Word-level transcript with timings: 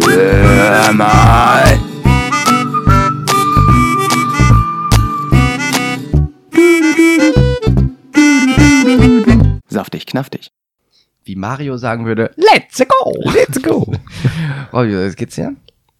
Hör 0.00 0.92
mal. 0.92 1.78
Saftig, 9.68 10.06
knaftig. 10.06 10.50
Wie 11.24 11.36
Mario 11.36 11.76
sagen 11.76 12.04
würde, 12.06 12.30
let's 12.36 12.78
go! 12.78 13.12
Let's 13.34 13.62
go. 13.62 13.92
Oh, 14.74 14.84
wie 14.84 15.14
geht's 15.14 15.34
dir? 15.34 15.54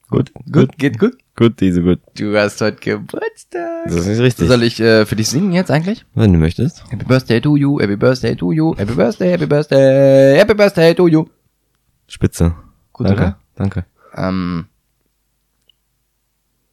Gut, 0.08 0.32
Gut, 0.50 0.78
geht 0.78 0.98
gut? 0.98 1.12
gut, 1.36 1.60
diese 1.60 1.82
gut. 1.82 2.00
Du 2.16 2.34
hast 2.38 2.58
heute 2.62 2.78
Geburtstag. 2.80 3.84
Das 3.84 3.94
ist 3.96 4.06
nicht 4.06 4.20
richtig. 4.20 4.48
Soll 4.48 4.62
ich 4.62 4.80
äh, 4.80 5.04
für 5.04 5.14
dich 5.14 5.28
singen 5.28 5.52
jetzt 5.52 5.70
eigentlich? 5.70 6.06
Wenn 6.14 6.32
du 6.32 6.38
möchtest. 6.38 6.82
Happy 6.90 7.04
Birthday 7.04 7.38
to 7.42 7.56
you, 7.56 7.78
Happy 7.80 7.96
Birthday 7.96 8.34
to 8.34 8.50
you, 8.52 8.74
Happy 8.78 8.94
Birthday, 8.94 9.32
Happy 9.32 9.44
Birthday, 9.44 10.38
Happy 10.38 10.54
Birthday 10.54 10.94
to 10.94 11.06
you. 11.06 11.26
Spitze. 12.06 12.54
Gut, 12.94 13.08
danke, 13.08 13.22
oder? 13.22 13.38
Danke. 13.54 13.84
Ähm, 14.14 14.66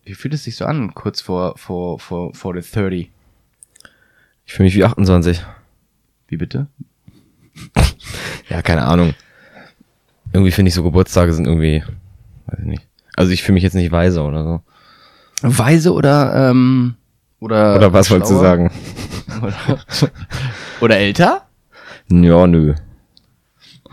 wie 0.04 0.16
fühlt 0.16 0.34
es 0.34 0.44
sich 0.44 0.56
so 0.56 0.66
an, 0.66 0.94
kurz 0.94 1.22
vor, 1.22 1.58
vor, 1.58 2.00
vor, 2.00 2.34
vor 2.34 2.60
the 2.60 2.72
30? 2.72 3.12
Ich 4.46 4.54
fühle 4.54 4.66
mich 4.66 4.76
wie 4.76 4.84
28. 4.84 5.46
Wie 6.28 6.38
bitte? 6.38 6.68
Ja, 8.50 8.64
keine 8.64 8.86
Ahnung. 8.86 9.14
Irgendwie 10.34 10.52
finde 10.52 10.70
ich 10.70 10.74
so 10.76 10.82
Geburtstage 10.82 11.34
sind 11.34 11.46
irgendwie, 11.46 11.84
weiß 12.48 12.60
ich 12.62 12.66
nicht. 12.66 12.88
Also 13.16 13.32
ich 13.32 13.44
fühle 13.44 13.54
mich 13.54 13.64
jetzt 13.64 13.76
nicht 13.76 13.92
weise 13.92 14.24
oder 14.24 14.44
so. 14.44 14.62
Weise 15.44 15.94
oder, 15.94 16.50
ähm, 16.50 16.96
oder, 17.40 17.76
Oder 17.76 17.94
was 17.94 18.10
wolltest 18.10 18.32
du 18.32 18.40
sagen? 18.40 18.72
Oder, 19.44 19.80
oder 20.82 20.98
älter? 20.98 21.48
Ja, 22.10 22.48
nö. 22.48 22.74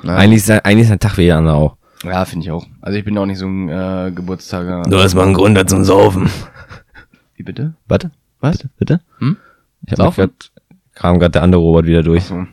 Na, 0.02 0.16
Eigentlich 0.16 0.38
ist, 0.38 0.50
eigentlich 0.50 0.86
ist 0.86 0.92
ein 0.92 1.00
Tag 1.00 1.18
wie 1.18 1.22
jeder 1.22 1.36
andere 1.36 1.54
auch. 1.56 1.76
Ja, 2.06 2.24
finde 2.24 2.44
ich 2.46 2.50
auch. 2.52 2.66
Also 2.80 2.98
ich 2.98 3.04
bin 3.04 3.16
auch 3.18 3.26
nicht 3.26 3.38
so 3.38 3.46
ein 3.46 3.68
äh, 3.68 4.12
Geburtstager. 4.14 4.82
Du 4.82 4.98
hast 4.98 5.14
mal 5.14 5.24
einen 5.24 5.34
Grund 5.34 5.56
da 5.56 5.66
zum 5.66 5.84
Saufen. 5.84 6.30
Wie 7.34 7.42
bitte? 7.42 7.74
Warte, 7.86 8.10
Was? 8.40 8.56
bitte, 8.58 8.70
bitte? 8.78 9.00
Hm? 9.18 9.36
Ich 9.86 9.92
hab 9.92 9.98
Saufen? 9.98 10.20
grad, 10.26 10.50
kam 10.94 11.18
gerade 11.18 11.32
der 11.32 11.42
andere 11.42 11.60
Robert 11.60 11.86
wieder 11.86 12.02
durch. 12.02 12.24
So. 12.24 12.46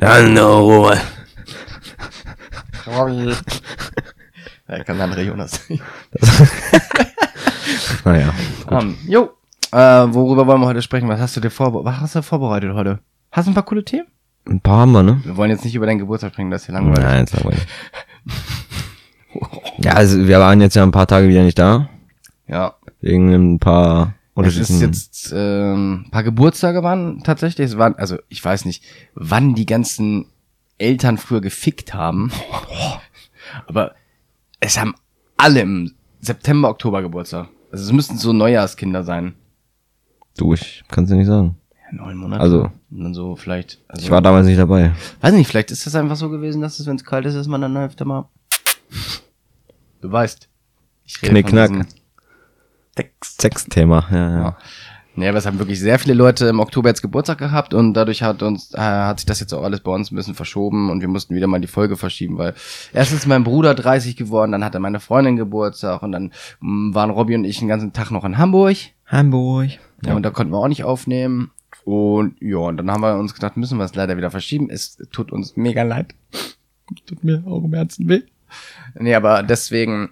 Der 0.00 0.12
andere 0.12 0.58
Robert. 0.60 1.00
Ja, 4.68 4.84
kann 4.84 5.00
andere 5.00 5.22
Jonas. 5.22 5.60
Naja. 8.04 8.32
um, 8.68 8.96
jo. 9.06 9.30
Äh, 9.72 9.76
worüber 9.78 10.46
wollen 10.46 10.60
wir 10.60 10.66
heute 10.66 10.82
sprechen? 10.82 11.08
Was 11.08 11.20
hast 11.20 11.36
du 11.36 11.40
dir 11.40 11.50
vorbe 11.50 11.84
was 11.84 12.00
hast 12.00 12.14
du 12.16 12.22
vorbereitet 12.22 12.72
heute? 12.74 12.98
Hast 13.30 13.46
du 13.46 13.50
ein 13.52 13.54
paar 13.54 13.64
coole 13.64 13.84
Themen? 13.84 14.06
Ein 14.48 14.60
paar 14.60 14.78
haben 14.80 14.92
wir, 14.92 15.02
ne? 15.02 15.20
Wir 15.24 15.36
wollen 15.36 15.50
jetzt 15.50 15.64
nicht 15.64 15.74
über 15.74 15.86
deinen 15.86 15.98
Geburtstag 15.98 16.32
sprechen, 16.32 16.50
das 16.50 16.62
ist 16.62 16.66
hier 16.66 16.74
langweilig. 16.74 17.04
Nein, 17.04 17.24
ist 17.24 17.34
langweilig. 17.34 17.66
Ja, 19.78 19.92
also 19.94 20.26
wir 20.26 20.38
waren 20.38 20.60
jetzt 20.60 20.76
ja 20.76 20.82
ein 20.82 20.90
paar 20.90 21.06
Tage 21.06 21.28
wieder 21.28 21.42
nicht 21.42 21.58
da. 21.58 21.88
Ja. 22.46 22.74
Wegen 23.00 23.32
ein 23.32 23.58
paar 23.58 24.14
Es 24.36 24.56
ist 24.58 24.80
jetzt 24.80 25.32
ähm, 25.34 26.04
ein 26.06 26.10
paar 26.10 26.22
Geburtstage 26.22 26.82
waren 26.82 27.22
tatsächlich. 27.22 27.70
Es 27.70 27.78
waren, 27.78 27.94
also 27.96 28.18
ich 28.28 28.44
weiß 28.44 28.66
nicht, 28.66 28.84
wann 29.14 29.54
die 29.54 29.64
ganzen 29.66 30.26
Eltern 30.78 31.16
früher 31.18 31.40
gefickt 31.40 31.94
haben. 31.94 32.30
Aber 33.66 33.94
es 34.60 34.78
haben 34.78 34.94
alle 35.36 35.60
im 35.60 35.92
September, 36.20 36.68
Oktober 36.68 37.00
Geburtstag. 37.02 37.48
Also 37.72 37.84
es 37.84 37.92
müssten 37.92 38.18
so 38.18 38.32
Neujahrskinder 38.32 39.04
sein. 39.04 39.34
Du, 40.36 40.52
ich 40.54 40.82
kann's 40.88 41.08
dir 41.08 41.16
nicht 41.16 41.26
sagen. 41.26 41.56
Ja, 41.90 41.96
neun 42.04 42.16
Monate. 42.16 42.42
Also- 42.42 42.70
Und 42.90 43.04
dann 43.04 43.14
so 43.14 43.36
vielleicht. 43.36 43.80
Also, 43.88 44.04
Ich 44.04 44.10
war 44.10 44.20
damals 44.20 44.46
nicht 44.46 44.58
dabei. 44.58 44.92
Weiß 45.20 45.32
nicht, 45.32 45.46
vielleicht 45.48 45.70
ist 45.70 45.86
das 45.86 45.94
einfach 45.94 46.16
so 46.16 46.28
gewesen, 46.28 46.60
dass 46.60 46.78
es, 46.80 46.86
wenn 46.86 46.96
es 46.96 47.04
kalt 47.04 47.24
ist, 47.24 47.34
ist 47.34 47.46
man 47.46 47.60
dann 47.62 47.76
öfter 47.76 48.04
mal. 48.04 48.28
Du 50.00 50.10
weißt. 50.10 50.48
Ich 51.04 51.20
Knick, 51.20 51.48
von 51.48 51.58
knack. 51.58 51.68
diesem 51.70 51.86
Text. 52.94 53.40
Sexthema, 53.40 54.06
ja, 54.10 54.16
ja. 54.16 54.40
Ja. 54.42 54.58
Nee, 55.16 55.28
aber 55.28 55.38
es 55.38 55.46
haben 55.46 55.58
wirklich 55.58 55.80
sehr 55.80 55.98
viele 55.98 56.14
Leute 56.14 56.46
im 56.46 56.60
Oktober 56.60 56.88
jetzt 56.88 57.02
Geburtstag 57.02 57.38
gehabt 57.38 57.74
und 57.74 57.94
dadurch 57.94 58.22
hat 58.22 58.42
uns, 58.42 58.72
äh, 58.74 58.78
hat 58.78 59.18
sich 59.18 59.26
das 59.26 59.40
jetzt 59.40 59.52
auch 59.52 59.64
alles 59.64 59.80
bei 59.80 59.90
uns 59.90 60.10
ein 60.10 60.16
bisschen 60.16 60.34
verschoben 60.34 60.88
und 60.88 61.00
wir 61.00 61.08
mussten 61.08 61.34
wieder 61.34 61.48
mal 61.48 61.60
die 61.60 61.66
Folge 61.66 61.96
verschieben, 61.96 62.38
weil 62.38 62.54
erst 62.92 63.12
ist 63.12 63.26
mein 63.26 63.44
Bruder 63.44 63.74
30 63.74 64.16
geworden, 64.16 64.52
dann 64.52 64.64
hatte 64.64 64.78
meine 64.78 65.00
Freundin 65.00 65.36
Geburtstag 65.36 66.02
und 66.02 66.12
dann 66.12 66.32
mh, 66.60 66.94
waren 66.94 67.10
Robby 67.10 67.34
und 67.34 67.44
ich 67.44 67.58
den 67.58 67.68
ganzen 67.68 67.92
Tag 67.92 68.10
noch 68.12 68.24
in 68.24 68.38
Hamburg. 68.38 68.76
Hamburg. 69.06 69.70
Ja. 70.06 70.14
Und 70.14 70.22
da 70.22 70.30
konnten 70.30 70.52
wir 70.52 70.58
auch 70.58 70.68
nicht 70.68 70.84
aufnehmen. 70.84 71.50
Und 71.84 72.40
ja, 72.40 72.58
und 72.58 72.76
dann 72.76 72.90
haben 72.90 73.02
wir 73.02 73.18
uns 73.18 73.34
gedacht, 73.34 73.56
müssen 73.56 73.78
wir 73.78 73.84
es 73.84 73.94
leider 73.94 74.16
wieder 74.16 74.30
verschieben. 74.30 74.70
Es 74.70 74.96
tut 75.10 75.32
uns 75.32 75.56
mega 75.56 75.82
leid. 75.82 76.14
Tut 77.06 77.24
mir 77.24 77.42
auch 77.46 77.64
im 77.64 77.74
Herzen 77.74 78.08
weh. 78.08 78.22
Nee, 78.94 79.14
aber 79.14 79.42
deswegen 79.42 80.10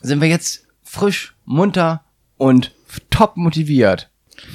sind 0.00 0.20
wir 0.20 0.28
jetzt 0.28 0.66
frisch, 0.82 1.36
munter 1.44 2.02
und 2.36 2.72
top 3.10 3.36
motiviert. 3.36 4.10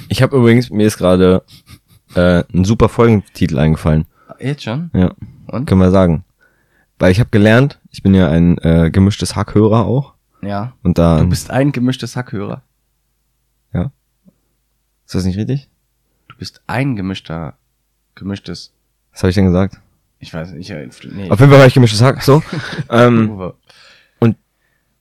Ich 0.08 0.22
habe 0.22 0.36
übrigens, 0.36 0.70
mir 0.70 0.86
ist 0.86 0.98
gerade 0.98 1.44
äh, 2.14 2.44
ein 2.52 2.64
super 2.64 2.88
Folgentitel 2.88 3.58
eingefallen. 3.58 4.06
Jetzt 4.38 4.64
schon? 4.64 4.90
Ja, 4.94 5.14
Und? 5.46 5.66
können 5.66 5.80
wir 5.80 5.90
sagen. 5.90 6.24
Weil 6.98 7.12
ich 7.12 7.20
habe 7.20 7.30
gelernt, 7.30 7.80
ich 7.90 8.02
bin 8.02 8.14
ja 8.14 8.28
ein 8.28 8.58
äh, 8.58 8.90
gemischtes 8.90 9.36
Hackhörer 9.36 9.84
auch. 9.84 10.14
Ja. 10.40 10.74
Und 10.82 10.98
da... 10.98 11.20
Du 11.20 11.28
bist 11.28 11.50
ein 11.50 11.72
gemischtes 11.72 12.16
Hackhörer. 12.16 12.62
Ja. 13.72 13.90
Ist 15.06 15.14
das 15.14 15.24
nicht 15.24 15.38
richtig? 15.38 15.68
Du 16.28 16.36
bist 16.36 16.62
ein 16.66 16.96
gemischter, 16.96 17.54
gemischtes. 18.14 18.72
Was 19.12 19.22
habe 19.22 19.30
ich 19.30 19.34
denn 19.34 19.46
gesagt? 19.46 19.80
Ich 20.22 20.32
weiß 20.32 20.52
nicht. 20.52 20.70
äh, 20.70 20.88
Nee. 21.10 21.30
Auf 21.30 21.40
jeden 21.40 21.50
Fall 21.50 21.58
war 21.58 21.66
ich 21.66 21.74
gemischtes 21.74 22.00
Hack, 22.00 22.22
so. 22.22 22.42
ähm, 22.90 23.30
Uwe. 23.30 23.54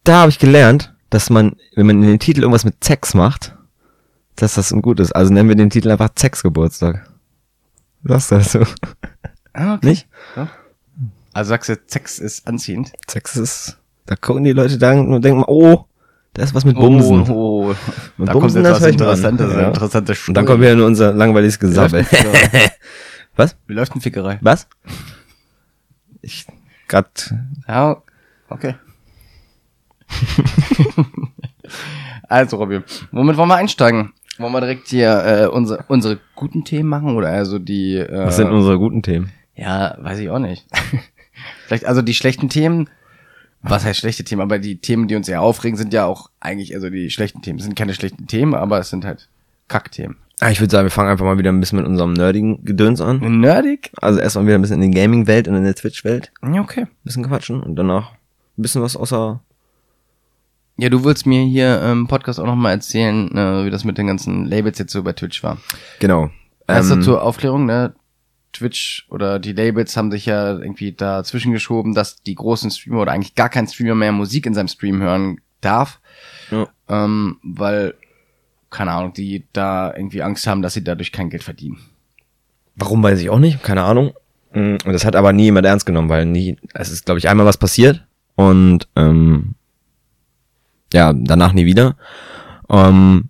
da 0.04 0.22
habe 0.22 0.32
ich 0.32 0.40
gelernt, 0.40 0.96
dass 1.12 1.30
man, 1.30 1.56
wenn 1.76 1.86
man 1.86 2.02
in 2.02 2.10
den 2.10 2.20
Titel 2.20 2.42
irgendwas 2.42 2.66
mit 2.66 2.84
Sex 2.84 3.14
macht, 3.14 3.56
dass 4.36 4.56
das 4.56 4.72
ein 4.72 4.82
gutes. 4.82 5.12
Also 5.12 5.32
nennen 5.32 5.48
wir 5.48 5.56
den 5.56 5.70
Titel 5.70 5.92
einfach 5.92 6.10
Sex-Geburtstag. 6.18 7.08
Sagst 8.04 8.32
du 8.32 8.36
das 8.36 8.52
so? 8.52 8.64
Ah, 9.54 9.76
okay. 9.76 9.86
Nicht? 9.88 10.08
Also 11.34 11.50
sagst 11.50 11.70
du, 11.70 11.78
Sex 11.86 12.18
ist 12.18 12.48
anziehend? 12.48 12.92
Sex 13.08 13.36
ist, 13.36 13.78
da 14.08 14.16
gucken 14.16 14.44
die 14.44 14.54
Leute 14.54 14.80
da 14.80 14.94
und 14.94 15.22
denken, 15.24 15.44
oh, 15.46 15.86
da 16.34 16.44
ist 16.44 16.56
was 16.56 16.66
mit 16.66 16.78
Bumsen. 16.78 17.30
Oh, 17.30 17.68
oh. 17.70 17.76
Und 18.18 18.26
da 18.26 18.34
Bumsen, 18.34 18.64
kommt 18.64 18.66
jetzt 18.66 18.82
das 18.82 18.88
ich. 18.88 18.94
Interessantes, 18.94 19.54
Ja. 19.54 19.68
interessante 19.68 20.16
Und 20.28 20.34
dann 20.34 20.46
kommt 20.48 20.62
wieder 20.62 20.76
nur 20.76 20.88
unser 20.88 21.14
langweiliges 21.14 21.60
Gesabbel. 21.60 22.06
Fickerei? 22.06 22.72
Was? 23.42 23.58
Wie 23.66 23.74
läuft 23.74 23.94
eine 23.94 24.02
Fickerei? 24.02 24.38
Was? 24.42 24.68
Ich 26.22 26.46
grad, 26.88 27.34
Ja, 27.68 28.04
okay. 28.50 28.76
also, 32.30 32.58
Robby, 32.58 32.82
womit 33.12 33.38
wollen 33.38 33.50
wir 33.50 33.56
einsteigen? 33.56 34.14
Wollen 34.38 34.54
wir 34.54 34.62
direkt 34.62 34.90
hier 34.90 35.26
äh, 35.26 35.48
unsere, 35.48 35.86
unsere 35.88 36.20
guten 36.36 36.66
Themen 36.66 36.88
machen 36.88 37.16
oder 37.16 37.30
also 37.30 37.58
die... 37.58 37.96
Äh, 37.96 38.28
was 38.28 38.36
sind 38.36 38.52
unsere 38.52 38.78
guten 38.78 39.02
Themen? 39.02 39.32
Ja, 39.56 39.98
weiß 40.00 40.20
ich 40.20 40.30
auch 40.30 40.38
nicht. 40.38 40.68
Vielleicht, 41.66 41.86
also 41.86 42.04
die 42.04 42.14
schlechten 42.14 42.48
Themen, 42.48 42.92
was 43.64 43.86
heißt 43.86 44.02
schlechte 44.02 44.24
Themen, 44.24 44.44
aber 44.44 44.60
die 44.60 44.78
Themen, 44.78 45.08
die 45.08 45.16
uns 45.16 45.28
eher 45.28 45.42
aufregen, 45.42 45.78
sind 45.78 45.94
ja 45.94 46.06
auch 46.06 46.30
eigentlich, 46.40 46.76
also 46.76 46.92
die 46.92 47.10
schlechten 47.10 47.42
Themen. 47.42 47.58
Es 47.58 47.66
sind 47.66 47.76
keine 47.76 47.96
schlechten 47.96 48.28
Themen, 48.28 48.54
aber 48.54 48.78
es 48.78 48.92
sind 48.92 49.04
halt 49.04 49.30
Kackthemen. 49.68 50.18
Ah, 50.44 50.50
ich 50.50 50.60
würde 50.60 50.72
sagen, 50.72 50.86
wir 50.86 50.92
fangen 50.92 51.10
einfach 51.10 51.24
mal 51.26 51.38
wieder 51.38 51.52
ein 51.52 51.60
bisschen 51.60 51.78
mit 51.78 51.86
unserem 51.88 52.14
nerdigen 52.14 52.66
Gedöns 52.66 53.00
an. 53.00 53.20
Nerdig? 53.40 53.92
Also 54.02 54.20
erstmal 54.20 54.48
wieder 54.48 54.56
ein 54.56 54.62
bisschen 54.62 54.82
in 54.82 54.92
die 54.92 55.00
Gaming-Welt 55.00 55.48
und 55.48 55.56
in 55.56 55.64
der 55.64 55.76
Twitch-Welt 55.76 56.32
Ja, 56.44 56.62
okay. 56.62 56.82
ein 56.82 56.90
bisschen 57.04 57.28
quatschen 57.28 57.62
und 57.62 57.76
danach 57.76 58.12
ein 58.58 58.62
bisschen 58.64 58.82
was 58.82 58.96
außer 58.98 59.40
Ja, 60.78 60.90
du 60.90 61.04
willst 61.04 61.28
mir 61.28 61.44
hier 61.44 61.80
im 61.84 62.08
Podcast 62.08 62.40
auch 62.40 62.48
nochmal 62.48 62.72
erzählen, 62.74 63.30
äh, 63.38 63.66
wie 63.66 63.70
das 63.70 63.84
mit 63.84 64.00
den 64.00 64.08
ganzen 64.08 64.46
Labels 64.46 64.80
jetzt 64.80 64.94
so 64.94 65.04
bei 65.04 65.14
Twitch 65.14 65.44
war. 65.44 65.58
Genau. 66.00 66.32
Erst 66.68 66.90
Ähm, 66.92 67.04
zur 67.04 67.22
Aufklärung, 67.22 67.66
ne? 67.66 67.94
Twitch 68.54 69.06
oder 69.10 69.38
die 69.40 69.54
Labels 69.54 69.96
haben 69.96 70.12
sich 70.12 70.26
ja 70.26 70.58
irgendwie 70.58 70.92
dazwischen 70.92 71.54
geschoben, 71.54 71.94
dass 71.94 72.22
die 72.24 72.36
großen 72.36 72.70
Streamer 72.72 73.02
oder 73.02 73.12
eigentlich 73.12 73.36
gar 73.36 73.48
kein 73.50 73.68
Streamer 73.68 73.96
mehr 73.96 74.12
Musik 74.12 74.46
in 74.48 74.54
seinem 74.54 74.68
Stream 74.68 75.02
hören 75.02 75.40
darf. 75.62 76.00
Ja. 76.50 76.68
Ähm, 76.90 77.38
weil, 77.44 77.94
keine 78.72 78.92
Ahnung, 78.92 79.14
die 79.14 79.46
da 79.54 79.94
irgendwie 79.96 80.24
Angst 80.24 80.48
haben, 80.48 80.62
dass 80.64 80.74
sie 80.74 80.84
dadurch 80.84 81.12
kein 81.12 81.30
Geld 81.30 81.44
verdienen. 81.44 81.78
Warum 82.76 83.04
weiß 83.04 83.20
ich 83.20 83.30
auch 83.30 83.38
nicht, 83.40 83.62
keine 83.64 83.84
Ahnung. 83.84 84.14
Mm, 84.54 84.78
Und 84.86 84.94
das 84.94 85.06
hat 85.06 85.16
aber 85.16 85.34
nie 85.34 85.44
jemand 85.44 85.66
ernst 85.68 85.86
genommen, 85.86 86.10
weil 86.10 86.26
nie, 86.26 86.58
es 86.74 86.90
ist, 86.92 87.06
glaube 87.06 87.20
ich, 87.20 87.30
einmal 87.30 87.46
was 87.46 87.58
passiert 87.58 88.06
und 88.36 88.88
ähm, 88.96 89.56
ja, 90.94 91.14
danach 91.14 91.54
nie 91.54 91.66
wieder. 91.66 91.96
Ähm, 92.70 93.30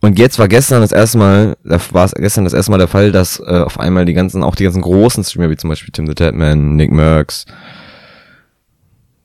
und 0.00 0.18
jetzt 0.18 0.38
war 0.38 0.46
gestern 0.48 0.80
das 0.82 0.92
erste 0.92 1.18
Mal, 1.18 1.56
da 1.64 1.80
war 1.92 2.04
es 2.04 2.12
gestern 2.12 2.44
das 2.44 2.52
erste 2.52 2.70
Mal 2.70 2.78
der 2.78 2.88
Fall, 2.88 3.10
dass 3.10 3.40
äh, 3.40 3.62
auf 3.64 3.80
einmal 3.80 4.04
die 4.04 4.14
ganzen, 4.14 4.42
auch 4.44 4.54
die 4.54 4.64
ganzen 4.64 4.82
großen 4.82 5.24
Streamer, 5.24 5.50
wie 5.50 5.56
zum 5.56 5.70
Beispiel 5.70 5.90
Tim 5.92 6.06
the 6.06 6.14
Tatman, 6.14 6.76
Nick 6.76 6.92
Merckx, 6.92 7.46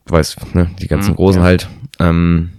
du 0.05 0.13
weißt, 0.13 0.55
ne, 0.55 0.69
die 0.79 0.87
ganzen 0.87 1.11
Mhm, 1.11 1.15
großen 1.15 1.41
ja. 1.41 1.45
halt, 1.45 1.69
ähm, 1.99 2.49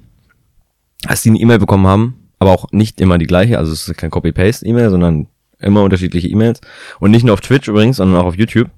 dass 1.03 1.23
die 1.23 1.31
eine 1.31 1.39
E-Mail 1.39 1.59
bekommen 1.59 1.87
haben, 1.87 2.15
aber 2.45 2.53
auch 2.53 2.71
nicht 2.73 3.01
immer 3.01 3.19
die 3.19 3.27
gleiche, 3.27 3.59
also 3.59 3.73
es 3.73 3.89
ist 3.89 3.97
kein 3.97 4.11
Copy-Paste-E-Mail, 4.11 4.91
sondern 4.91 5.27
immer 5.59 5.83
unterschiedliche 5.83 6.29
E-Mails. 6.29 6.61
Und 7.01 7.11
nicht 7.11 7.25
nur 7.25 7.35
auf 7.35 7.41
Twitch 7.41 7.69
übrigens, 7.69 7.97
sondern 7.97 8.21
auch 8.21 8.27
auf 8.27 8.37
YouTube. 8.37 8.71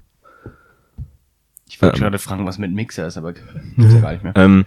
Ich 1.68 1.82
wollte 1.82 1.96
Ähm. 1.96 2.02
gerade 2.02 2.18
fragen, 2.18 2.46
was 2.46 2.58
mit 2.58 2.72
Mixer 2.72 3.06
ist, 3.06 3.16
aber 3.18 3.32
gibt's 3.32 3.94
ja 3.94 4.00
gar 4.00 4.12
nicht 4.12 4.24
mehr. 4.24 4.32
Ähm, 4.36 4.64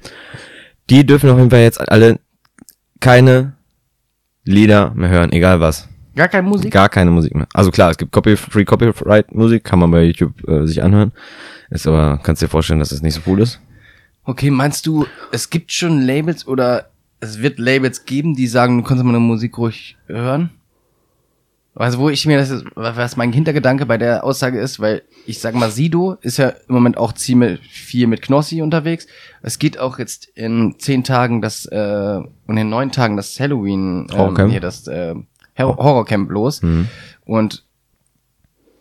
die 0.89 1.05
dürfen 1.05 1.29
auf 1.29 1.37
jeden 1.37 1.49
Fall 1.49 1.61
jetzt 1.61 1.79
alle 1.89 2.19
keine 2.99 3.53
Lieder 4.43 4.91
mehr 4.95 5.09
hören, 5.09 5.31
egal 5.31 5.59
was. 5.59 5.87
Gar 6.15 6.27
keine 6.27 6.47
Musik? 6.47 6.71
Gar 6.71 6.89
keine 6.89 7.11
Musik 7.11 7.35
mehr. 7.35 7.47
Also 7.53 7.71
klar, 7.71 7.91
es 7.91 7.97
gibt 7.97 8.11
Copy, 8.11 8.35
Free 8.35 8.65
Copyright 8.65 9.33
Musik, 9.33 9.63
kann 9.63 9.79
man 9.79 9.91
bei 9.91 10.03
YouTube 10.03 10.33
äh, 10.47 10.65
sich 10.65 10.83
anhören. 10.83 11.11
Ist 11.69 11.87
aber, 11.87 12.19
kannst 12.21 12.41
dir 12.41 12.47
vorstellen, 12.49 12.79
dass 12.79 12.91
es 12.91 13.01
nicht 13.01 13.13
so 13.13 13.21
cool 13.27 13.39
ist. 13.41 13.61
Okay, 14.23 14.49
meinst 14.51 14.85
du, 14.85 15.05
es 15.31 15.49
gibt 15.49 15.71
schon 15.71 16.01
Labels 16.01 16.45
oder 16.45 16.89
es 17.19 17.41
wird 17.41 17.59
Labels 17.59 18.05
geben, 18.05 18.35
die 18.35 18.47
sagen, 18.47 18.77
du 18.77 18.83
kannst 18.83 19.03
meine 19.03 19.19
Musik 19.19 19.57
ruhig 19.57 19.97
hören? 20.07 20.51
Also 21.75 21.99
wo 21.99 22.09
ich 22.09 22.25
mir 22.25 22.37
das 22.37 22.49
ist, 22.49 22.65
was 22.75 23.15
mein 23.15 23.31
Hintergedanke 23.31 23.85
bei 23.85 23.97
der 23.97 24.25
Aussage 24.25 24.59
ist, 24.59 24.79
weil 24.81 25.03
ich 25.25 25.39
sag 25.39 25.55
mal, 25.55 25.71
Sido 25.71 26.17
ist 26.21 26.37
ja 26.37 26.49
im 26.49 26.73
Moment 26.75 26.97
auch 26.97 27.13
ziemlich 27.13 27.61
viel 27.61 28.07
mit 28.07 28.21
Knossi 28.21 28.61
unterwegs. 28.61 29.07
Es 29.41 29.59
geht 29.59 29.77
auch 29.79 29.97
jetzt 29.97 30.25
in 30.35 30.75
zehn 30.77 31.03
Tagen 31.05 31.41
das 31.41 31.65
äh, 31.67 32.19
und 32.47 32.57
in 32.57 32.69
neun 32.69 32.91
Tagen 32.91 33.15
das 33.15 33.39
Halloween 33.39 34.07
ähm, 34.11 34.49
hier 34.49 34.59
das 34.59 34.87
äh, 34.87 35.15
Horror- 35.57 35.77
Horrorcamp 35.77 36.29
los. 36.31 36.59
Und 37.23 37.65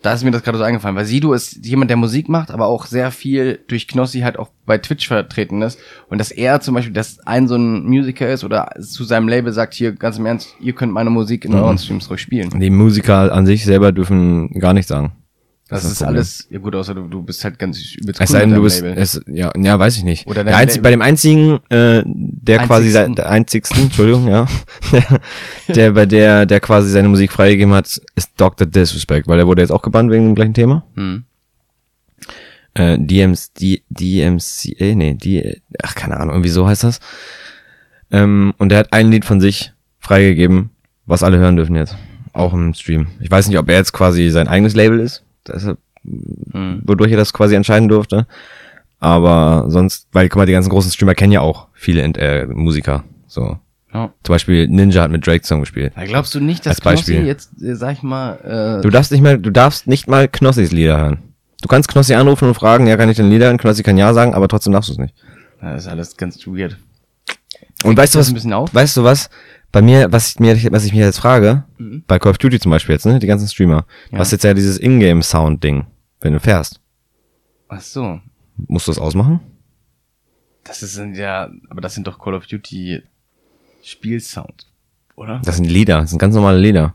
da 0.02 0.12
ist 0.12 0.22
mir 0.22 0.30
das 0.30 0.42
gerade 0.42 0.58
so 0.58 0.64
eingefallen, 0.64 0.96
weil 0.96 1.04
Sido 1.04 1.32
ist 1.32 1.66
jemand, 1.66 1.90
der 1.90 1.96
Musik 1.96 2.28
macht, 2.28 2.50
aber 2.50 2.66
auch 2.66 2.86
sehr 2.86 3.10
viel 3.10 3.58
durch 3.66 3.88
Knossi 3.88 4.20
halt 4.20 4.38
auch 4.38 4.50
bei 4.64 4.78
Twitch 4.78 5.08
vertreten 5.08 5.60
ist. 5.62 5.78
Und 6.08 6.18
dass 6.18 6.30
er 6.30 6.60
zum 6.60 6.74
Beispiel, 6.74 6.92
dass 6.92 7.18
ein 7.26 7.48
so 7.48 7.56
ein 7.56 7.84
Musiker 7.84 8.30
ist 8.30 8.44
oder 8.44 8.70
zu 8.80 9.04
seinem 9.04 9.28
Label 9.28 9.52
sagt, 9.52 9.74
hier 9.74 9.92
ganz 9.92 10.18
im 10.18 10.26
Ernst, 10.26 10.54
ihr 10.60 10.72
könnt 10.72 10.92
meine 10.92 11.10
Musik 11.10 11.44
in 11.44 11.54
euren 11.54 11.78
Streams 11.78 12.08
ruhig 12.10 12.20
spielen. 12.20 12.60
Die 12.60 12.70
Musiker 12.70 13.32
an 13.32 13.46
sich 13.46 13.64
selber 13.64 13.90
dürfen 13.90 14.50
gar 14.60 14.72
nichts 14.72 14.88
sagen. 14.88 15.12
Das, 15.68 15.84
ist 15.84 15.84
ist 15.84 15.90
das 15.92 15.98
Problem. 16.06 16.16
alles, 16.16 16.46
ja 16.50 16.58
gut, 16.60 16.74
außer 16.74 16.94
du, 16.94 17.08
du 17.08 17.22
bist 17.22 17.44
halt 17.44 17.58
ganz 17.58 17.78
übelst 17.94 18.20
Es 18.20 18.30
cool 18.30 18.32
sei 18.32 18.40
denn, 18.40 18.54
du 18.54 18.62
bist, 18.62 18.80
Label. 18.80 18.96
es, 18.98 19.20
ja, 19.26 19.52
ja, 19.54 19.78
weiß 19.78 19.98
ich 19.98 20.04
nicht. 20.04 20.26
Oder 20.26 20.42
der 20.42 20.56
einzig, 20.56 20.80
bei 20.80 20.90
dem 20.90 21.02
einzigen, 21.02 21.60
äh, 21.68 22.02
der 22.06 22.58
quasi 22.60 22.86
Einzigsten. 22.86 22.92
sein, 22.92 23.14
der 23.14 23.28
einzigsten, 23.30 23.82
Entschuldigung, 23.82 24.28
ja, 24.28 24.46
der, 24.92 25.20
der 25.74 25.92
bei 25.92 26.06
der, 26.06 26.46
der 26.46 26.60
quasi 26.60 26.88
seine 26.88 27.08
Musik 27.08 27.32
freigegeben 27.32 27.74
hat, 27.74 28.00
ist 28.14 28.30
Dr. 28.38 28.66
Disrespect, 28.66 29.28
weil 29.28 29.36
der 29.36 29.46
wurde 29.46 29.60
jetzt 29.60 29.70
auch 29.70 29.82
gebannt 29.82 30.10
wegen 30.10 30.24
dem 30.24 30.34
gleichen 30.34 30.54
Thema. 30.54 30.84
Hm. 30.94 31.24
Äh, 32.72 32.96
DMs, 32.98 33.52
D, 33.52 33.82
DMCA, 33.90 34.94
nee, 34.94 35.14
die, 35.14 35.60
ach, 35.82 35.94
keine 35.94 36.16
Ahnung, 36.18 36.34
irgendwie 36.36 36.50
so 36.50 36.66
heißt 36.66 36.84
das. 36.84 37.00
Ähm, 38.10 38.54
und 38.56 38.70
der 38.70 38.78
hat 38.78 38.92
ein 38.94 39.10
Lied 39.10 39.26
von 39.26 39.40
sich 39.40 39.72
freigegeben, 39.98 40.70
was 41.04 41.22
alle 41.22 41.36
hören 41.36 41.56
dürfen 41.56 41.76
jetzt. 41.76 41.94
Auch 42.32 42.54
im 42.54 42.72
Stream. 42.72 43.08
Ich 43.20 43.30
weiß 43.30 43.48
nicht, 43.48 43.58
ob 43.58 43.68
er 43.68 43.76
jetzt 43.76 43.92
quasi 43.92 44.30
sein 44.30 44.48
eigenes 44.48 44.74
Label 44.74 45.00
ist. 45.00 45.24
Deshalb 45.48 45.78
Hm. 46.52 46.82
wodurch 46.84 47.10
er 47.10 47.16
das 47.16 47.32
quasi 47.32 47.54
entscheiden 47.54 47.88
durfte. 47.88 48.26
Aber 49.00 49.66
sonst, 49.68 50.08
weil, 50.12 50.28
guck 50.28 50.38
mal, 50.38 50.46
die 50.46 50.52
ganzen 50.52 50.70
großen 50.70 50.90
Streamer 50.90 51.14
kennen 51.14 51.32
ja 51.32 51.40
auch 51.40 51.68
viele 51.72 52.02
äh, 52.02 52.46
Musiker. 52.46 53.04
So. 53.26 53.58
Ja. 53.92 54.12
Zum 54.22 54.34
Beispiel 54.34 54.68
Ninja 54.68 55.02
hat 55.02 55.10
mit 55.10 55.26
Drake 55.26 55.46
Song 55.46 55.60
gespielt. 55.60 55.92
Weil 55.96 56.08
glaubst 56.08 56.34
du 56.34 56.40
nicht, 56.40 56.66
dass. 56.66 56.80
Knossi 56.80 57.14
jetzt, 57.18 57.62
äh, 57.62 57.74
sag 57.74 57.94
ich 57.94 58.02
mal, 58.02 58.78
äh, 58.78 58.82
Du 58.82 58.90
darfst 58.90 59.12
nicht 59.12 59.22
mal, 59.22 59.38
du 59.38 59.50
darfst 59.50 59.86
nicht 59.86 60.08
mal 60.08 60.28
Knossis 60.28 60.72
Lieder 60.72 60.98
hören. 60.98 61.18
Du 61.62 61.68
kannst 61.68 61.88
Knossi 61.88 62.14
anrufen 62.14 62.48
und 62.48 62.54
fragen, 62.54 62.86
ja, 62.86 62.96
kann 62.96 63.08
ich 63.08 63.16
den 63.16 63.30
Lieder 63.30 63.46
hören? 63.46 63.58
Knossi 63.58 63.82
kann 63.82 63.96
ja 63.98 64.12
sagen, 64.14 64.34
aber 64.34 64.48
trotzdem 64.48 64.72
darfst 64.72 64.90
du 64.90 64.94
es 64.94 64.98
nicht. 64.98 65.14
das 65.60 65.84
ist 65.84 65.88
alles 65.88 66.16
ganz 66.16 66.46
weird. 66.46 66.76
Und 67.84 67.96
weißt 67.96 68.14
du 68.14 68.18
was, 68.18 68.28
ein 68.28 68.34
bisschen 68.34 68.52
auf? 68.52 68.74
weißt 68.74 68.96
du 68.96 69.04
was? 69.04 69.30
Bei 69.70 69.82
mir, 69.82 70.10
was 70.12 70.30
ich 70.30 70.40
mir, 70.40 70.56
was 70.72 70.84
ich 70.84 70.92
mir 70.94 71.04
jetzt 71.04 71.18
frage, 71.18 71.64
bei 72.06 72.18
Call 72.18 72.30
of 72.30 72.38
Duty 72.38 72.58
zum 72.58 72.70
Beispiel 72.70 72.94
jetzt, 72.94 73.04
ne, 73.06 73.18
die 73.18 73.26
ganzen 73.26 73.48
Streamer, 73.48 73.82
Mhm. 74.10 74.14
Ja. 74.14 74.18
was 74.20 74.30
jetzt 74.30 74.44
ja 74.44 74.54
dieses 74.54 74.78
Ingame-Sound-Ding, 74.78 75.86
wenn 76.20 76.32
du 76.32 76.40
fährst. 76.40 76.80
Ach 77.68 77.80
so. 77.80 78.20
Musst 78.66 78.86
du 78.88 78.92
das 78.92 78.98
ausmachen? 78.98 79.40
Das 80.64 80.82
ist 80.82 80.98
ja, 81.14 81.50
aber 81.70 81.80
das 81.80 81.94
sind 81.94 82.06
doch 82.06 82.18
Call 82.18 82.34
of 82.34 82.46
Duty 82.46 83.02
Spielsound, 83.82 84.66
oder? 85.16 85.40
Das 85.44 85.56
sind 85.56 85.66
Lieder, 85.66 86.00
das 86.00 86.10
sind 86.10 86.18
ganz 86.18 86.34
normale 86.34 86.58
Lieder. 86.58 86.94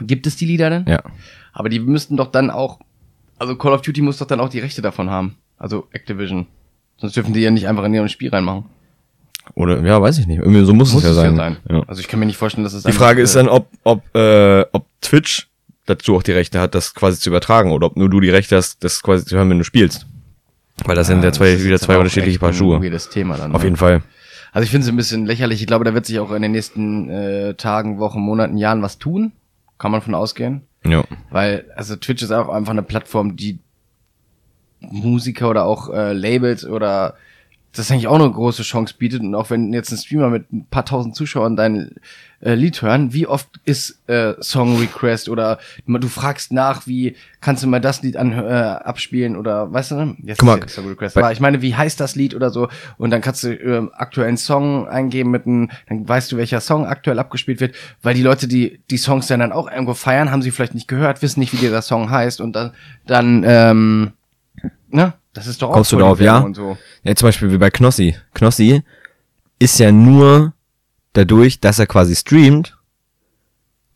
Gibt 0.00 0.26
es 0.26 0.36
die 0.36 0.46
Lieder 0.46 0.70
denn? 0.70 0.84
Ja. 0.86 1.02
Aber 1.52 1.68
die 1.68 1.80
müssten 1.80 2.16
doch 2.16 2.30
dann 2.30 2.50
auch, 2.50 2.80
also 3.38 3.56
Call 3.56 3.72
of 3.72 3.82
Duty 3.82 4.02
muss 4.02 4.18
doch 4.18 4.26
dann 4.26 4.40
auch 4.40 4.48
die 4.48 4.58
Rechte 4.60 4.82
davon 4.82 5.10
haben. 5.10 5.36
Also 5.58 5.86
Activision. 5.92 6.46
Sonst 6.98 7.16
dürfen 7.16 7.32
die 7.34 7.40
ja 7.40 7.50
nicht 7.50 7.68
einfach 7.68 7.84
in 7.84 7.94
ihrem 7.94 8.08
Spiel 8.08 8.30
reinmachen. 8.30 8.64
Oder, 9.54 9.82
ja, 9.82 10.00
weiß 10.00 10.18
ich 10.18 10.26
nicht. 10.26 10.38
Irgendwie 10.38 10.64
so 10.64 10.72
muss, 10.72 10.92
Muss 10.92 11.04
es 11.04 11.16
ja 11.16 11.32
sein. 11.32 11.56
Ja. 11.68 11.82
Also 11.86 12.00
ich 12.00 12.08
kann 12.08 12.20
mir 12.20 12.26
nicht 12.26 12.36
vorstellen, 12.36 12.64
dass 12.64 12.72
es 12.72 12.82
Die 12.82 12.92
Frage 12.92 13.22
ist 13.22 13.36
dann, 13.36 13.48
ob, 13.48 13.68
ob, 13.84 14.02
äh, 14.14 14.64
ob 14.72 14.86
Twitch 15.00 15.48
dazu 15.86 16.16
auch 16.16 16.22
die 16.22 16.32
Rechte 16.32 16.60
hat, 16.60 16.74
das 16.74 16.94
quasi 16.94 17.18
zu 17.18 17.30
übertragen 17.30 17.72
oder 17.72 17.86
ob 17.86 17.96
nur 17.96 18.08
du 18.08 18.20
die 18.20 18.30
Rechte 18.30 18.56
hast, 18.56 18.82
das 18.84 19.02
quasi 19.02 19.24
zu 19.24 19.36
hören, 19.36 19.50
wenn 19.50 19.58
du 19.58 19.64
spielst. 19.64 20.06
Weil 20.84 20.96
das 20.96 21.08
sind 21.08 21.22
ja 21.22 21.32
zwei, 21.32 21.62
wieder 21.62 21.78
zwei 21.78 21.98
unterschiedliche 21.98 22.38
Paar 22.38 22.52
Schuhe. 22.52 22.80
Weirdes 22.82 23.10
Thema 23.10 23.36
dann. 23.36 23.54
Auf 23.54 23.60
ne? 23.60 23.66
jeden 23.66 23.76
Fall. 23.76 24.02
Also 24.52 24.64
ich 24.64 24.70
finde 24.70 24.84
es 24.84 24.90
ein 24.90 24.96
bisschen 24.96 25.26
lächerlich. 25.26 25.60
Ich 25.60 25.66
glaube, 25.66 25.84
da 25.84 25.94
wird 25.94 26.06
sich 26.06 26.18
auch 26.18 26.32
in 26.32 26.42
den 26.42 26.52
nächsten 26.52 27.08
äh, 27.10 27.54
Tagen, 27.54 27.98
Wochen, 27.98 28.20
Monaten, 28.20 28.56
Jahren 28.56 28.82
was 28.82 28.98
tun. 28.98 29.32
Kann 29.78 29.92
man 29.92 30.02
von 30.02 30.14
ausgehen. 30.14 30.62
Ja. 30.84 31.04
Weil, 31.30 31.66
also 31.76 31.96
Twitch 31.96 32.22
ist 32.22 32.32
auch 32.32 32.48
einfach 32.48 32.72
eine 32.72 32.82
Plattform, 32.82 33.36
die 33.36 33.58
Musiker 34.80 35.50
oder 35.50 35.64
auch 35.64 35.92
äh, 35.92 36.12
Labels 36.12 36.64
oder 36.64 37.14
das 37.72 37.90
eigentlich 37.90 38.08
auch 38.08 38.16
eine 38.16 38.30
große 38.30 38.62
Chance 38.62 38.94
bietet. 38.98 39.20
Und 39.20 39.34
auch 39.34 39.50
wenn 39.50 39.72
jetzt 39.72 39.92
ein 39.92 39.98
Streamer 39.98 40.28
mit 40.28 40.52
ein 40.52 40.66
paar 40.70 40.84
tausend 40.84 41.14
Zuschauern 41.14 41.54
dein 41.54 41.94
äh, 42.40 42.54
Lied 42.54 42.82
hören, 42.82 43.12
wie 43.12 43.26
oft 43.26 43.48
ist 43.64 44.00
äh, 44.08 44.34
Song 44.40 44.78
Request 44.78 45.28
oder 45.28 45.58
du 45.86 46.08
fragst 46.08 46.52
nach, 46.52 46.86
wie 46.86 47.14
kannst 47.40 47.62
du 47.62 47.68
mal 47.68 47.80
das 47.80 48.02
Lied 48.02 48.16
an, 48.16 48.32
äh, 48.32 48.36
abspielen 48.36 49.36
oder 49.36 49.72
weißt 49.72 49.92
du, 49.92 49.94
ne? 49.94 50.16
Jetzt 50.24 50.38
Guck 50.38 50.46
mal, 50.46 50.68
Song 50.68 50.88
Request. 50.88 51.16
Aber 51.16 51.30
ich 51.30 51.40
meine, 51.40 51.62
wie 51.62 51.76
heißt 51.76 52.00
das 52.00 52.16
Lied 52.16 52.34
oder 52.34 52.50
so? 52.50 52.68
Und 52.98 53.10
dann 53.10 53.20
kannst 53.20 53.44
du 53.44 53.54
äh, 53.54 53.88
aktuellen 53.92 54.36
Song 54.36 54.88
eingeben 54.88 55.30
mit 55.30 55.46
einem, 55.46 55.70
dann 55.88 56.08
weißt 56.08 56.32
du, 56.32 56.38
welcher 56.38 56.60
Song 56.60 56.86
aktuell 56.86 57.18
abgespielt 57.18 57.60
wird, 57.60 57.76
weil 58.02 58.14
die 58.14 58.22
Leute, 58.22 58.48
die 58.48 58.80
die 58.90 58.98
Songs 58.98 59.28
dann, 59.28 59.40
dann 59.40 59.52
auch 59.52 59.70
irgendwo 59.70 59.94
feiern, 59.94 60.32
haben 60.32 60.42
sie 60.42 60.50
vielleicht 60.50 60.74
nicht 60.74 60.88
gehört, 60.88 61.22
wissen 61.22 61.40
nicht, 61.40 61.52
wie 61.52 61.58
dieser 61.58 61.82
Song 61.82 62.10
heißt 62.10 62.40
und 62.40 62.54
dann, 62.54 62.72
dann 63.06 63.44
ähm, 63.46 64.12
ne? 64.88 65.14
Das 65.32 65.46
ist 65.46 65.62
doch 65.62 65.70
auch 65.70 65.74
Kommst 65.74 65.92
du 65.92 65.98
darauf, 65.98 66.20
ja? 66.20 66.44
So. 66.52 66.76
Ja, 67.04 67.14
zum 67.14 67.28
Beispiel 67.28 67.52
wie 67.52 67.58
bei 67.58 67.70
Knossi. 67.70 68.16
Knossi 68.34 68.82
ist 69.58 69.78
ja 69.78 69.92
nur 69.92 70.54
dadurch, 71.12 71.60
dass 71.60 71.78
er 71.78 71.86
quasi 71.86 72.16
streamt, 72.16 72.76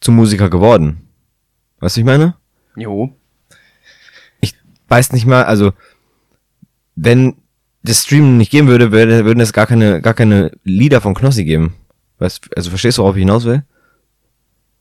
zum 0.00 0.16
Musiker 0.16 0.50
geworden. 0.50 1.08
Weißt 1.80 1.96
du, 1.96 2.00
ich 2.00 2.06
meine? 2.06 2.34
Jo. 2.76 3.12
ich 4.40 4.54
weiß 4.88 5.12
nicht 5.12 5.26
mal, 5.26 5.44
also 5.44 5.72
wenn 6.96 7.36
das 7.82 8.02
Streamen 8.04 8.36
nicht 8.38 8.50
geben 8.50 8.68
würde, 8.68 8.92
würde 8.92 9.24
würden 9.24 9.40
es 9.40 9.52
gar 9.52 9.66
keine 9.66 10.00
gar 10.00 10.14
keine 10.14 10.52
Lieder 10.64 11.00
von 11.00 11.14
Knossi 11.14 11.44
geben. 11.44 11.74
Weißt, 12.18 12.48
also 12.56 12.70
verstehst 12.70 12.98
du, 12.98 13.02
worauf 13.02 13.16
ich 13.16 13.20
hinaus 13.20 13.44
will? 13.44 13.64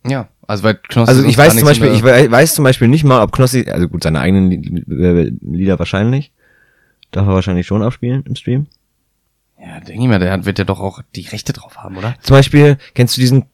Ja. 0.05 0.27
Also 0.47 0.63
weil 0.63 0.75
Knossi 0.75 1.09
Also 1.09 1.23
ich 1.23 1.37
weiß 1.37 1.55
zum 1.55 1.65
Beispiel, 1.65 1.93
ich 1.93 2.01
der- 2.01 2.13
wei- 2.13 2.31
weiß 2.31 2.53
zum 2.55 2.63
Beispiel 2.63 2.87
nicht 2.89 3.03
mal, 3.03 3.21
ob 3.23 3.31
Knossi, 3.31 3.65
also 3.69 3.87
gut, 3.87 4.03
seine 4.03 4.19
eigenen 4.19 4.49
Li- 4.51 4.83
Li- 4.85 5.37
Lieder 5.41 5.79
wahrscheinlich, 5.79 6.31
darf 7.15 7.27
er 7.27 7.33
wahrscheinlich 7.33 7.67
schon 7.67 7.81
abspielen 7.81 8.23
im 8.27 8.35
Stream. 8.35 8.67
Ja, 9.59 9.79
denke 9.79 10.03
ich 10.03 10.09
mal, 10.09 10.19
der 10.19 10.45
wird 10.45 10.59
ja 10.59 10.65
doch 10.65 10.81
auch 10.81 11.01
die 11.15 11.21
Rechte 11.27 11.53
drauf 11.53 11.77
haben, 11.77 11.97
oder? 11.97 12.15
Zum 12.21 12.35
Beispiel, 12.35 12.77
kennst 12.93 13.15
du 13.15 13.21
diesen 13.21 13.45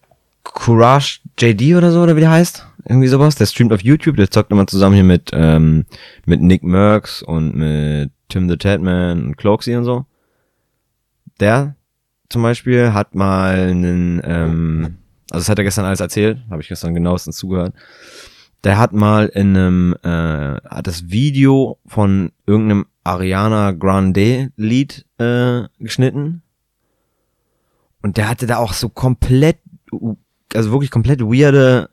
Courage 0.44 1.20
JD 1.38 1.76
oder 1.76 1.92
so, 1.92 2.02
oder 2.02 2.16
wie 2.16 2.22
der 2.22 2.32
heißt? 2.32 2.66
Irgendwie 2.86 3.08
sowas? 3.08 3.36
Der 3.36 3.46
streamt 3.46 3.74
auf 3.74 3.82
YouTube, 3.82 4.16
der 4.16 4.32
zockt 4.32 4.52
immer 4.52 4.66
zusammen 4.66 4.96
hier 4.96 5.04
mit, 5.04 5.30
ähm, 5.34 5.86
mit 6.26 6.42
Nick 6.42 6.64
Merckx 6.64 7.22
und 7.22 7.56
mit 7.56 8.12
Tim 8.30 8.50
the 8.50 8.58
Tatman 8.58 9.24
und 9.24 9.38
Cloaksy 9.38 9.76
und 9.76 9.84
so. 9.84 10.06
Der 11.40 11.76
zum 12.30 12.42
Beispiel 12.42 12.94
hat 12.94 13.16
mal 13.16 13.56
einen, 13.56 14.22
ähm, 14.24 14.98
also 15.30 15.42
das 15.42 15.50
hat 15.50 15.58
er 15.58 15.64
gestern 15.64 15.86
alles 15.86 16.00
erzählt, 16.00 16.40
habe 16.50 16.62
ich 16.62 16.68
gestern 16.70 16.94
genauestens 16.94 17.38
zugehört. 17.38 17.74
Der 18.64 18.78
hat 18.78 18.94
mal 18.94 19.28
in 19.28 19.56
einem, 19.56 19.96
äh, 20.04 20.08
hat 20.68 20.88
das 20.88 21.10
Video 21.10 21.80
von 21.86 22.32
irgendeinem 22.46 22.86
Ariana 23.04 23.72
Grande 23.72 24.52
Lied 24.58 25.06
äh, 25.18 25.64
geschnitten 25.80 26.44
und 28.02 28.18
der 28.18 28.30
hatte 28.30 28.48
da 28.48 28.58
auch 28.58 28.74
so 28.74 28.90
komplett, 28.90 29.58
also 30.54 30.72
wirklich 30.72 30.92
komplett 30.92 31.22
weirde 31.22 31.90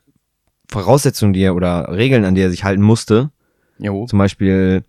Voraussetzungen, 0.68 1.32
die 1.32 1.42
er 1.42 1.54
oder 1.54 1.88
Regeln, 1.92 2.25
an 2.25 2.35
die 2.35 2.42
er 2.42 2.50
sich 2.50 2.64
halten 2.64 2.82
musste. 2.82 3.30
Jo. 3.78 4.06
Zum 4.06 4.18
Beispiel, 4.18 4.85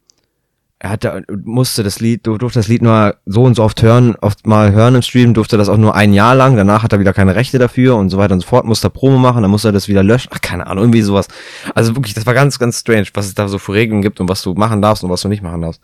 er 0.80 0.92
hatte, 0.92 1.24
musste 1.44 1.82
das 1.82 2.00
Lied, 2.00 2.28
du 2.28 2.38
durfte 2.38 2.60
das 2.60 2.68
Lied 2.68 2.84
nur 2.84 3.16
so 3.26 3.44
und 3.44 3.56
so 3.56 3.64
oft 3.64 3.82
hören, 3.82 4.16
oft 4.22 4.46
mal 4.46 4.72
hören 4.72 4.94
im 4.94 5.02
Stream, 5.02 5.34
durfte 5.34 5.58
das 5.58 5.70
auch 5.70 5.78
nur 5.78 5.96
ein 5.96 6.14
Jahr 6.14 6.36
lang, 6.36 6.56
danach 6.56 6.84
hat 6.84 6.94
er 6.94 7.00
wieder 7.00 7.14
keine 7.14 7.34
Rechte 7.36 7.58
dafür 7.58 7.96
und 7.96 8.10
so 8.12 8.18
weiter 8.20 8.36
und 8.36 8.42
so 8.42 8.48
fort, 8.48 8.66
musste 8.66 8.88
er 8.88 8.92
Promo 8.92 9.18
machen, 9.18 9.42
dann 9.42 9.50
musste 9.50 9.70
er 9.70 9.72
das 9.72 9.88
wieder 9.88 10.04
löschen, 10.04 10.30
ach, 10.34 10.42
keine 10.42 10.68
Ahnung, 10.68 10.84
irgendwie 10.86 11.02
sowas. 11.02 11.28
Also 11.74 11.96
wirklich, 11.96 12.14
das 12.14 12.28
war 12.28 12.36
ganz, 12.36 12.60
ganz 12.60 12.80
strange, 12.80 13.08
was 13.16 13.26
es 13.26 13.34
da 13.34 13.48
so 13.48 13.58
für 13.58 13.74
Regeln 13.74 14.04
gibt 14.04 14.20
und 14.20 14.30
was 14.30 14.44
du 14.44 14.54
machen 14.54 14.82
darfst 14.84 15.04
und 15.04 15.10
was 15.10 15.22
du 15.22 15.30
nicht 15.30 15.42
machen 15.42 15.62
darfst. 15.62 15.82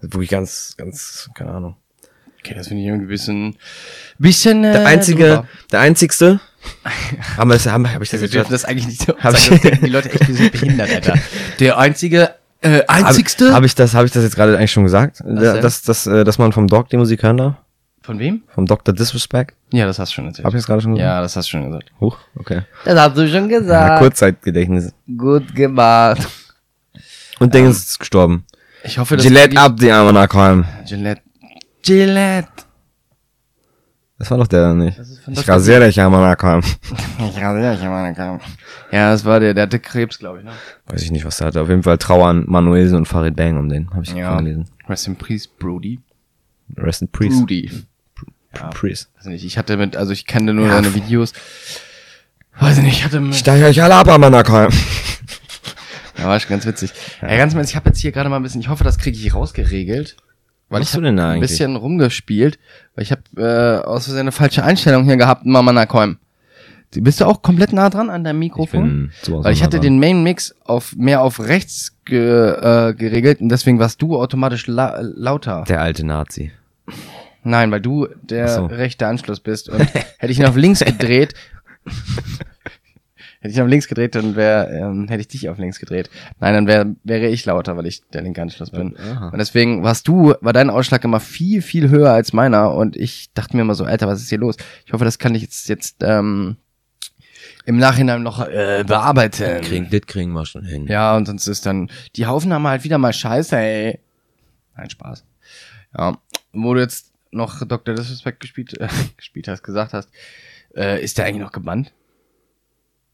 Das 0.00 0.08
ist 0.08 0.14
wirklich 0.14 0.30
ganz, 0.30 0.74
ganz, 0.78 1.28
keine 1.34 1.50
Ahnung. 1.50 1.76
Okay, 2.38 2.54
das 2.54 2.68
finde 2.68 2.80
ich 2.82 2.88
irgendwie 2.88 3.04
ein 3.04 3.08
bisschen, 3.08 3.56
bisschen, 4.18 4.64
äh, 4.64 4.72
Der 4.72 4.86
einzige, 4.86 5.24
drüber. 5.26 5.48
der 5.72 5.80
einzigste, 5.80 6.40
haben 7.36 7.50
wir 7.50 7.54
das, 7.54 7.66
haben, 7.66 7.92
hab 7.92 8.00
ich 8.00 8.08
das 8.08 8.22
Wir 8.22 8.28
dürfen 8.28 8.52
das 8.52 8.64
eigentlich 8.64 8.86
nicht 8.86 9.02
so 9.02 9.14
Hab 9.18 9.34
ich- 9.34 9.50
die 9.80 9.86
Leute 9.90 10.10
echt, 10.10 10.26
wir 10.26 10.34
sind 10.34 10.52
behindert, 10.52 10.88
Alter. 10.90 11.14
Der 11.60 11.76
einzige, 11.76 12.30
äh, 12.60 12.82
einzigste? 12.86 13.46
Habe 13.46 13.56
hab 13.56 13.64
ich 13.64 13.74
das, 13.74 13.94
habe 13.94 14.06
ich 14.06 14.12
das 14.12 14.22
jetzt 14.22 14.36
gerade 14.36 14.56
eigentlich 14.56 14.72
schon 14.72 14.84
gesagt, 14.84 15.20
denn? 15.20 15.36
dass, 15.36 15.82
dass, 15.82 16.06
äh, 16.06 16.24
dass 16.24 16.38
man 16.38 16.52
vom 16.52 16.66
Dog 16.66 16.88
die 16.88 16.96
Musik 16.96 17.22
hören 17.22 17.36
darf? 17.36 17.54
Von 18.02 18.18
wem? 18.18 18.42
Vom 18.54 18.66
Dr. 18.66 18.94
Disrespect. 18.94 19.54
Ja, 19.72 19.86
das 19.86 19.98
hast 19.98 20.12
du 20.12 20.14
schon 20.16 20.26
erzählt. 20.26 20.46
Hab 20.46 20.54
ich 20.54 20.58
das 20.60 20.66
gerade 20.66 20.80
schon 20.80 20.94
gesagt? 20.94 21.06
ja, 21.06 21.20
das 21.20 21.36
hast 21.36 21.46
du 21.46 21.50
schon 21.50 21.66
gesagt. 21.70 21.92
Huch, 22.00 22.16
okay. 22.36 22.62
Das 22.84 22.98
hast 22.98 23.16
du 23.16 23.28
schon 23.28 23.50
Ja, 23.50 23.58
gesagt. 23.58 24.00
Kurzzeitgedächtnis. 24.00 24.92
Gut 25.16 25.54
gemacht. 25.54 26.26
Und 27.38 27.54
Ding 27.54 27.68
ist 27.68 27.98
gestorben. 27.98 28.44
Ich 28.82 28.98
hoffe, 28.98 29.16
dass 29.16 29.24
Gillette 29.24 29.58
ab, 29.60 29.76
die 29.78 29.90
arme 29.90 30.12
Nachholm. 30.12 30.64
Gillette. 30.86 31.20
Gillette. 31.82 32.48
Das 34.20 34.30
war 34.30 34.36
doch 34.36 34.46
der 34.46 34.74
nicht. 34.74 34.98
Ist 34.98 35.20
von 35.24 35.32
Ich 35.32 35.48
rasiere 35.48 35.86
dich, 35.86 35.98
arme 36.00 36.18
Nachholm. 36.18 36.60
Ich 37.18 37.42
rasiere 37.42 37.74
ich 37.74 37.80
meine 37.82 38.14
Kam. 38.14 38.38
Ja, 38.92 39.10
das 39.12 39.24
war 39.24 39.40
der, 39.40 39.54
der 39.54 39.62
hatte 39.62 39.78
Krebs, 39.80 40.18
glaube 40.18 40.38
ich, 40.38 40.44
ne? 40.44 40.52
Weiß 40.86 41.02
ich 41.02 41.10
nicht, 41.10 41.24
was 41.24 41.38
der 41.38 41.46
hatte. 41.46 41.62
Auf 41.62 41.70
jeden 41.70 41.82
Fall 41.82 41.96
Trauer 41.96 42.28
an 42.28 42.44
Manuelsen 42.46 42.98
und 42.98 43.06
Farid 43.06 43.34
Bang 43.34 43.56
um 43.56 43.70
den. 43.70 43.90
Habe 43.90 44.02
ich 44.04 44.12
Ja. 44.12 44.36
gelesen. 44.36 44.66
Rest 44.88 45.06
in 45.08 45.16
Peace, 45.16 45.46
Brody. 45.48 46.00
Rest 46.76 47.00
in 47.00 47.08
Priest. 47.08 47.38
Brody. 47.40 47.70
Ja. 48.54 48.68
Priest. 48.68 49.08
Weiß 49.16 49.26
nicht, 49.26 49.44
ich 49.44 49.56
hatte 49.56 49.76
mit, 49.78 49.96
also 49.96 50.12
ich 50.12 50.26
kannte 50.26 50.52
nur 50.52 50.68
seine 50.68 50.94
Videos. 50.94 51.32
Weiß 52.58 52.76
ich 52.76 52.84
nicht, 52.84 52.98
ich 52.98 53.04
hatte 53.04 53.20
mit, 53.20 53.34
Steig 53.36 53.62
euch 53.62 53.82
alle 53.82 53.94
ab, 53.94 54.08
arme 54.08 54.30
Nachholm. 54.30 54.70
ja, 56.18 56.24
war 56.28 56.38
schon 56.40 56.50
ganz 56.50 56.66
witzig. 56.66 56.92
Ja, 57.22 57.36
ganz 57.36 57.54
im 57.54 57.58
Ernst, 57.58 57.70
ich 57.72 57.76
habe 57.76 57.88
jetzt 57.88 58.00
hier 58.00 58.12
gerade 58.12 58.28
mal 58.28 58.36
ein 58.36 58.42
bisschen, 58.42 58.60
ich 58.60 58.68
hoffe, 58.68 58.84
das 58.84 58.98
kriege 58.98 59.16
ich 59.16 59.34
rausgeregelt. 59.34 60.16
Weil 60.70 60.80
Was 60.80 60.88
ich 60.88 60.92
du 60.92 60.96
hab 60.98 61.04
denn 61.04 61.16
da 61.18 61.24
ein 61.24 61.30
eigentlich? 61.34 61.50
bisschen 61.50 61.76
rumgespielt, 61.76 62.58
weil 62.94 63.02
ich 63.02 63.12
habe 63.12 63.22
äh, 63.36 63.84
aus 63.86 64.04
Versehen 64.04 64.20
eine 64.20 64.32
falsche 64.32 64.64
Einstellung 64.64 65.04
hier 65.04 65.16
gehabt, 65.18 65.44
Mama 65.44 65.72
Nakoim. 65.72 66.16
Bist 66.92 67.20
du 67.20 67.24
auch 67.26 67.42
komplett 67.42 67.72
nah 67.72 67.88
dran 67.90 68.08
an 68.10 68.24
deinem 68.24 68.40
Ich 68.42 68.48
Mikrofon? 68.50 68.82
bin 68.82 69.12
sowas 69.22 69.44
Weil 69.44 69.52
ich 69.52 69.62
hatte 69.62 69.76
nah 69.76 69.82
den 69.82 70.00
Main 70.00 70.22
Mix 70.24 70.54
auf 70.64 70.96
mehr 70.96 71.22
auf 71.22 71.38
rechts 71.40 71.96
ge, 72.04 72.18
äh, 72.18 72.94
geregelt 72.94 73.40
und 73.40 73.48
deswegen 73.48 73.78
warst 73.78 74.00
du 74.02 74.16
automatisch 74.16 74.66
la 74.66 74.98
lauter. 75.00 75.64
Der 75.68 75.80
alte 75.82 76.04
Nazi. 76.04 76.50
Nein, 77.44 77.70
weil 77.70 77.80
du 77.80 78.08
der 78.22 78.48
so. 78.48 78.66
rechte 78.66 79.06
Anschluss 79.06 79.38
bist 79.40 79.68
und 79.68 79.80
hätte 80.18 80.32
ich 80.32 80.38
ihn 80.40 80.46
auf 80.46 80.56
links 80.56 80.80
gedreht, 80.80 81.34
hätte 83.40 83.52
ich 83.54 83.60
auf 83.60 83.68
links 83.68 83.88
gedreht, 83.88 84.14
dann 84.14 84.36
wäre 84.36 84.68
ähm, 84.70 85.08
hätte 85.08 85.22
ich 85.22 85.28
dich 85.28 85.48
auf 85.48 85.58
links 85.58 85.80
gedreht. 85.80 86.10
Nein, 86.38 86.54
dann 86.54 86.66
wär, 86.66 86.94
wäre 87.04 87.28
ich 87.28 87.44
lauter, 87.46 87.76
weil 87.76 87.86
ich 87.86 88.02
der 88.12 88.22
linke 88.22 88.42
Anschluss 88.42 88.70
bin. 88.70 88.96
Aha. 88.98 89.30
Und 89.30 89.38
deswegen 89.38 89.82
warst 89.82 90.06
du, 90.08 90.34
war 90.40 90.52
dein 90.52 90.70
Ausschlag 90.70 91.02
immer 91.04 91.20
viel, 91.20 91.62
viel 91.62 91.88
höher 91.88 92.12
als 92.12 92.32
meiner 92.32 92.74
und 92.74 92.96
ich 92.96 93.32
dachte 93.32 93.56
mir 93.56 93.62
immer 93.62 93.74
so, 93.74 93.84
Alter, 93.84 94.06
was 94.06 94.20
ist 94.20 94.28
hier 94.28 94.38
los? 94.38 94.56
Ich 94.84 94.92
hoffe, 94.92 95.04
das 95.04 95.18
kann 95.18 95.34
ich 95.34 95.42
jetzt, 95.42 95.68
jetzt 95.68 95.96
ähm, 96.02 96.56
im 97.64 97.78
Nachhinein 97.78 98.22
noch 98.22 98.46
äh, 98.46 98.84
bearbeiten. 98.86 99.62
Kriegen, 99.62 99.88
das 99.90 100.02
kriegen 100.02 100.32
wir 100.32 100.44
schon 100.44 100.64
hin. 100.64 100.86
Ja, 100.86 101.16
und 101.16 101.26
sonst 101.26 101.46
ist 101.46 101.64
dann 101.64 101.90
die 102.16 102.26
Aufnahme 102.26 102.68
halt 102.68 102.84
wieder 102.84 102.98
mal 102.98 103.12
scheiße, 103.12 103.56
ey. 103.56 104.00
Nein, 104.76 104.90
Spaß. 104.90 105.24
Ja, 105.96 106.18
wo 106.52 106.74
du 106.74 106.80
jetzt 106.80 107.12
noch 107.30 107.64
Dr. 107.66 107.94
Disrespect 107.94 108.40
gespielt, 108.40 108.78
äh, 108.78 108.88
gespielt 109.16 109.48
hast, 109.48 109.62
gesagt 109.62 109.94
hast, 109.94 110.10
äh, 110.74 111.02
ist 111.02 111.16
der 111.16 111.24
eigentlich 111.24 111.42
noch 111.42 111.52
gebannt? 111.52 111.92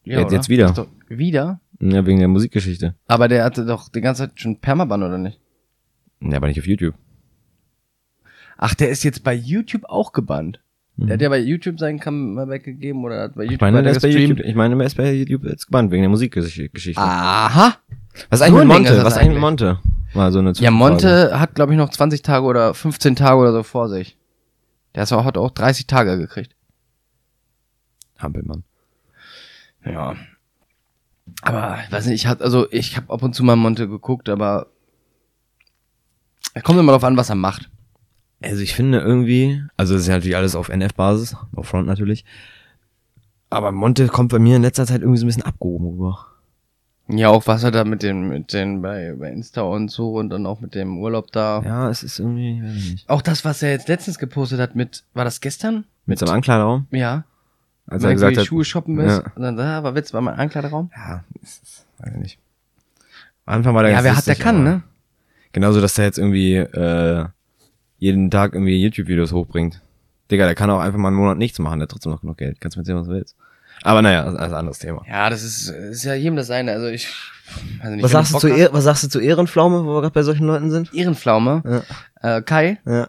Ja, 0.07 0.21
Jetzt- 0.21 0.31
jetzt 0.31 0.49
wieder. 0.49 0.71
Doch- 0.71 0.87
wieder? 1.09 1.59
Ja, 1.79 2.05
wegen 2.05 2.19
der 2.19 2.27
Musikgeschichte. 2.27 2.95
Aber 3.07 3.27
der 3.27 3.43
hatte 3.43 3.65
doch 3.65 3.89
die 3.89 4.01
ganze 4.01 4.23
Zeit 4.27 4.39
schon 4.39 4.59
Permaban, 4.59 5.03
oder 5.03 5.17
nicht? 5.17 5.39
Ja, 6.21 6.37
aber 6.37 6.47
nicht 6.47 6.59
auf 6.59 6.65
YouTube. 6.67 6.95
Ach, 8.57 8.73
der 8.73 8.89
ist 8.89 9.03
jetzt 9.03 9.23
bei 9.23 9.33
YouTube 9.35 9.83
auch 9.85 10.13
gebannt. 10.13 10.59
Der 10.99 11.13
hat 11.13 11.21
ja 11.21 11.29
bei 11.29 11.37
YouTube 11.37 11.77
seinen 11.79 11.99
Kanal 11.99 12.49
weggegeben 12.49 13.03
oder 13.05 13.21
hat 13.21 13.35
bei 13.35 13.43
YouTube 13.43 13.51
Mhm. 13.61 13.67
Ich 13.67 13.71
meine, 13.71 13.83
der 13.83 13.91
ist 13.91 14.01
bei. 14.01 14.07
YouTube, 14.09 14.39
ich 14.39 14.55
meine, 14.55 14.75
der 14.75 14.87
ist 14.87 14.95
bei 14.97 15.11
YouTube 15.13 15.43
jetzt 15.43 15.67
gebannt, 15.67 15.91
wegen 15.91 16.01
der 16.01 16.09
Musikgeschichte. 16.09 16.99
Aha. 16.99 17.75
Was 18.31 18.41
eigentlich 18.41 18.59
mit 18.65 18.67
Monte? 18.67 19.03
Was 19.03 19.15
eigentlich 19.15 19.33
mit 19.33 19.41
Monte? 19.41 19.79
Mal 20.15 20.31
so 20.31 20.39
eine 20.39 20.53
Ja. 20.53 20.71
Monte 20.71 21.39
hat, 21.39 21.53
glaube 21.53 21.73
ich, 21.73 21.77
noch 21.77 21.89
20 21.89 22.23
Tage 22.23 22.45
oder 22.47 22.73
15 22.73 23.15
Tage 23.15 23.37
oder 23.39 23.51
so 23.51 23.61
vor 23.61 23.89
sich. 23.89 24.17
Der 24.95 25.05
hat 25.05 25.37
auch 25.37 25.51
30 25.51 25.85
Tage 25.85 26.17
gekriegt. 26.17 26.55
Hampelmann. 28.17 28.63
Ja. 29.91 30.15
Aber, 31.41 31.79
ich 31.85 31.91
weiß 31.91 32.05
nicht, 32.05 32.15
ich 32.15 32.27
hab, 32.27 32.41
also, 32.41 32.71
ich 32.71 32.97
habe 32.97 33.11
ab 33.13 33.21
und 33.21 33.33
zu 33.33 33.43
mal 33.43 33.55
Monte 33.55 33.87
geguckt, 33.87 34.29
aber 34.29 34.67
es 36.53 36.63
kommt 36.63 36.79
immer 36.79 36.91
darauf 36.91 37.03
an, 37.03 37.17
was 37.17 37.29
er 37.29 37.35
macht. 37.35 37.69
Also 38.41 38.61
ich 38.61 38.73
finde 38.75 38.99
irgendwie, 38.99 39.63
also 39.77 39.93
das 39.93 40.03
ist 40.03 40.07
ja 40.07 40.15
natürlich 40.15 40.35
alles 40.35 40.55
auf 40.55 40.69
NF-Basis, 40.69 41.35
auf 41.55 41.67
Front 41.67 41.87
natürlich. 41.87 42.23
Aber 43.49 43.71
Monte 43.71 44.07
kommt 44.07 44.31
bei 44.31 44.39
mir 44.39 44.57
in 44.57 44.61
letzter 44.61 44.85
Zeit 44.85 45.01
irgendwie 45.01 45.19
so 45.19 45.25
ein 45.25 45.27
bisschen 45.27 45.43
abgehoben 45.43 45.87
rüber. 45.87 46.27
Ja, 47.09 47.29
auch 47.29 47.47
was 47.47 47.63
er 47.63 47.71
da 47.71 47.85
mit 47.85 48.03
den, 48.03 48.27
mit 48.27 48.51
den 48.51 48.81
bei, 48.81 49.15
bei 49.17 49.31
Insta 49.31 49.61
und 49.61 49.89
so 49.89 50.15
und 50.15 50.29
dann 50.29 50.45
auch 50.45 50.59
mit 50.59 50.75
dem 50.75 50.97
Urlaub 50.97 51.31
da. 51.31 51.61
Ja, 51.63 51.89
es 51.89 52.03
ist 52.03 52.19
irgendwie, 52.19 52.61
weiß 52.61 52.75
ich 52.75 52.91
nicht. 52.91 53.09
Auch 53.09 53.21
das, 53.21 53.45
was 53.45 53.63
er 53.63 53.71
jetzt 53.71 53.87
letztens 53.87 54.19
gepostet 54.19 54.59
hat 54.59 54.75
mit, 54.75 55.03
war 55.13 55.23
das 55.23 55.39
gestern? 55.39 55.85
Mit 56.05 56.19
seinem 56.19 56.33
Ankleideraum, 56.33 56.87
Ja. 56.91 57.23
Als 57.87 58.03
Wenn 58.03 58.09
er 58.11 58.13
gesagt 58.13 58.35
die 58.35 58.39
hat, 58.41 58.45
Schuhe 58.45 58.65
shoppen 58.65 58.99
ist. 58.99 59.17
Ja. 59.17 59.31
Und 59.35 59.41
dann, 59.41 59.57
da 59.57 59.83
war 59.83 59.95
Witz, 59.95 60.13
war 60.13 60.21
mein 60.21 60.35
Ankleideraum. 60.35 60.91
ja, 60.95 61.23
es 61.41 61.57
ist, 61.63 61.85
weiß 61.99 62.13
ich 62.13 62.19
nicht. 62.19 62.39
Am 63.45 63.55
Anfang 63.55 63.73
war 63.75 63.83
der 63.83 63.91
Ja, 63.93 64.03
wer 64.03 64.15
hat, 64.15 64.27
der 64.27 64.35
kann, 64.35 64.63
ne? 64.63 64.83
Genauso, 65.53 65.79
dass 65.81 65.93
der 65.95 66.05
jetzt 66.05 66.17
irgendwie 66.19 66.55
äh, 66.55 67.25
jeden 67.97 68.29
Tag 68.29 68.53
irgendwie 68.53 68.81
YouTube-Videos 68.83 69.31
hochbringt. 69.31 69.81
Digga, 70.29 70.45
der 70.45 70.55
kann 70.55 70.69
auch 70.69 70.79
einfach 70.79 70.99
mal 70.99 71.07
einen 71.07 71.17
Monat 71.17 71.37
nichts 71.37 71.57
machen, 71.59 71.79
der 71.79 71.83
hat 71.85 71.91
trotzdem 71.91 72.11
noch 72.11 72.21
genug 72.21 72.37
Geld. 72.37 72.59
Kannst 72.59 72.75
du 72.75 72.79
mir 72.79 72.81
erzählen, 72.81 72.99
was 72.99 73.07
du 73.07 73.13
willst. 73.13 73.35
Aber 73.83 74.01
naja, 74.01 74.23
das 74.23 74.33
ist 74.33 74.39
ein 74.39 74.53
anderes 74.53 74.79
Thema. 74.79 75.03
Ja, 75.07 75.29
das 75.29 75.43
ist, 75.43 75.69
ist 75.69 76.03
ja 76.03 76.13
jedem 76.15 76.35
das 76.35 76.47
seine. 76.47 76.73
Also 76.73 76.87
ich, 76.87 77.07
weiß 77.81 77.91
nicht, 77.91 78.03
Was 78.03 78.11
sagst, 78.11 78.33
du 78.33 78.39
zu 78.39 78.49
was 78.49 78.83
sagst 78.83 79.03
du 79.03 79.07
zu 79.07 79.19
Ehrenpflaume, 79.19 79.85
wo 79.85 79.95
wir 79.95 80.01
gerade 80.01 80.13
bei 80.13 80.23
solchen 80.23 80.45
Leuten 80.47 80.69
sind? 80.71 80.93
Ehrenpflaume. 80.93 81.83
Äh, 82.21 82.41
Kai, 82.41 82.79
Ja. 82.85 83.07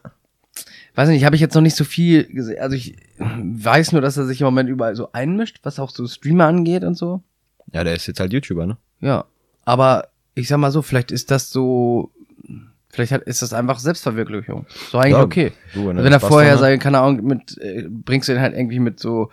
Weiß 0.99 1.09
nicht, 1.11 1.25
habe 1.25 1.37
ich 1.37 1.41
jetzt 1.41 1.55
noch 1.55 1.63
nicht 1.63 1.77
so 1.77 1.85
viel 1.85 2.25
gesehen. 2.25 2.61
Also 2.61 2.75
ich 2.75 2.97
weiß 3.19 3.93
nur, 3.93 4.03
dass 4.03 4.17
er 4.17 4.27
sich 4.27 4.41
im 4.41 4.47
Moment 4.47 4.69
überall 4.69 4.97
so 4.97 5.13
einmischt, 5.13 5.61
was 5.63 5.79
auch 5.79 5.91
so 5.91 6.05
Streamer 6.09 6.47
angeht 6.47 6.83
und 6.83 6.97
so. 6.97 7.23
Ja, 7.73 7.85
der 7.85 7.95
ist 7.95 8.09
jetzt 8.09 8.19
halt 8.19 8.33
YouTuber, 8.33 8.67
ne? 8.67 8.79
Ja. 9.01 9.25
Aber 9.65 10.09
ich 10.35 10.49
sag 10.49 10.59
mal 10.59 10.73
so, 10.73 10.83
vielleicht 10.83 11.13
ist 11.13 11.31
das 11.31 11.53
so, 11.53 12.11
vielleicht 12.89 13.13
hat, 13.13 13.23
ist 13.23 13.43
das 13.43 13.53
einfach 13.53 13.79
Selbstverwirklichung. 13.79 14.67
So 14.91 14.99
eigentlich 14.99 15.13
Ja, 15.13 15.23
okay. 15.23 15.53
du, 15.73 15.87
wenn 15.87 15.89
wenn, 15.89 15.99
er 15.99 16.05
wenn 16.05 16.13
er 16.15 16.19
Spaß 16.19 16.29
vorher 16.29 16.53
hat. 16.55 16.59
sein, 16.59 16.81
keine 16.81 16.99
Ahnung, 16.99 17.25
mit, 17.25 17.57
äh, 17.59 17.87
bringst 17.89 18.29
du 18.29 18.33
ihn 18.33 18.41
halt 18.41 18.57
irgendwie 18.57 18.81
mit 18.81 18.99
so 18.99 19.31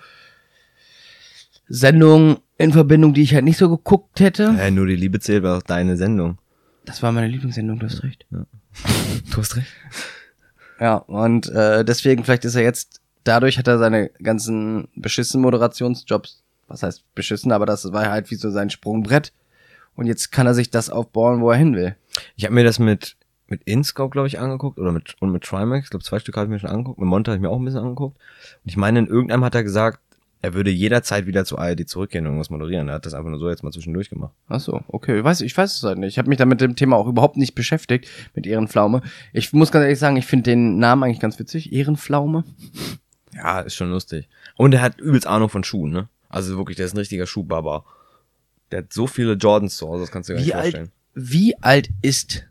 Sendungen 1.68 2.38
in 2.60 2.74
Verbindung, 2.74 3.16
die 3.16 3.24
ich 3.24 3.34
halt 3.34 3.44
nicht 3.44 3.58
so 3.58 3.76
geguckt 3.76 4.20
hätte. 4.20 4.56
Hä, 4.56 4.70
nur 4.70 4.86
die 4.86 4.96
Liebe 4.96 5.20
zählt, 5.20 5.42
war 5.42 5.56
doch 5.56 5.64
deine 5.64 5.98
Sendung. 5.98 6.38
Das 6.86 7.02
war 7.02 7.12
meine 7.12 7.28
Lieblingssendung, 7.28 7.80
du 7.80 7.88
hast 7.88 8.04
recht. 8.04 8.28
Du 8.30 9.38
hast 9.38 9.56
recht. 9.56 9.72
Ja, 10.80 10.96
und 10.96 11.50
äh, 11.50 11.86
deswegen, 11.86 12.24
vielleicht 12.24 12.46
ist 12.46 12.56
er 12.56 12.64
jetzt, 12.64 13.02
dadurch 13.24 13.58
hat 13.58 13.68
er 13.68 13.78
seine 13.78 14.10
ganzen 14.22 14.88
beschissen 14.96 15.42
Moderationsjobs, 15.42 16.44
was 16.68 16.84
heißt 16.84 17.04
beschissen, 17.16 17.52
aber 17.52 17.66
das 17.66 17.92
war 17.94 18.10
halt 18.10 18.30
wie 18.32 18.36
so 18.36 18.52
sein 18.52 18.70
Sprungbrett. 18.70 19.32
Und 19.96 20.08
jetzt 20.08 20.32
kann 20.32 20.48
er 20.48 20.54
sich 20.54 20.70
das 20.70 20.90
aufbauen, 20.90 21.42
wo 21.42 21.52
er 21.52 21.58
hin 21.58 21.76
will. 21.76 21.96
Ich 22.36 22.44
habe 22.44 22.54
mir 22.54 22.66
das 22.66 22.80
mit 22.80 23.16
mit 23.48 23.64
InScope, 23.64 24.12
glaube 24.12 24.28
ich, 24.28 24.40
angeguckt 24.40 24.80
oder 24.80 24.92
mit 24.92 25.16
und 25.20 25.32
mit 25.32 25.44
Trimax, 25.44 25.86
ich 25.86 25.90
glaube 25.92 26.04
zwei 26.04 26.20
Stück 26.20 26.36
habe 26.36 26.46
ich 26.46 26.50
mir 26.50 26.60
schon 26.60 26.70
angeguckt, 26.70 27.00
mit 27.00 27.08
Monte 27.08 27.32
habe 27.32 27.38
ich 27.38 27.42
mir 27.42 27.50
auch 27.50 27.60
ein 27.60 27.66
bisschen 27.66 27.82
angeguckt. 27.82 28.18
Und 28.18 28.70
ich 28.70 28.78
meine, 28.78 29.00
in 29.00 29.08
irgendeinem 29.08 29.44
hat 29.44 29.56
er 29.56 29.64
gesagt, 29.64 30.00
er 30.46 30.54
würde 30.54 30.70
jederzeit 30.70 31.26
wieder 31.26 31.44
zu 31.44 31.58
ARD 31.58 31.90
zurückgehen 31.90 32.24
und 32.26 32.34
irgendwas 32.34 32.52
moderieren. 32.52 32.88
Er 32.88 32.96
hat 32.96 33.06
das 33.08 33.16
einfach 33.16 33.32
nur 33.32 33.40
so 33.40 33.50
jetzt 33.50 33.64
mal 33.64 33.72
zwischendurch 33.72 34.12
gemacht. 34.12 34.32
Ach 34.48 34.60
so, 34.60 34.82
okay. 34.90 35.18
Ich 35.18 35.24
weiß, 35.24 35.42
ich 35.42 35.58
weiß 35.58 35.76
es 35.76 35.82
halt 35.84 35.98
nicht. 35.98 36.10
Ich 36.10 36.18
habe 36.20 36.30
mich 36.30 36.38
da 36.38 36.46
mit 36.46 36.62
dem 36.62 36.76
Thema 36.76 36.98
auch 36.98 37.08
überhaupt 37.08 37.36
nicht 37.36 37.56
beschäftigt, 37.56 38.08
mit 38.36 38.46
Ehrenpflaume. 38.46 39.02
Ich 39.34 39.54
muss 39.54 39.72
ganz 39.72 39.84
ehrlich 39.84 39.98
sagen, 39.98 40.18
ich 40.18 40.28
finde 40.28 40.44
den 40.52 40.78
Namen 40.78 41.04
eigentlich 41.04 41.20
ganz 41.20 41.40
witzig. 41.40 41.74
Ehrenpflaume. 41.74 42.44
Ja, 43.34 43.62
ist 43.62 43.74
schon 43.76 43.90
lustig. 43.90 44.30
Und 44.56 44.74
er 44.76 44.82
hat 44.82 45.00
übelst 45.02 45.26
Ahnung 45.26 45.50
von 45.50 45.64
Schuhen, 45.64 45.92
ne? 45.92 46.10
Also 46.30 46.56
wirklich, 46.58 46.78
der 46.78 46.86
ist 46.86 46.94
ein 46.94 47.00
richtiger 47.00 47.26
Schuhbaba. 47.26 47.84
Der 48.70 48.80
hat 48.84 48.94
so 48.94 49.08
viele 49.08 49.34
Jordans 49.34 49.78
zu 49.78 49.88
Hause, 49.88 50.02
das 50.02 50.12
kannst 50.12 50.30
du 50.30 50.34
dir 50.34 50.38
gar 50.38 50.44
Wie 50.44 50.46
nicht 50.46 50.56
alt, 50.56 50.64
vorstellen. 50.64 50.92
wie 51.16 51.56
alt 51.64 51.90
ist 52.04 52.46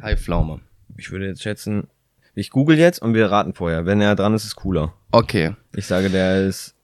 Kai 0.00 0.16
Pflaume? 0.16 0.60
Ich 0.96 1.10
würde 1.12 1.26
jetzt 1.26 1.42
schätzen, 1.42 1.86
ich 2.34 2.50
google 2.50 2.76
jetzt 2.76 3.00
und 3.00 3.14
wir 3.14 3.30
raten 3.30 3.54
vorher. 3.54 3.86
Wenn 3.86 4.00
er 4.00 4.14
dran 4.16 4.34
ist, 4.34 4.44
ist 4.44 4.56
cooler. 4.56 4.92
Okay. 5.12 5.54
Ich 5.74 5.86
sage, 5.86 6.10
der 6.10 6.46
ist. 6.46 6.74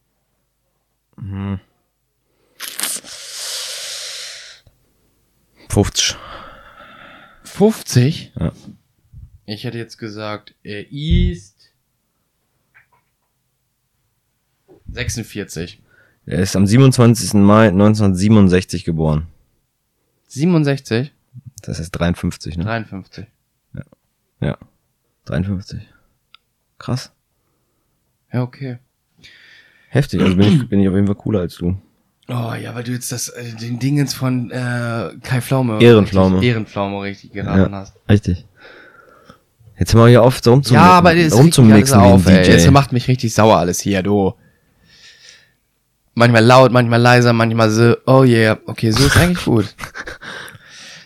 Hm, 1.23 1.61
50. 5.69 6.17
50? 7.45 8.33
Ja. 8.39 8.53
Ich 9.47 9.65
hätte 9.65 9.79
jetzt 9.79 9.99
gesagt, 9.99 10.55
er 10.65 10.91
ist 10.91 11.71
46. 14.89 15.81
Er 16.27 16.41
ist 16.41 16.57
am 16.57 16.67
27. 16.67 17.35
Mai 17.35 17.69
1967 17.69 18.85
geboren. 18.85 19.29
67? 20.27 21.13
Das 21.63 21.79
heißt 21.79 21.97
53, 21.97 22.57
ne? 22.57 22.65
53. 22.65 23.27
Ja. 24.41 24.59
53. 25.25 25.89
Krass. 26.79 27.13
Ja, 28.33 28.43
okay. 28.43 28.79
Heftig, 29.93 30.23
also 30.23 30.35
bin 30.37 30.47
ich, 30.47 30.69
bin 30.71 30.81
ich 30.81 30.89
auf 30.89 30.95
jeden 30.95 31.07
Fall 31.07 31.17
cooler 31.17 31.41
als 31.41 31.57
du. 31.57 31.77
Oh 32.27 32.55
ja, 32.55 32.75
weil 32.75 32.83
du 32.83 32.93
jetzt 32.93 33.13
das, 33.13 33.29
äh, 33.29 33.53
den 33.61 33.79
Dingens 33.79 34.15
von 34.15 34.51
äh, 34.51 35.11
Kai 35.23 35.43
Pflaume. 35.43 35.83
Ehrenpflaume. 35.83 36.37
Richtig, 36.37 36.49
Ehrenpflaume 36.49 37.03
richtig 37.03 37.33
geraten 37.33 37.75
hast. 37.75 37.93
Richtig. 38.09 38.47
Jetzt 39.79 39.93
hör 39.93 40.01
mal 40.01 40.09
hier 40.09 40.23
auf, 40.23 40.41
so 40.43 40.53
rumzum 40.53 40.77
ja, 40.77 40.93
aber 40.93 41.15
das 41.15 41.35
rumzumixen 41.35 42.01
wie 42.01 42.05
ein 42.05 42.13
auf, 42.13 42.27
ey. 42.27 42.43
DJ. 42.43 42.53
Das 42.53 42.71
macht 42.71 42.93
mich 42.93 43.07
richtig 43.07 43.35
sauer 43.35 43.59
alles 43.59 43.81
hier, 43.81 44.03
du. 44.03 44.33
Manchmal 46.15 46.43
laut, 46.43 46.73
manchmal 46.73 47.01
leiser, 47.01 47.35
manchmal 47.35 47.69
so, 47.69 47.95
oh 48.07 48.23
yeah, 48.25 48.59
okay, 48.65 48.93
so 48.93 49.05
ist 49.05 49.17
eigentlich 49.19 49.45
gut. 49.45 49.75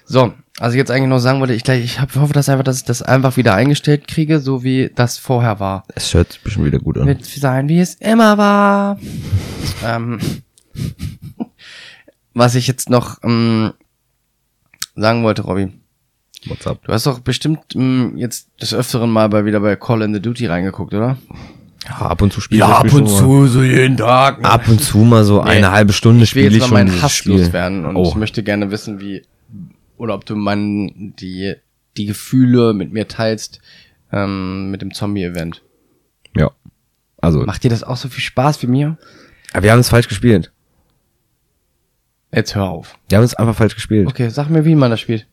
So, 0.05 0.33
also 0.59 0.75
ich 0.75 0.79
jetzt 0.79 0.91
eigentlich 0.91 1.09
noch 1.09 1.19
sagen 1.19 1.41
wollte, 1.41 1.53
ich, 1.55 1.65
gleich- 1.65 1.85
ich 1.85 2.01
hoffe, 2.01 2.33
dass 2.33 2.49
einfach, 2.49 2.65
dass 2.65 2.79
ich 2.79 2.85
das 2.85 3.03
einfach 3.03 3.37
wieder 3.37 3.55
eingestellt 3.55 4.09
kriege, 4.09 4.41
so 4.41 4.63
wie 4.65 4.91
das 4.95 5.19
vorher 5.19 5.61
war. 5.61 5.85
Es 5.95 6.13
hört 6.15 6.33
sich 6.33 6.43
bestimmt 6.43 6.67
wieder 6.67 6.79
gut 6.79 6.99
an. 6.99 7.07
Wird 7.07 7.25
sein, 7.25 7.69
wie 7.69 7.81
es 7.81 7.95
immer 7.97 8.39
war. 8.39 8.99
ähm, 9.85 10.19
was 12.35 12.55
ich 12.55 12.67
jetzt 12.67 12.91
noch 12.91 13.19
ähm, 13.23 13.73
sagen 14.95 15.23
wollte, 15.25 15.43
Robby. 15.43 15.69
What's 16.47 16.67
up? 16.67 16.83
Du 16.85 16.93
hast 16.93 17.07
doch 17.07 17.19
bestimmt 17.21 17.61
ähm, 17.75 18.13
jetzt 18.17 18.49
des 18.61 18.73
Öfteren 18.75 19.11
mal 19.11 19.29
bei, 19.29 19.45
wieder 19.45 19.61
bei 19.61 19.75
Call 19.77 20.03
in 20.03 20.15
the 20.15 20.21
Duty 20.21 20.47
reingeguckt, 20.47 20.95
oder? 20.95 21.17
Ja, 21.89 21.97
ab 22.07 22.21
und 22.23 22.33
zu 22.33 22.41
spiele 22.41 22.65
ich 22.85 22.91
schon 22.91 23.05
mal. 23.05 23.47
so 23.49 23.63
jeden 23.63 23.97
Tag. 23.97 24.45
Ab 24.45 24.69
und 24.69 24.81
zu 24.83 24.99
mal 24.99 25.25
so 25.25 25.41
eine 25.41 25.71
halbe 25.71 25.93
Stunde 25.93 26.25
ich 26.25 26.35
will 26.35 26.43
spiele 26.45 26.57
jetzt 26.57 26.67
ich 26.67 26.73
mal 26.73 26.87
schon 26.89 27.03
Hass 27.03 27.13
Spiel. 27.15 27.33
loswerden 27.39 27.85
und 27.87 27.97
Oh. 27.97 28.09
ich 28.09 28.15
möchte 28.17 28.43
gerne 28.43 28.71
wissen, 28.71 29.01
wie 29.01 29.23
oder 29.97 30.15
ob 30.15 30.25
du 30.27 30.37
meinen 30.37 31.15
die 31.17 31.55
die 31.97 32.07
Gefühle 32.07 32.75
mit 32.75 32.93
mir 32.93 33.09
teilst 33.09 33.61
ähm, 34.13 34.71
mit 34.71 34.83
dem 34.83 34.93
Zombie-Event. 34.93 35.63
Ja. 36.37 36.51
Also, 37.23 37.41
Macht 37.45 37.65
dir 37.65 37.71
das 37.71 37.83
auch 37.83 37.97
so 37.97 38.09
viel 38.09 38.23
Spaß 38.23 38.63
wie 38.63 38.67
mir? 38.67 38.99
aber 39.53 39.63
wir 39.63 39.73
haben 39.73 39.79
es 39.81 39.89
falsch 39.89 40.09
gespielt. 40.09 40.53
Jetzt 42.33 42.55
hör 42.55 42.65
auf. 42.65 42.99
Wir 43.09 43.17
haben 43.19 43.25
es 43.25 43.35
einfach 43.35 43.55
falsch 43.55 43.75
gespielt. 43.75 44.07
Okay, 44.09 44.29
sag 44.29 44.51
mir, 44.51 44.65
wie 44.65 44.75
man 44.75 44.91
das 44.91 45.01
spielt. 45.01 45.27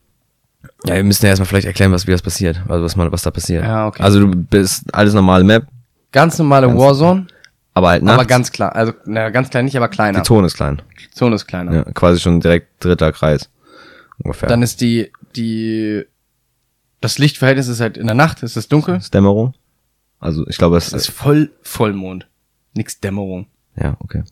Ja, 0.85 0.95
wir 0.95 1.03
müssen 1.03 1.25
ja 1.25 1.29
erstmal 1.29 1.47
vielleicht 1.47 1.67
erklären, 1.67 1.91
was 1.91 2.07
wie 2.07 2.11
das 2.11 2.21
passiert. 2.21 2.61
Also 2.69 2.83
was 2.85 2.95
man, 2.95 3.11
was 3.11 3.23
da 3.23 3.31
passiert. 3.31 3.63
Ja, 3.63 3.87
okay. 3.87 4.01
Also 4.01 4.19
du 4.21 4.27
bist 4.27 4.93
alles 4.93 5.13
normale 5.13 5.43
Map, 5.43 5.67
Ganz 6.13 6.37
normale 6.37 6.67
Ganz- 6.67 6.79
Warzone, 6.79 7.27
aber 7.73 7.89
halt 7.89 8.03
nachts. 8.03 8.19
aber 8.19 8.27
ganz 8.27 8.51
klar. 8.51 8.73
Also, 8.75 8.93
na, 9.05 9.29
ganz 9.31 9.49
klein 9.49 9.65
nicht, 9.65 9.75
aber 9.75 9.87
die 9.87 9.95
kleiner. 9.95 10.23
Zone 10.23 10.47
ist 10.47 10.53
klein. 10.55 10.81
Zone 11.11 11.35
ist 11.35 11.47
kleiner. 11.47 11.73
Ja, 11.73 11.83
quasi 11.83 12.19
schon 12.21 12.39
direkt 12.39 12.83
dritter 12.83 13.11
Kreis. 13.11 13.49
Ungefähr. 14.19 14.49
Dann 14.49 14.61
ist 14.61 14.81
die, 14.81 15.11
die, 15.35 16.03
das 17.01 17.17
Lichtverhältnis 17.17 17.67
ist 17.67 17.79
halt 17.79 17.97
in 17.97 18.07
der 18.07 18.15
Nacht, 18.15 18.43
es 18.43 18.55
ist 18.57 18.71
dunkel. 18.71 18.97
ist 18.97 19.13
Dämmerung. 19.13 19.53
Also 20.19 20.47
ich 20.47 20.57
glaube, 20.57 20.77
es 20.77 20.87
Es 20.93 21.09
ist 21.09 21.15
voll 21.15 21.51
Vollmond. 21.61 22.27
Nix 22.75 22.99
Dämmerung. 22.99 23.47
Ja, 23.75 23.97
okay. 23.99 24.23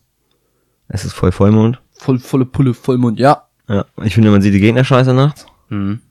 Es 0.88 1.06
ist 1.06 1.14
voll 1.14 1.32
Vollmond. 1.32 1.82
Voll, 1.92 2.20
volle 2.20 2.46
Pulle, 2.46 2.74
Vollmond, 2.74 3.20
ja. 3.20 3.48
Ja. 3.68 3.86
Ich 4.04 4.16
finde, 4.16 4.32
man 4.32 4.42
sieht 4.42 4.54
die 4.54 4.60
Gegner 4.60 4.84
scheiße 4.84 5.14
nachts. 5.14 5.46
Mhm. 5.70 6.02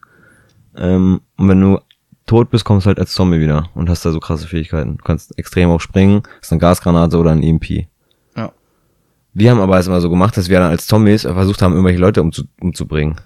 Ähm, 0.76 1.20
und 1.36 1.48
wenn 1.48 1.60
du 1.60 1.80
tot 2.26 2.50
bist, 2.50 2.64
kommst 2.64 2.86
du 2.86 2.88
halt 2.88 2.98
als 2.98 3.12
Zombie 3.12 3.40
wieder 3.40 3.68
und 3.74 3.90
hast 3.90 4.04
da 4.04 4.12
so 4.12 4.20
krasse 4.20 4.46
Fähigkeiten. 4.46 4.98
Du 4.98 5.04
kannst 5.04 5.36
extrem 5.38 5.70
auch 5.70 5.80
springen, 5.80 6.22
hast 6.40 6.52
eine 6.52 6.60
Gasgranate 6.60 7.18
oder 7.18 7.32
ein 7.32 7.42
EMP. 7.42 7.86
Ja. 8.36 8.52
Wir 9.34 9.50
haben 9.50 9.60
aber 9.60 9.78
es 9.78 9.86
immer 9.86 10.00
so 10.00 10.08
gemacht, 10.08 10.36
dass 10.36 10.48
wir 10.48 10.60
dann 10.60 10.70
als 10.70 10.86
Zombies 10.86 11.22
versucht 11.22 11.60
haben, 11.60 11.72
irgendwelche 11.72 11.98
Leute 12.00 12.22
umzu 12.22 12.44
umzubringen. 12.60 13.20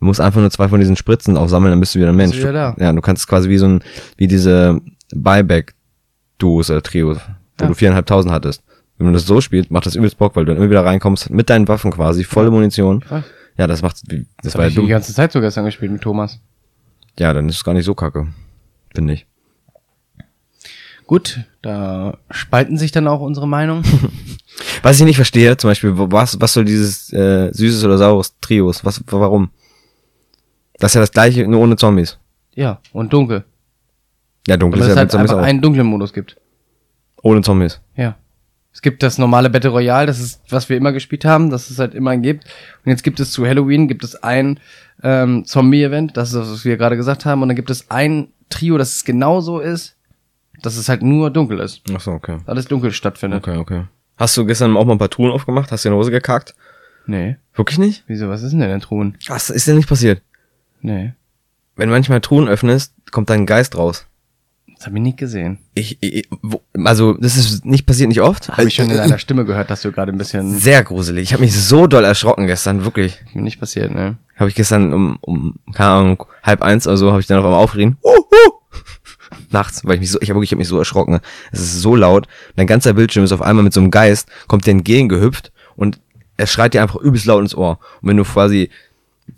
Du 0.00 0.04
musst 0.06 0.20
einfach 0.20 0.40
nur 0.40 0.50
zwei 0.50 0.68
von 0.68 0.78
diesen 0.80 0.96
Spritzen 0.96 1.36
aufsammeln, 1.36 1.72
dann 1.72 1.80
bist 1.80 1.94
du 1.94 1.98
wieder 1.98 2.10
ein 2.10 2.16
Mensch. 2.16 2.36
Wieder 2.36 2.52
da. 2.52 2.76
Ja, 2.78 2.92
du 2.92 3.00
kannst 3.00 3.26
quasi 3.28 3.48
wie 3.48 3.56
so 3.58 3.66
ein, 3.66 3.82
wie 4.16 4.26
diese 4.28 4.80
Buyback-Duos 5.14 6.70
oder 6.70 6.82
Trios, 6.82 7.18
wo 7.58 7.64
Ja. 7.64 7.68
du 7.68 7.74
viereinhalbtausend 7.74 8.32
hattest. 8.32 8.62
Wenn 8.98 9.06
du 9.08 9.12
das 9.12 9.26
so 9.26 9.40
spielst, 9.40 9.70
macht 9.70 9.86
das 9.86 9.94
übelst 9.94 10.18
Bock, 10.18 10.36
weil 10.36 10.44
du 10.44 10.52
dann 10.52 10.58
immer 10.62 10.70
wieder 10.70 10.84
reinkommst 10.84 11.30
mit 11.30 11.50
deinen 11.50 11.68
Waffen 11.68 11.90
quasi, 11.90 12.24
volle 12.24 12.50
Munition. 12.50 13.04
Ja, 13.58 13.66
das 13.66 13.82
macht, 13.82 13.96
das, 14.10 14.18
Das 14.42 14.54
war 14.54 14.62
ja 14.62 14.68
ich 14.68 14.74
die 14.74 14.80
dumm. 14.80 14.88
ganze 14.88 15.14
Zeit 15.14 15.32
so 15.32 15.40
gestern 15.40 15.64
gespielt 15.64 15.92
mit 15.92 16.02
Thomas. 16.02 16.40
Ja, 17.18 17.32
dann 17.32 17.48
ist 17.48 17.56
es 17.56 17.64
gar 17.64 17.72
nicht 17.74 17.84
so 17.86 17.94
kacke. 17.94 18.26
Finde 18.94 19.14
ich. 19.14 19.26
Gut, 21.06 21.40
da 21.62 22.18
spalten 22.30 22.76
sich 22.76 22.90
dann 22.90 23.06
auch 23.06 23.20
unsere 23.20 23.46
Meinungen. 23.46 23.84
Was 24.82 24.98
ich 24.98 25.04
nicht 25.04 25.16
verstehe, 25.16 25.56
zum 25.56 25.70
Beispiel, 25.70 25.92
was, 25.94 26.40
was 26.40 26.52
soll 26.54 26.64
dieses 26.64 27.12
äh, 27.12 27.50
süßes 27.52 27.84
oder 27.84 27.98
saures 27.98 28.34
Trios? 28.40 28.84
Was, 28.84 29.02
warum? 29.06 29.50
Das 30.78 30.90
ist 30.92 30.94
ja 30.96 31.00
das 31.00 31.12
gleiche, 31.12 31.46
nur 31.46 31.60
ohne 31.60 31.76
Zombies. 31.76 32.18
ja, 32.54 32.80
und 32.92 33.12
dunkel. 33.12 33.44
Ja, 34.46 34.56
dunkel 34.56 34.80
ist 34.80 34.86
es 34.86 34.90
ja 34.92 34.96
halt 34.96 35.06
mit 35.06 35.12
Zombies 35.12 35.30
einfach 35.30 35.42
auch. 35.42 35.46
einen 35.46 35.60
dunklen 35.60 35.86
Modus 35.86 36.12
gibt. 36.12 36.36
Ohne 37.22 37.40
Zombies. 37.42 37.80
Ja. 37.96 38.16
Es 38.72 38.82
gibt 38.82 39.02
das 39.02 39.16
normale 39.18 39.48
Battle 39.48 39.70
Royale, 39.70 40.06
das 40.06 40.20
ist, 40.20 40.42
was 40.50 40.68
wir 40.68 40.76
immer 40.76 40.92
gespielt 40.92 41.24
haben, 41.24 41.48
das 41.50 41.70
es 41.70 41.78
halt 41.78 41.94
immer 41.94 42.16
gibt. 42.18 42.44
Und 42.84 42.90
jetzt 42.90 43.02
gibt 43.02 43.18
es 43.20 43.32
zu 43.32 43.46
Halloween, 43.46 43.88
gibt 43.88 44.04
es 44.04 44.22
ein 44.22 44.60
ähm, 45.02 45.44
Zombie-Event, 45.46 46.16
das 46.16 46.28
ist 46.28 46.34
das, 46.34 46.50
was 46.50 46.64
wir 46.64 46.76
gerade 46.76 46.96
gesagt 46.96 47.24
haben. 47.24 47.40
Und 47.42 47.48
dann 47.48 47.56
gibt 47.56 47.70
es 47.70 47.90
ein 47.90 48.28
Trio, 48.50 48.76
das 48.76 48.96
es 48.96 49.04
genauso 49.04 49.60
ist, 49.60 49.96
dass 50.62 50.76
es 50.76 50.88
halt 50.90 51.02
nur 51.02 51.30
dunkel 51.30 51.58
ist. 51.58 51.82
Ach 51.94 52.00
so, 52.00 52.12
okay. 52.12 52.38
Alles 52.46 52.66
dunkel 52.66 52.92
stattfindet. 52.92 53.46
Okay, 53.46 53.56
okay. 53.56 53.84
Hast 54.18 54.36
du 54.36 54.44
gestern 54.44 54.76
auch 54.76 54.84
mal 54.84 54.92
ein 54.92 54.98
paar 54.98 55.10
Truhen 55.10 55.30
aufgemacht? 55.30 55.72
Hast 55.72 55.84
du 55.84 55.88
in 55.88 55.94
die 55.94 55.98
Hose 55.98 56.10
gekackt? 56.10 56.54
Nee. 57.06 57.36
Wirklich 57.54 57.78
nicht? 57.78 58.04
Wieso, 58.06 58.28
was 58.28 58.42
ist 58.42 58.52
denn 58.52 58.60
denn 58.60 58.70
in 58.70 58.80
Truhen? 58.80 59.16
Was 59.28 59.50
ist 59.50 59.66
denn 59.66 59.76
nicht 59.76 59.88
passiert? 59.88 60.22
Nee. 60.86 61.14
Wenn 61.74 61.90
manchmal 61.90 62.20
Truhen 62.20 62.46
öffnest, 62.46 62.94
kommt 63.10 63.28
da 63.28 63.34
ein 63.34 63.44
Geist 63.44 63.76
raus. 63.76 64.06
Das 64.76 64.86
hab 64.86 64.94
ich 64.94 65.00
nicht 65.00 65.18
gesehen. 65.18 65.58
Ich, 65.74 65.98
ich 66.00 66.28
wo, 66.42 66.60
also, 66.84 67.14
das 67.14 67.36
ist 67.36 67.64
nicht 67.64 67.86
passiert 67.86 68.08
nicht 68.08 68.20
oft. 68.20 68.50
Habe 68.50 68.68
ich 68.68 68.74
schon 68.74 68.88
in 68.88 68.96
deiner 68.96 69.18
Stimme 69.18 69.44
gehört, 69.44 69.68
dass 69.68 69.82
du 69.82 69.90
gerade 69.90 70.12
ein 70.12 70.18
bisschen 70.18 70.56
Sehr 70.60 70.84
gruselig. 70.84 71.24
Ich 71.24 71.32
habe 71.32 71.42
mich 71.42 71.58
so 71.58 71.88
doll 71.88 72.04
erschrocken 72.04 72.46
gestern, 72.46 72.84
wirklich. 72.84 73.20
nicht 73.34 73.58
passiert, 73.58 73.92
ne? 73.92 74.16
habe 74.36 74.48
ich 74.48 74.54
gestern 74.54 74.92
um, 74.92 75.18
um 75.22 75.54
keine 75.72 75.90
Ahnung, 75.90 76.24
halb 76.44 76.62
eins 76.62 76.86
oder 76.86 76.96
so, 76.96 77.10
habe 77.10 77.20
ich 77.20 77.26
dann 77.26 77.38
auf 77.38 77.44
einmal 77.44 77.58
aufgereden. 77.58 77.96
Uh, 78.04 78.10
uh! 78.10 78.52
Nachts, 79.50 79.84
weil 79.84 79.94
ich 79.94 80.00
mich 80.00 80.10
so, 80.12 80.20
ich 80.20 80.30
habe 80.30 80.36
wirklich, 80.36 80.50
ich 80.50 80.52
hab 80.52 80.58
mich 80.58 80.68
so 80.68 80.78
erschrocken. 80.78 81.18
Es 81.50 81.60
ist 81.60 81.80
so 81.80 81.96
laut. 81.96 82.28
Mein 82.54 82.68
ganzer 82.68 82.92
Bildschirm 82.92 83.24
ist 83.24 83.32
auf 83.32 83.42
einmal 83.42 83.64
mit 83.64 83.72
so 83.72 83.80
einem 83.80 83.90
Geist, 83.90 84.28
kommt 84.46 84.66
dir 84.66 84.70
entgegengehüpft 84.70 85.50
und 85.74 85.98
er 86.36 86.46
schreit 86.46 86.74
dir 86.74 86.82
einfach 86.82 86.96
übelst 86.96 87.26
laut 87.26 87.40
ins 87.40 87.56
Ohr. 87.56 87.78
Und 88.02 88.10
wenn 88.10 88.16
du 88.16 88.24
quasi, 88.24 88.70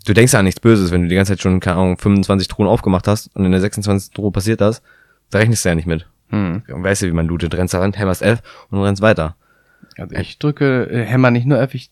du 0.05 0.13
denkst 0.13 0.33
ja 0.33 0.39
an 0.39 0.45
nichts 0.45 0.59
Böses, 0.59 0.91
wenn 0.91 1.03
du 1.03 1.07
die 1.07 1.15
ganze 1.15 1.33
Zeit 1.33 1.41
schon, 1.41 1.59
keine 1.59 1.77
Ahnung, 1.77 1.97
25 1.97 2.47
Truhen 2.47 2.67
aufgemacht 2.67 3.07
hast 3.07 3.35
und 3.35 3.45
in 3.45 3.51
der 3.51 3.61
26. 3.61 4.11
Truhe 4.11 4.31
passiert 4.31 4.61
das, 4.61 4.81
da 5.29 5.39
rechnest 5.39 5.65
du 5.65 5.69
ja 5.69 5.75
nicht 5.75 5.87
mit. 5.87 6.07
Hm. 6.29 6.63
Und 6.67 6.83
weißt 6.83 7.01
du, 7.01 7.07
wie 7.07 7.11
man 7.11 7.27
lootet, 7.27 7.55
rennst 7.55 7.73
da 7.73 7.79
ran, 7.79 7.93
hämmerst 7.93 8.21
F 8.21 8.41
und 8.69 8.81
rennst 8.81 9.01
weiter. 9.01 9.35
Also 9.97 10.15
ich 10.15 10.37
drücke 10.39 10.89
äh, 10.89 11.05
Hämmer 11.05 11.31
nicht 11.31 11.45
nur 11.45 11.59
F, 11.59 11.73
ich 11.73 11.91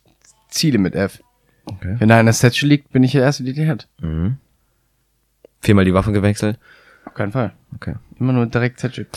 ziele 0.50 0.78
mit 0.78 0.96
F. 0.96 1.22
Okay. 1.66 1.96
Wenn 2.00 2.08
da 2.08 2.18
eine 2.18 2.34
Satchel 2.34 2.70
liegt, 2.70 2.92
bin 2.92 3.04
ich 3.04 3.12
der 3.12 3.24
Erste, 3.24 3.44
die 3.44 3.54
die 3.54 3.68
hat. 3.68 3.88
Mhm. 4.00 4.38
Viermal 5.62 5.86
die 5.86 5.94
Waffe 5.94 6.12
gewechselt. 6.12 6.60
Auf 7.06 7.14
keinen 7.14 7.32
Fall. 7.32 7.54
Okay. 7.76 7.96
Immer 8.20 8.34
nur 8.34 8.46
direkt 8.46 8.80
Satchel. 8.80 9.08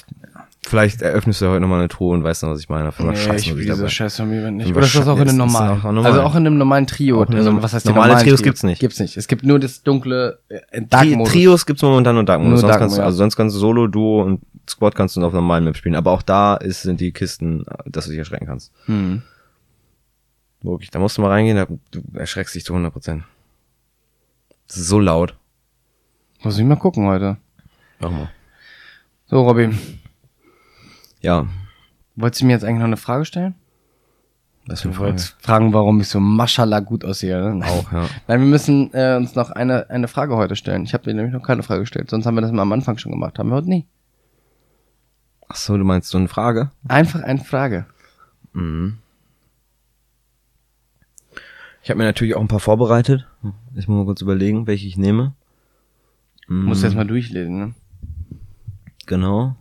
Vielleicht 0.63 1.01
eröffnest 1.01 1.41
du 1.41 1.49
heute 1.49 1.61
nochmal 1.61 1.79
eine 1.79 1.89
Truhe 1.89 2.15
und 2.15 2.23
weißt 2.23 2.43
noch, 2.43 2.51
was 2.51 2.61
ich 2.61 2.69
meine. 2.69 2.89
Auf 2.89 3.01
Nee, 3.01 3.17
scheißen 3.17 3.37
ich 3.37 3.55
dich 3.55 3.67
diese 3.67 3.89
scheiß 3.89 4.19
nicht. 4.19 4.71
Oder 4.77 4.85
ist 4.85 4.95
das 4.95 5.09
auch 5.09 5.19
in 5.19 5.29
einem 5.29 5.39
normalen? 5.39 5.79
auch 5.79 5.85
normal. 5.85 6.07
Also 6.07 6.21
auch 6.21 6.35
in 6.35 6.47
einem 6.47 6.59
normalen 6.59 6.87
Trio. 6.87 7.23
Also, 7.23 7.63
was 7.63 7.73
heißt 7.73 7.87
normale 7.87 8.09
normalen 8.09 8.27
Trios 8.27 8.43
gibt's 8.43 8.63
nicht. 8.63 8.79
Gibt's 8.79 9.01
nicht. 9.01 9.17
Es 9.17 9.27
gibt 9.27 9.43
nur 9.43 9.59
das 9.59 9.83
dunkle 9.83 10.39
äh, 10.49 10.83
Dark 10.83 11.05
Tri 11.05 11.17
Modus. 11.17 11.33
Trios 11.33 11.67
gibt's 11.67 11.83
momentan 11.83 12.15
nur 12.15 12.25
Dark 12.25 12.41
Modus. 12.41 12.51
Nur 12.51 12.59
Sonst 12.59 12.71
Dark 12.71 12.81
kannst 12.81 12.97
du, 12.97 13.01
ja. 13.01 13.07
also 13.07 13.17
sonst 13.17 13.37
kannst 13.37 13.57
du 13.57 13.61
Solo, 13.61 13.87
Duo 13.87 14.23
und 14.23 14.43
Squad 14.69 14.95
kannst 14.95 15.17
du 15.17 15.25
auf 15.25 15.33
normalen 15.33 15.65
Map 15.65 15.77
spielen. 15.77 15.95
Aber 15.95 16.11
auch 16.11 16.23
da 16.23 16.57
ist, 16.57 16.83
sind 16.83 17.01
die 17.01 17.13
Kisten, 17.13 17.65
dass 17.87 18.05
du 18.05 18.11
dich 18.11 18.19
erschrecken 18.19 18.47
kannst. 18.47 18.71
Hm. 18.85 19.23
Wirklich, 20.63 20.91
da 20.91 20.99
musst 20.99 21.17
du 21.17 21.23
mal 21.23 21.29
reingehen, 21.29 21.57
da, 21.57 21.67
du 21.91 22.03
erschreckst 22.19 22.55
dich 22.55 22.65
zu 22.65 22.75
100%. 22.75 23.23
Das 24.69 24.77
ist 24.77 24.89
so 24.89 25.01
laut. 25.01 25.37
Muss 26.43 26.59
ich 26.59 26.65
mal 26.65 26.77
gucken 26.77 27.07
heute. 27.07 27.39
Mach 27.99 28.11
mal. 28.11 28.31
So, 29.27 29.43
Robby. 29.43 29.71
Ja. 31.21 31.47
Wolltest 32.17 32.43
du 32.43 32.47
mir 32.47 32.53
jetzt 32.53 32.65
eigentlich 32.65 32.79
noch 32.79 32.87
eine 32.87 32.97
Frage 32.97 33.25
stellen? 33.25 33.55
Das 34.67 34.83
Du 34.83 34.97
wolltest 34.99 35.37
fragen, 35.41 35.73
warum 35.73 36.01
ich 36.01 36.09
so 36.09 36.21
maschallah 36.21 36.81
gut 36.81 37.05
aussehe. 37.05 37.41
Ne? 37.41 37.55
Nein. 37.57 37.69
Auch, 37.69 37.93
ja. 37.93 38.09
Nein, 38.29 38.41
wir 38.41 38.47
müssen 38.47 38.93
äh, 38.93 39.17
uns 39.17 39.35
noch 39.35 39.51
eine, 39.51 39.89
eine 39.91 40.07
Frage 40.07 40.37
heute 40.37 40.55
stellen. 40.55 40.85
Ich 40.85 40.95
habe 40.95 41.05
dir 41.05 41.15
nämlich 41.15 41.33
noch 41.33 41.43
keine 41.43 41.63
Frage 41.63 41.81
gestellt. 41.81 42.11
Sonst 42.11 42.27
haben 42.27 42.35
wir 42.35 42.41
das 42.43 42.53
mal 42.53 42.63
am 42.63 42.73
Anfang 42.73 42.99
schon 42.99 43.11
gemacht. 43.13 43.39
Haben 43.39 43.49
wir 43.49 43.57
heute 43.57 43.69
nie. 43.69 43.87
Ach 45.49 45.57
so, 45.57 45.77
du 45.77 45.83
meinst 45.85 46.11
so 46.11 46.19
eine 46.19 46.29
Frage? 46.29 46.71
Einfach 46.87 47.23
eine 47.23 47.41
Frage. 47.41 47.87
Mhm. 48.53 48.99
Ich 51.83 51.91
habe 51.91 51.99
mir 51.99 52.05
natürlich 52.05 52.37
auch 52.37 52.41
ein 52.41 52.49
paar 52.49 52.61
vorbereitet. 52.61 53.27
Ich 53.75 53.89
muss 53.89 53.97
mal 53.97 54.05
kurz 54.05 54.21
überlegen, 54.21 54.67
welche 54.67 54.87
ich 54.87 54.97
nehme. 54.97 55.35
Mhm, 56.47 56.67
Musst 56.67 56.83
du 56.83 56.87
jetzt 56.87 56.95
mal 56.97 57.07
durchlesen, 57.07 57.59
ne? 57.59 57.75
Genau. 59.07 59.57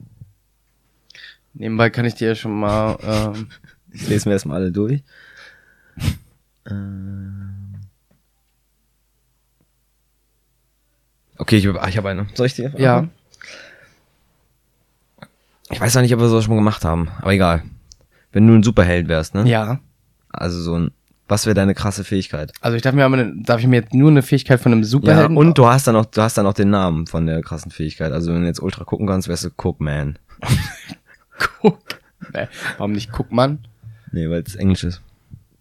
Nebenbei 1.53 1.89
kann 1.89 2.05
ich 2.05 2.15
dir 2.15 2.29
ja 2.29 2.35
schon 2.35 2.59
mal, 2.59 2.97
ähm, 3.03 3.47
Ich 3.91 4.07
lese 4.07 4.29
mir 4.29 4.33
erstmal 4.33 4.61
alle 4.61 4.71
durch. 4.71 5.01
Ähm. 6.69 7.73
Okay, 11.37 11.57
ich, 11.57 11.65
ich 11.65 11.97
habe 11.97 12.09
eine. 12.09 12.27
Soll 12.35 12.47
ich 12.47 12.63
einfach 12.63 12.79
ja? 12.79 13.07
Ich 15.71 15.79
weiß 15.79 15.97
auch 15.97 16.01
nicht, 16.01 16.13
ob 16.13 16.19
wir 16.19 16.27
sowas 16.27 16.43
schon 16.45 16.53
mal 16.55 16.59
gemacht 16.61 16.83
haben, 16.83 17.09
aber 17.19 17.31
egal. 17.33 17.63
Wenn 18.31 18.47
du 18.47 18.53
ein 18.53 18.63
Superheld 18.63 19.07
wärst, 19.07 19.35
ne? 19.35 19.47
ja, 19.47 19.79
Also 20.29 20.61
so 20.61 20.77
ein 20.77 20.91
Was 21.27 21.45
wäre 21.45 21.53
deine 21.53 21.73
krasse 21.73 22.03
Fähigkeit? 22.03 22.51
Also 22.61 22.75
ich 22.75 22.81
darf 22.83 22.93
mir, 22.93 23.05
eine, 23.05 23.33
darf 23.43 23.59
ich 23.59 23.67
mir 23.67 23.77
jetzt 23.77 23.93
nur 23.93 24.09
eine 24.11 24.21
Fähigkeit 24.21 24.59
von 24.59 24.71
einem 24.71 24.81
Ja, 24.81 24.87
Superhelden... 24.87 25.37
und 25.37 25.57
du 25.57 25.67
hast 25.67 25.87
dann 25.87 25.95
noch, 25.95 26.05
du 26.05 26.21
hast 26.21 26.37
dann 26.37 26.45
noch 26.45 26.53
den 26.53 26.69
Namen 26.69 27.07
von 27.07 27.25
der 27.25 27.41
krassen 27.41 27.71
Fähigkeit. 27.71 28.11
Also 28.11 28.33
wenn 28.33 28.41
du 28.41 28.47
jetzt 28.47 28.61
ultra 28.61 28.83
gucken 28.83 29.07
kannst, 29.07 29.27
wärst 29.27 29.45
du 29.45 29.49
Cookman. 29.57 30.19
Guck. 31.61 31.79
Nee, 32.33 32.47
warum 32.77 32.91
nicht 32.91 33.11
Guckmann? 33.11 33.65
Nee, 34.11 34.29
weil 34.29 34.41
es 34.41 34.55
Englisch 34.55 34.83
ist. 34.83 35.01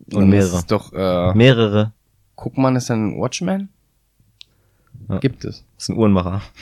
Dann 0.00 0.24
Und 0.24 0.30
mehrere. 0.30 0.58
Ist 0.58 0.70
doch, 0.70 0.92
äh, 0.92 1.34
Mehrere. 1.34 1.92
Guckmann 2.36 2.76
ist 2.76 2.90
dann 2.90 3.18
Watchman? 3.18 3.68
Ja. 5.08 5.18
Gibt 5.18 5.44
es. 5.44 5.64
Das 5.76 5.84
ist 5.84 5.88
ein 5.90 5.96
Uhrenmacher. 5.96 6.42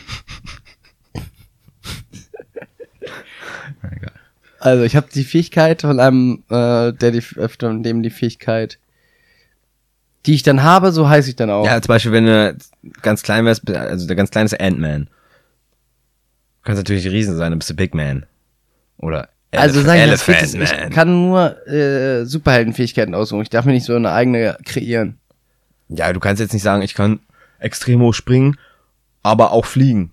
Also 4.59 4.83
ich 4.83 4.97
habe 4.97 5.07
die 5.15 5.23
Fähigkeit 5.23 5.83
von 5.83 6.01
einem, 6.01 6.43
äh, 6.49 6.93
der 6.93 7.13
die, 7.13 7.21
von 7.21 7.83
dem 7.85 8.03
die 8.03 8.11
Fähigkeit, 8.11 8.81
die 10.25 10.35
ich 10.35 10.43
dann 10.43 10.65
habe, 10.65 10.91
so 10.91 11.09
heiße 11.09 11.31
ich 11.31 11.37
dann 11.37 11.51
auch. 11.51 11.65
Ja, 11.65 11.81
zum 11.81 11.89
Beispiel, 11.89 12.11
wenn 12.11 12.27
du 12.27 12.57
ganz 13.01 13.23
klein 13.23 13.45
wärst, 13.45 13.71
also 13.71 14.09
der 14.09 14.17
ganz 14.17 14.31
kleine 14.31 14.47
ist 14.47 14.61
Ant-Man. 14.61 15.05
Du 15.05 15.11
kannst 16.65 16.81
natürlich 16.81 17.07
Riesen 17.07 17.37
sein, 17.37 17.53
dann 17.53 17.61
bist 17.61 17.71
du 17.71 17.75
Big 17.75 17.95
Man. 17.95 18.27
Oder 18.99 19.29
also 19.53 19.81
Elef- 19.81 19.85
sag 19.85 19.97
ich, 19.99 20.11
das 20.11 20.29
Elephant 20.29 20.53
geht, 20.53 20.63
ich 20.63 20.81
Man. 20.81 20.91
kann 20.91 21.13
nur 21.27 21.67
äh, 21.69 22.25
Superheldenfähigkeiten 22.27 23.15
aussuchen. 23.15 23.43
Ich 23.43 23.51
darf 23.51 23.65
mir 23.65 23.73
nicht 23.73 23.87
so 23.87 23.95
eine 23.95 24.11
eigene 24.13 24.57
kreieren. 24.65 25.19
Ja, 25.89 26.13
du 26.13 26.21
kannst 26.21 26.41
jetzt 26.41 26.53
nicht 26.53 26.63
sagen, 26.63 26.83
ich 26.83 26.95
kann 26.95 27.21
extrem 27.59 28.01
hoch 28.01 28.13
springen, 28.15 28.57
aber 29.23 29.53
auch 29.53 29.65
fliegen. 29.67 30.11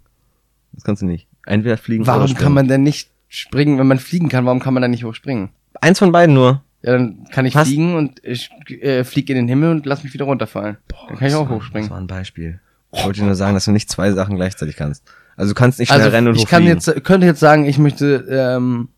Das 0.72 0.84
kannst 0.84 1.02
du 1.02 1.06
nicht. 1.06 1.28
Entweder 1.46 1.78
fliegen 1.78 2.04
oder 2.04 2.14
Warum 2.14 2.34
kann 2.36 2.54
man 2.54 2.68
denn 2.68 2.84
nicht 2.84 3.10
springen, 3.28 3.78
wenn 3.80 3.88
man 3.88 4.00
fliegen 4.00 4.30
kann? 4.30 4.46
Warum 4.46 4.60
kann 4.60 4.74
man 4.74 4.82
dann 4.82 4.92
nicht 4.92 5.04
hoch 5.04 5.14
springen? 5.16 5.50
Eins 5.82 6.00
von 6.00 6.12
beiden 6.12 6.34
nur. 6.36 6.64
Ja, 6.84 6.94
dann 6.94 7.26
kann 7.32 7.46
ich 7.46 7.56
Was? 7.56 7.68
fliegen 7.68 7.96
und 7.96 8.24
ich 8.24 8.50
äh, 8.82 9.04
fliege 9.04 9.34
in 9.34 9.38
den 9.40 9.48
Himmel 9.48 9.72
und 9.72 9.86
lass 9.86 10.04
mich 10.04 10.14
wieder 10.14 10.26
runterfallen. 10.26 10.78
dann 11.08 11.18
kann 11.18 11.28
ich 11.28 11.34
Das 11.34 11.42
auch 11.42 11.50
hochspringen. 11.50 11.88
Das 11.90 11.92
war 11.92 12.00
ein 12.02 12.08
Beispiel. 12.08 12.60
Ich 12.96 13.04
wollte 13.04 13.24
nur 13.24 13.36
sagen, 13.36 13.54
dass 13.56 13.66
du 13.66 13.72
nicht 13.72 13.90
zwei 13.90 14.12
Sachen 14.12 14.36
gleichzeitig 14.36 14.76
kannst. 14.76 15.04
Also 15.36 15.54
du 15.54 15.56
kannst 15.60 15.80
nicht 15.80 15.90
schnell 15.90 16.02
Also 16.02 16.12
rennen 16.12 16.28
und 16.28 16.36
ich 16.36 16.46
kann 16.46 16.64
jetzt, 16.64 17.04
könnte 17.04 17.26
jetzt 17.26 17.40
sagen, 17.40 17.66
ich 17.66 17.80
möchte 17.80 18.26
ähm, 18.30 18.90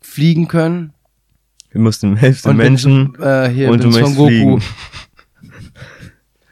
fliegen 0.00 0.48
können 0.48 0.94
Wir 1.70 1.82
mussten 1.82 2.16
Hälfte 2.16 2.48
und 2.48 2.56
Menschen 2.56 3.12
bin, 3.12 3.22
äh, 3.22 3.48
hier 3.50 3.70
und 3.70 3.84
du 3.84 3.90
bin 3.90 3.92
Son 3.92 4.00
möchtest 4.02 4.16
Goku. 4.16 4.28
fliegen. 4.28 4.62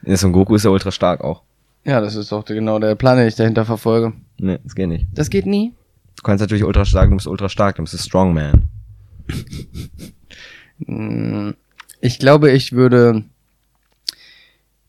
Ja, 0.03 0.17
Son 0.17 0.33
Goku 0.33 0.55
ist 0.55 0.65
ja 0.65 0.71
ultra 0.71 0.93
stark 0.93 1.21
auch. 1.23 1.43
Ja, 1.85 2.01
das 2.01 2.15
ist 2.15 2.31
doch 2.31 2.45
genau 2.45 2.79
der 2.79 2.95
Plan, 2.95 3.17
den 3.19 3.27
ich 3.27 3.35
dahinter 3.35 3.65
verfolge. 3.65 4.13
Nee, 4.39 4.59
das 4.63 4.75
geht 4.77 4.89
nicht. 4.89 5.07
Das 5.13 5.31
geht 5.31 5.47
nie. 5.47 5.73
Du 6.17 6.23
kannst 6.23 6.41
natürlich 6.43 6.63
ultra 6.63 6.85
stark, 6.85 7.09
du 7.11 7.17
bist 7.17 7.27
ultra 7.27 7.49
stark, 7.49 7.77
du 7.77 7.83
bist 7.83 7.95
ein 7.95 7.99
Strongman. 7.99 8.69
Mm, 10.79 11.51
Ich 12.01 12.19
glaube, 12.19 12.51
ich 12.53 12.73
würde 12.73 13.25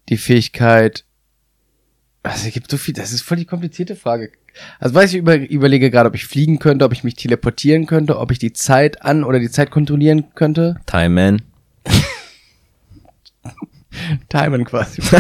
die 0.09 0.17
Fähigkeit. 0.17 1.03
Also 2.29 2.47
es 2.47 2.53
gibt 2.53 2.69
so 2.69 2.77
viel, 2.77 2.93
das 2.93 3.13
ist 3.13 3.21
voll 3.21 3.37
die 3.37 3.45
komplizierte 3.45 3.95
Frage. 3.95 4.31
Also 4.79 4.95
weiß 4.95 5.11
ich 5.11 5.17
über, 5.17 5.37
überlege 5.37 5.89
gerade, 5.91 6.09
ob 6.09 6.15
ich 6.15 6.25
fliegen 6.25 6.59
könnte, 6.59 6.83
ob 6.85 6.91
ich 6.91 7.03
mich 7.03 7.15
teleportieren 7.15 7.85
könnte, 7.85 8.17
ob 8.17 8.31
ich 8.31 8.39
die 8.39 8.53
Zeit 8.53 9.01
an 9.01 9.23
oder 9.23 9.39
die 9.39 9.49
Zeit 9.49 9.71
kontrollieren 9.71 10.25
könnte. 10.35 10.79
Time 10.85 11.09
Man. 11.09 11.41
Timen 14.29 14.65
quasi. 14.65 15.01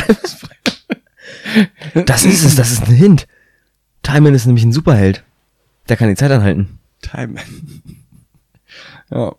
Das 2.05 2.25
ist 2.25 2.43
es, 2.43 2.55
das 2.55 2.71
ist 2.71 2.83
ein 2.87 2.93
Hint. 2.93 3.27
Time 4.03 4.21
Man 4.21 4.35
ist 4.35 4.45
nämlich 4.45 4.65
ein 4.65 4.73
Superheld. 4.73 5.23
Der 5.89 5.97
kann 5.97 6.09
die 6.09 6.15
Zeit 6.15 6.29
anhalten. 6.29 6.77
Timen. 7.01 7.39
ja. 9.09 9.33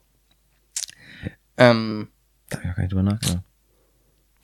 Ähm, 1.59 2.09
Da 2.49 2.57
hab 2.57 2.65
ich 2.65 2.71
auch 2.71 2.75
gar 2.77 2.83
nicht 2.83 2.93
drüber 2.93 3.03
nachgedacht. 3.03 3.43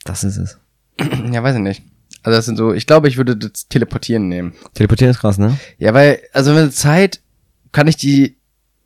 Das 0.04 0.24
ist 0.24 0.36
es. 0.36 0.60
ja, 1.00 1.42
weiß 1.42 1.56
ich 1.56 1.62
nicht. 1.62 1.82
Also 2.24 2.38
das 2.38 2.46
sind 2.46 2.56
so, 2.56 2.72
ich 2.72 2.86
glaube, 2.86 3.06
ich 3.06 3.18
würde 3.18 3.36
das 3.36 3.68
Teleportieren 3.68 4.28
nehmen. 4.28 4.54
Teleportieren 4.72 5.10
ist 5.10 5.20
krass, 5.20 5.36
ne? 5.38 5.58
Ja, 5.78 5.92
weil, 5.92 6.20
also 6.32 6.54
wenn 6.56 6.72
Zeit, 6.72 7.20
kann 7.70 7.86
ich 7.86 7.96
die, 7.96 8.38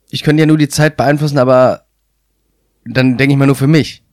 ich 0.09 0.23
könnte 0.23 0.41
ja 0.41 0.45
nur 0.45 0.57
die 0.57 0.67
Zeit 0.67 0.97
beeinflussen, 0.97 1.37
aber 1.37 1.85
dann 2.85 3.17
denke 3.17 3.33
ich 3.33 3.39
mal 3.39 3.45
nur 3.45 3.55
für 3.55 3.67
mich. 3.67 4.03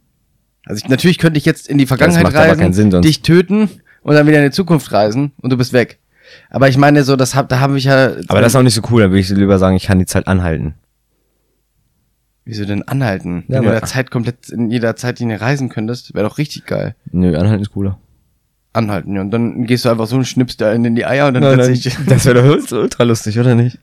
Also 0.65 0.85
ich, 0.85 0.89
natürlich 0.89 1.19
könnte 1.19 1.39
ich 1.39 1.45
jetzt 1.45 1.69
in 1.69 1.77
die 1.77 1.87
Vergangenheit 1.87 2.33
reisen, 2.33 2.73
Sinn 2.73 3.03
dich 3.03 3.23
töten 3.23 3.69
und 4.03 4.15
dann 4.15 4.29
wieder 4.29 4.39
in 4.39 4.45
die 4.45 4.51
Zukunft 4.53 4.93
reisen 4.93 5.33
und 5.43 5.51
du 5.51 5.57
bist 5.57 5.73
weg. 5.73 5.99
Aber 6.49 6.69
ich 6.69 6.77
meine 6.77 7.03
so, 7.03 7.17
das 7.17 7.35
hab, 7.35 7.49
da 7.49 7.59
habe 7.59 7.79
ich 7.79 7.85
ja. 7.85 8.13
Aber 8.29 8.41
das 8.41 8.53
ist 8.53 8.57
auch 8.57 8.63
nicht 8.63 8.75
so 8.75 8.83
cool, 8.91 9.03
dann 9.03 9.11
würde 9.11 9.21
ich 9.21 9.29
lieber 9.29 9.59
sagen, 9.59 9.77
ich 9.77 9.87
kann 9.87 9.99
die 9.99 10.07
Zeit 10.07 10.29
anhalten. 10.29 10.75
Wieso 12.45 12.65
denn 12.65 12.87
anhalten? 12.87 13.45
Ja, 13.49 13.57
Wenn 13.57 13.57
du 13.57 13.63
in 13.63 13.69
aber- 13.71 13.81
der 13.81 13.89
Zeit 13.89 14.13
komplett 14.13 14.51
in 14.51 14.71
jeder 14.71 14.95
Zeitlinie 14.95 15.41
reisen 15.41 15.69
könntest, 15.69 16.15
wäre 16.15 16.29
doch 16.29 16.39
richtig 16.39 16.65
geil. 16.67 16.95
Nö, 17.11 17.37
anhalten 17.37 17.63
ist 17.63 17.73
cooler. 17.73 17.99
Anhalten, 18.77 19.15
ja. 19.15 19.21
Und 19.23 19.31
dann 19.31 19.65
gehst 19.65 19.85
du 19.85 19.89
einfach 19.89 20.07
so 20.07 20.17
und 20.17 20.25
schnippst 20.27 20.61
da 20.61 20.73
in 20.73 20.95
die 20.95 21.05
Eier 21.07 21.29
und 21.29 21.35
dann 21.35 21.43
plötzlich, 21.55 21.97
das 22.07 22.25
wäre 22.27 22.43
doch 22.43 22.73
ultra, 22.73 23.03
lustig, 23.05 23.39
oder 23.39 23.55
nicht? 23.55 23.79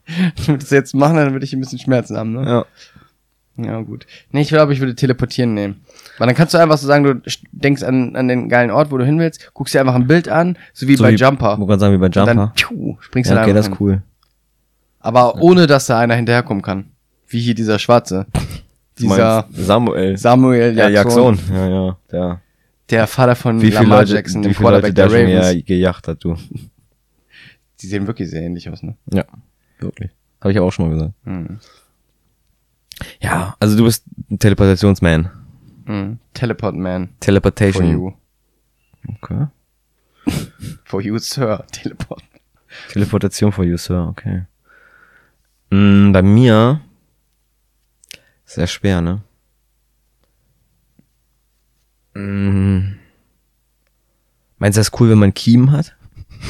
wenn 0.46 0.56
wir 0.56 0.58
das 0.60 0.70
jetzt 0.70 0.94
machen, 0.96 1.18
dann 1.18 1.34
würde 1.34 1.46
ich 1.46 1.54
ein 1.54 1.60
bisschen 1.60 1.80
Schmerzen 1.80 2.18
haben, 2.18 2.34
ne? 2.34 2.46
Ja. 2.46 2.66
Ja, 3.56 3.82
gut. 3.82 4.08
Nee, 4.32 4.42
ich 4.42 4.48
glaube, 4.48 4.74
ich 4.74 4.80
würde 4.80 4.96
teleportieren 4.96 5.54
nehmen. 5.54 5.82
Weil 6.18 6.26
dann 6.26 6.36
kannst 6.36 6.56
du 6.56 6.58
einfach 6.58 6.78
so 6.80 6.88
sagen, 6.88 7.04
du 7.04 7.22
denkst 7.52 7.84
an, 7.84 8.16
an 8.16 8.28
den 8.28 8.50
geilen 8.50 8.72
Ort, 8.72 8.90
wo 8.92 8.98
du 8.98 9.06
hin 9.06 9.20
willst, 9.20 9.52
guckst 9.54 9.76
dir 9.76 9.80
einfach 9.82 9.94
ein 9.94 10.08
Bild 10.08 10.28
an, 10.28 10.58
so 10.74 10.88
wie 10.88 10.96
So 10.96 11.04
bei 11.04 11.12
wie- 11.12 11.16
Jumper. 11.18 11.58
Ich 11.60 11.68
gerade 11.68 11.80
sagen, 11.80 11.94
wie 11.94 12.00
bei 12.00 12.08
Und 12.08 12.16
Jumper. 12.16 12.34
dann 12.34 12.52
tschu, 12.56 12.98
springst 13.00 13.30
du 13.30 13.36
ja, 13.36 13.42
da 13.42 13.46
okay, 13.46 13.54
das 13.54 13.68
ist 13.68 13.80
cool. 13.80 14.02
Aber 15.00 15.36
ohne, 15.42 15.68
dass 15.68 15.86
da 15.86 16.00
einer 16.00 16.16
hinterherkommen 16.16 16.64
kann. 16.64 16.86
Wie 17.28 17.42
hier 17.42 17.54
dieser 17.54 17.78
Schwarze. 17.78 18.26
Dieser 18.98 19.46
Samuel. 19.52 20.18
Samuel 20.18 20.76
ja, 20.78 20.88
Jackson, 20.90 21.36
Jackson. 21.36 21.56
Ja, 21.56 21.68
ja. 21.70 21.98
Der. 22.12 22.42
Der 22.90 23.08
Vater 23.08 23.36
von 23.36 23.62
Wie 23.62 23.70
Lamar 23.70 24.00
Leute, 24.00 24.14
Jackson, 24.14 24.44
wie 24.44 24.54
viele 24.54 24.70
Leute 24.72 24.82
Quarterback 24.82 24.96
der 24.96 25.08
der 25.08 25.16
schon 25.26 25.36
Ravens. 25.36 25.54
ja 25.56 25.62
gejacht 25.62 26.08
hat, 26.08 26.24
du. 26.24 26.36
Die 27.82 27.88
sehen 27.88 28.08
wirklich 28.08 28.30
sehr 28.30 28.42
ähnlich 28.42 28.70
aus, 28.70 28.84
ne? 28.84 28.96
Ja. 29.12 29.26
Wirklich. 29.80 30.12
Habe 30.42 30.52
ich 30.52 30.58
aber 30.58 30.68
auch 30.68 30.72
schon 30.72 30.88
mal 30.88 30.94
gesagt. 30.94 31.14
Mhm. 31.26 31.60
Ja, 33.22 33.56
also 33.60 33.76
du 33.78 33.84
bist 33.86 34.06
ein 34.30 34.40
Teleportationsman. 34.40 35.30
Mhm. 35.86 36.20
Teleport 36.34 36.76
Man. 36.76 37.08
For 37.08 37.20
Teleportation. 37.20 37.92
you. 37.92 38.14
Okay. 39.22 39.48
For 40.86 41.02
you, 41.02 41.18
Sir. 41.18 41.66
Teleport. 41.72 42.24
Teleportation 42.92 43.52
for 43.52 43.64
you, 43.66 43.78
Sir, 43.78 44.08
okay. 44.08 44.46
Mm, 45.70 46.12
bei 46.12 46.22
mir 46.22 46.82
sehr 48.46 48.68
schwer, 48.68 49.02
ne? 49.02 49.22
Mm, 52.14 52.96
meinst 54.58 54.78
du 54.78 54.80
das 54.80 54.88
ist 54.88 55.00
cool, 55.00 55.10
wenn 55.10 55.20
man 55.20 55.34
Kiemen 55.34 55.72
hat? 55.72 55.96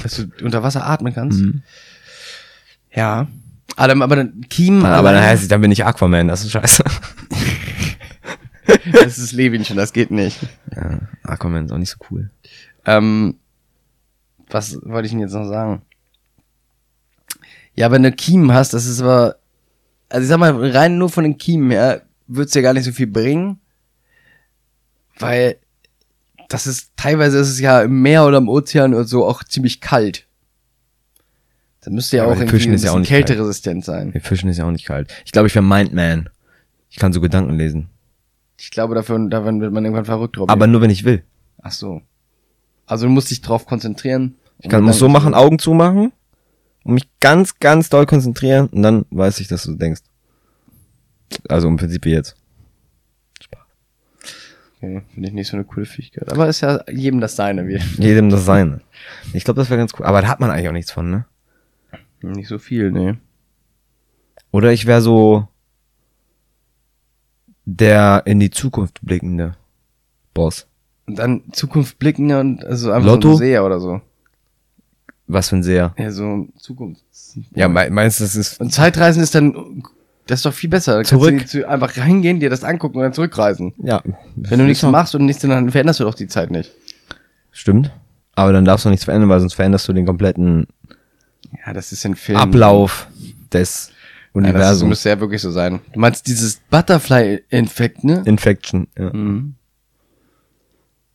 Dass 0.02 0.16
du 0.16 0.32
unter 0.44 0.64
Wasser 0.64 0.86
atmen 0.86 1.14
kannst? 1.14 1.42
Ja. 2.92 3.28
Aber, 3.76 4.04
aber 4.04 4.16
dann 4.16 4.42
Kiemen, 4.50 4.86
Aber 4.86 5.12
dann 5.12 5.24
heißt 5.24 5.44
es, 5.44 5.48
dann 5.48 5.62
bin 5.62 5.72
ich 5.72 5.86
Aquaman, 5.86 6.28
das 6.28 6.44
ist 6.44 6.52
scheiße. 6.52 6.84
das 8.92 9.18
ist 9.18 9.32
Levinchen, 9.32 9.78
das 9.78 9.94
geht 9.94 10.12
nicht. 10.12 10.40
Ja, 10.76 11.00
Aquaman 11.24 11.66
ist 11.66 11.72
auch 11.72 11.78
nicht 11.78 11.90
so 11.90 11.98
cool. 12.12 12.30
Ähm, 12.86 13.38
was 14.50 14.78
wollte 14.84 15.08
ich 15.08 15.12
denn 15.12 15.22
jetzt 15.22 15.34
noch 15.34 15.48
sagen? 15.48 15.82
Ja, 17.76 17.90
wenn 17.92 18.04
du 18.04 18.12
Kiemen 18.12 18.54
hast, 18.54 18.74
das 18.74 18.86
ist 18.86 19.02
aber, 19.02 19.38
also 20.10 20.24
ich 20.24 20.30
sag 20.30 20.38
mal, 20.38 20.72
rein 20.72 20.98
nur 20.98 21.10
von 21.10 21.24
den 21.24 21.38
Kiemen 21.38 21.72
her, 21.72 22.04
wird's 22.28 22.54
dir 22.54 22.62
gar 22.62 22.74
nicht 22.74 22.84
so 22.84 22.92
viel 22.92 23.08
bringen, 23.08 23.60
weil 25.20 25.58
das 26.50 26.68
ist, 26.68 26.92
teilweise 26.98 27.40
ist 27.40 27.50
es 27.50 27.60
ja 27.60 27.82
im 27.82 28.02
Meer 28.02 28.26
oder 28.26 28.38
im 28.38 28.50
Ozean 28.50 28.94
oder 28.94 29.06
so 29.06 29.26
auch 29.26 29.44
ziemlich 29.44 29.82
kalt. 29.82 30.28
Da 31.82 31.92
müsste 31.92 32.18
ja 32.18 32.24
Aber 32.24 32.34
auch 32.34 32.38
irgendwie 32.38 32.52
Fischen 32.58 32.72
ein 32.72 32.76
ist 32.76 32.84
ja 32.84 32.92
auch 32.92 33.00
nicht 33.00 33.10
kalt. 33.10 33.26
kälteresistent 33.28 33.84
sein. 33.84 34.12
Der 34.12 34.22
Fischen 34.22 34.50
ist 34.50 34.58
ja 34.58 34.66
auch 34.66 34.72
nicht 34.72 34.86
kalt. 34.86 35.12
Ich 35.26 35.32
glaube, 35.32 35.48
ich 35.48 35.56
wäre 35.56 35.66
Mindman. 35.66 36.30
Ich 36.90 36.98
kann 36.98 37.12
so 37.12 37.20
Gedanken 37.20 37.58
lesen. 37.58 37.90
Ich 38.58 38.72
glaube, 38.72 38.96
dafür, 38.96 39.20
davon 39.30 39.60
wird 39.60 39.74
man 39.74 39.84
irgendwann 39.84 40.06
verrückt 40.06 40.38
drauf. 40.38 40.50
Aber 40.50 40.68
nur, 40.68 40.82
wenn 40.82 40.92
ich 40.92 41.04
will. 41.04 41.24
Ach 41.62 41.72
so. 41.72 42.02
Also 42.86 43.08
du 43.08 43.12
musst 43.12 43.32
dich 43.32 43.42
drauf 43.42 43.66
konzentrieren. 43.66 44.36
Ich 44.60 44.70
kann, 44.70 44.84
muss 44.84 45.00
so 45.00 45.10
machen, 45.10 45.34
Augen 45.34 45.60
zumachen 45.60 46.14
und 46.84 46.94
mich 46.94 47.10
ganz, 47.20 47.60
ganz 47.60 47.90
doll 47.90 48.06
konzentrieren 48.06 48.68
und 48.68 48.82
dann 48.82 49.06
weiß 49.10 49.40
ich, 49.40 49.48
dass 49.48 49.64
du 49.64 49.74
denkst. 49.74 50.02
Also 51.50 51.68
im 51.68 51.78
Prinzip 51.78 52.06
wie 52.06 52.12
jetzt. 52.12 52.36
Okay, 54.84 55.02
finde 55.14 55.30
ich 55.30 55.34
nicht 55.34 55.48
so 55.48 55.56
eine 55.56 55.64
coole 55.64 55.86
Fähigkeit. 55.86 56.30
Aber 56.30 56.50
ist 56.50 56.60
ja 56.60 56.84
jedem 56.92 57.22
das 57.22 57.38
seine, 57.38 57.66
wie. 57.70 57.80
Jedem 58.02 58.30
das 58.30 58.44
Seine. 58.44 58.82
Ich 59.32 59.46
glaube, 59.46 59.62
das 59.62 59.70
wäre 59.70 59.78
ganz 59.78 59.94
cool. 59.98 60.06
Aber 60.06 60.22
da 60.22 60.28
hat 60.28 60.42
man 60.42 60.50
eigentlich 60.50 60.68
auch 60.68 60.74
nichts 60.74 60.92
von, 60.92 61.10
ne? 61.10 61.26
Nicht 62.22 62.50
so 62.50 62.60
viel, 62.60 62.92
ne. 62.92 63.18
Oder 64.52 64.74
ich 64.74 64.86
wäre 64.86 65.02
so 65.02 65.48
der 67.64 68.24
in 68.26 68.42
die 68.42 68.50
Zukunft 68.50 69.00
blickende 69.04 69.56
Boss. 70.34 70.68
Und 71.06 71.18
dann 71.18 71.44
Zukunft 71.54 71.98
blicken 71.98 72.34
und 72.34 72.66
also 72.66 72.92
einfach 72.92 73.08
Lotto? 73.08 73.30
so 73.30 73.36
ein 73.36 73.38
Seher 73.38 73.66
oder 73.66 73.80
so. 73.80 74.02
Was 75.28 75.48
für 75.48 75.56
ein 75.56 75.64
Seher. 75.64 75.94
Ja, 75.98 76.12
so 76.12 76.50
Zukunft. 76.58 77.02
Ja, 77.56 77.70
me 77.70 77.90
meinst 77.90 78.20
du, 78.20 78.26
das 78.26 78.36
ist... 78.36 78.60
Und 78.60 78.74
Zeitreisen 78.74 79.24
ist 79.24 79.34
dann 79.34 79.84
Das 80.28 80.40
ist 80.40 80.46
doch 80.46 80.54
viel 80.54 80.70
besser. 80.70 80.98
Da 80.98 81.04
Zurück. 81.04 81.38
Kannst 81.38 81.54
du 81.54 81.68
einfach 81.68 81.98
reingehen, 81.98 82.40
dir 82.40 82.50
das 82.50 82.64
angucken 82.64 82.98
und 82.98 83.04
dann 83.04 83.14
zurückreisen. 83.14 83.74
Ja. 83.78 84.02
Wenn 84.36 84.60
du 84.60 84.66
nichts 84.66 84.84
machst 84.84 85.14
und 85.16 85.26
nichts, 85.26 85.42
dann 85.42 85.70
veränderst 85.72 86.00
du 86.00 86.06
doch 86.06 86.16
die 86.16 86.28
Zeit 86.28 86.50
nicht. 86.50 86.72
Stimmt. 87.52 87.92
Aber 88.36 88.52
dann 88.54 88.66
darfst 88.66 88.86
du 88.86 88.90
nichts 88.90 89.06
verändern, 89.06 89.30
weil 89.30 89.40
sonst 89.42 89.54
veränderst 89.54 89.88
du 89.88 89.94
den 89.94 90.06
kompletten 90.06 90.68
Ja, 91.66 91.74
das 91.74 91.92
ist 91.92 92.06
ein 92.06 92.16
Film. 92.16 92.38
Ablauf 92.40 93.08
des 93.52 93.90
Ja, 93.90 93.94
das 93.94 94.50
Universums. 94.50 94.90
müsste 94.90 95.10
ja 95.10 95.20
wirklich 95.20 95.42
so 95.42 95.52
sein. 95.52 95.82
Du 95.92 96.00
meinst 96.00 96.26
dieses 96.26 96.62
Butterfly-Infekt, 96.72 98.04
ne? 98.04 98.24
Infection. 98.26 98.88
Ja. 98.98 99.14
Mhm. 99.14 99.56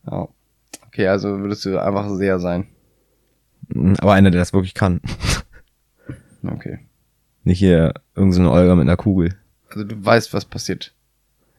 Ja. 0.07 0.29
Okay, 0.87 1.09
also 1.09 1.39
würdest 1.41 1.65
du 1.65 1.79
einfach 1.83 2.09
sehr 2.11 2.39
sein. 2.39 2.67
Aber 4.01 4.13
einer, 4.15 4.31
der 4.31 4.41
das 4.41 4.53
wirklich 4.53 4.75
kann. 4.75 5.01
Okay. 6.47 6.79
Nicht 7.49 7.61
hier 7.61 7.95
irgendeine 8.15 8.45
so 8.45 8.53
Olga 8.53 8.75
mit 8.75 8.83
einer 8.83 8.99
Kugel. 8.99 9.35
Also 9.71 9.83
du 9.83 10.05
weißt, 10.05 10.35
was 10.35 10.45
passiert. 10.45 10.93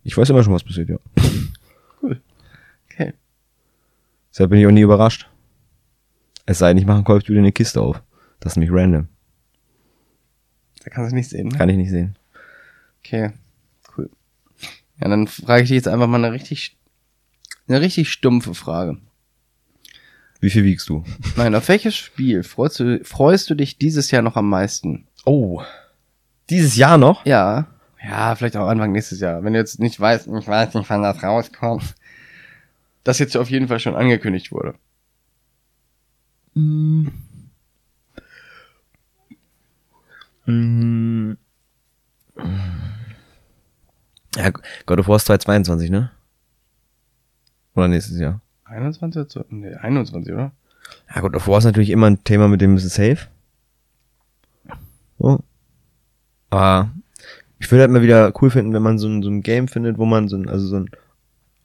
Ich 0.04 0.16
weiß 0.16 0.30
immer 0.30 0.44
schon, 0.44 0.54
was 0.54 0.64
passiert, 0.64 0.88
ja. 0.88 1.00
Okay. 2.86 3.16
Deshalb 4.32 4.52
bin 4.52 4.60
ich 4.60 4.68
auch 4.68 4.72
nie 4.72 4.82
überrascht. 4.82 5.28
Es 6.46 6.60
sei 6.60 6.68
denn, 6.68 6.78
ich 6.78 6.86
mache 6.86 6.98
einen 6.98 7.06
Call 7.06 7.18
of 7.18 7.24
Duty 7.24 7.40
eine 7.40 7.52
Kiste 7.52 7.82
auf. 7.82 8.04
Das 8.40 8.54
ist 8.54 8.58
nämlich 8.58 8.72
random. 8.72 9.08
Da 10.84 10.92
kannst 10.92 11.12
du 11.12 11.16
nicht 11.16 11.28
sehen. 11.28 11.48
Ne? 11.48 11.58
Kann 11.58 11.70
ich 11.70 11.78
nicht 11.78 11.90
sehen. 11.90 12.16
Okay. 13.00 13.32
Cool. 13.98 14.12
Ja, 15.02 15.08
dann 15.08 15.26
frage 15.26 15.64
ich 15.64 15.70
dich 15.70 15.76
jetzt 15.78 15.88
einfach 15.88 16.06
mal 16.06 16.24
eine 16.24 16.36
richtig, 16.36 16.78
eine 17.68 17.82
richtig 17.82 18.12
stumpfe 18.12 18.54
Frage. 18.54 19.00
Wie 20.40 20.52
viel 20.52 20.66
wiegst 20.66 20.88
du? 20.88 21.04
Nein, 21.36 21.56
auf 21.56 21.68
welches 21.68 21.96
Spiel 21.96 22.44
freust 22.44 22.80
du, 22.80 23.04
freust 23.04 23.50
du 23.50 23.56
dich 23.56 23.80
dieses 23.80 24.12
Jahr 24.12 24.22
noch 24.22 24.36
am 24.36 24.48
meisten? 24.48 25.08
Oh. 25.26 25.62
Dieses 26.50 26.76
Jahr 26.76 26.98
noch? 26.98 27.26
Ja. 27.26 27.68
Ja, 28.02 28.36
vielleicht 28.36 28.56
auch 28.58 28.68
Anfang 28.68 28.92
nächstes 28.92 29.20
Jahr. 29.20 29.44
Wenn 29.44 29.54
du 29.54 29.60
jetzt 29.60 29.80
nicht 29.80 30.00
weißt, 30.00 30.28
ich 30.28 30.48
weiß 30.48 30.74
nicht, 30.74 30.90
wann 30.90 31.04
das 31.04 31.22
rauskommt. 31.22 31.96
Das 33.04 33.20
jetzt 33.20 33.36
auf 33.38 33.50
jeden 33.50 33.68
Fall 33.68 33.80
schon 33.80 33.96
angekündigt 33.96 34.52
wurde. 34.52 34.76
Ja, 44.36 44.50
God 44.86 45.00
of 45.00 45.08
War 45.08 45.16
ist 45.18 45.26
2022, 45.26 45.90
ne? 45.90 46.12
Oder 47.76 47.88
nächstes 47.88 48.20
Jahr? 48.20 48.42
21 48.66 49.22
oder 49.22 49.30
so? 49.30 49.46
Nee, 49.50 49.74
21, 49.76 50.34
oder? 50.34 50.52
Ja, 51.14 51.22
God 51.22 51.36
of 51.36 51.48
War 51.48 51.60
ist 51.60 51.66
natürlich 51.66 51.90
immer 51.92 52.08
ein 52.10 52.24
Thema, 52.24 52.48
mit 52.48 52.62
dem 52.62 52.76
ist 52.78 52.86
es 52.86 52.96
safe. 52.96 53.28
So. 55.20 55.40
Aber 56.50 56.90
ich 57.60 57.70
würde 57.72 57.82
halt 57.84 57.92
mal 57.92 58.02
wieder 58.02 58.32
cool 58.42 58.50
finden, 58.50 58.74
wenn 58.74 58.82
man 58.82 58.98
so 58.98 59.08
ein, 59.08 59.22
so 59.22 59.30
ein 59.30 59.42
Game 59.44 59.68
findet, 59.68 59.98
wo 59.98 60.06
man 60.06 60.28
so 60.28 60.38
ein, 60.38 60.48
also 60.50 60.66
so 60.66 60.78
ein 60.78 60.90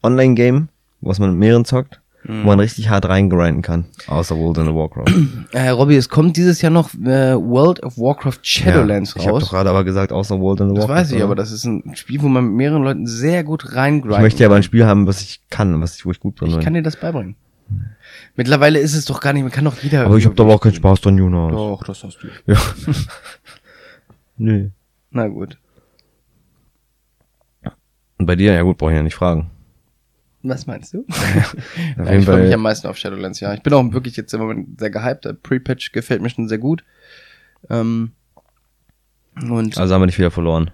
Online-Game, 0.03 0.69
was 1.01 1.19
man 1.19 1.31
mit 1.31 1.39
mehreren 1.39 1.65
zockt, 1.65 2.01
Mhm. 2.27 2.41
wo 2.41 2.47
man 2.47 2.59
richtig 2.59 2.89
hart 2.89 3.07
reingrinden 3.07 3.61
kann. 3.61 3.85
Außer 4.07 4.35
World 4.35 4.57
in 4.57 4.73
Warcraft. 4.73 5.05
Äh, 5.51 5.69
Robby, 5.69 5.95
es 5.95 6.09
kommt 6.09 6.35
dieses 6.37 6.59
Jahr 6.59 6.71
noch 6.71 6.91
äh, 6.95 7.35
World 7.35 7.83
of 7.83 7.99
Warcraft 7.99 8.39
Shadowlands 8.41 9.13
ja, 9.13 9.21
Ich 9.21 9.27
habe 9.27 9.35
raus. 9.35 9.43
doch 9.43 9.49
gerade 9.51 9.69
aber 9.69 9.83
gesagt, 9.83 10.11
außer 10.11 10.39
World 10.39 10.61
in 10.61 10.69
das 10.73 10.87
Warcraft. 10.87 10.95
weiß 11.01 11.09
ich, 11.11 11.15
oder? 11.17 11.25
aber 11.25 11.35
das 11.35 11.51
ist 11.51 11.65
ein 11.65 11.91
Spiel, 11.95 12.23
wo 12.23 12.27
man 12.27 12.45
mit 12.45 12.53
mehreren 12.55 12.81
Leuten 12.83 13.05
sehr 13.05 13.43
gut 13.43 13.75
reingrindet. 13.75 14.17
Ich 14.17 14.23
möchte 14.23 14.41
ja 14.41 14.47
aber 14.49 14.55
ein 14.55 14.63
Spiel 14.63 14.87
haben, 14.87 15.05
was 15.05 15.21
ich 15.21 15.39
kann, 15.51 15.79
was 15.81 15.97
ich, 15.97 16.05
wo 16.07 16.09
ich 16.09 16.19
gut 16.19 16.41
drin 16.41 16.49
Ich 16.49 16.55
bin. 16.55 16.63
kann 16.63 16.73
dir 16.73 16.81
das 16.81 16.99
beibringen. 16.99 17.35
Mittlerweile 18.35 18.79
ist 18.79 18.93
es 18.95 19.05
doch 19.05 19.21
gar 19.21 19.33
nicht, 19.33 19.43
man 19.43 19.51
kann 19.51 19.65
doch 19.65 19.81
jeder. 19.81 20.05
aber 20.05 20.17
ich 20.17 20.25
habe 20.25 20.35
da 20.35 20.43
auch 20.43 20.59
keinen 20.59 20.75
Spaß 20.75 21.01
dran, 21.01 21.17
Jonas. 21.17 21.51
Doch, 21.51 21.83
das 21.85 22.03
hast 22.03 22.19
du. 22.21 22.27
Ja. 22.45 22.57
Nö. 24.37 24.69
Na 25.11 25.27
gut. 25.27 25.57
Und 28.17 28.25
bei 28.27 28.35
dir, 28.35 28.53
ja 28.53 28.61
gut, 28.61 28.77
brauche 28.77 28.91
ich 28.91 28.97
ja 28.97 29.03
nicht 29.03 29.15
fragen. 29.15 29.51
Was 30.43 30.67
meinst 30.67 30.93
du? 30.93 31.05
Auf 31.09 31.55
Ja, 31.97 32.13
ich 32.13 32.25
freue 32.25 32.43
mich 32.45 32.53
am 32.53 32.61
meisten 32.61 32.87
auf 32.87 32.97
Shadowlands, 32.97 33.39
ja. 33.39 33.53
Ich 33.53 33.63
bin 33.63 33.73
auch 33.73 33.91
wirklich 33.93 34.15
jetzt 34.15 34.33
im 34.33 34.41
Moment 34.41 34.79
sehr 34.79 34.91
gehypt. 34.91 35.25
Der 35.25 35.33
Pre-Patch 35.33 35.91
gefällt 35.91 36.21
mir 36.21 36.29
schon 36.29 36.47
sehr 36.47 36.59
gut. 36.59 36.83
Ähm, 37.69 38.11
und 39.41 39.77
Also 39.77 39.93
haben 39.93 40.01
wir 40.01 40.05
nicht 40.05 40.19
wieder 40.19 40.31
verloren. 40.31 40.69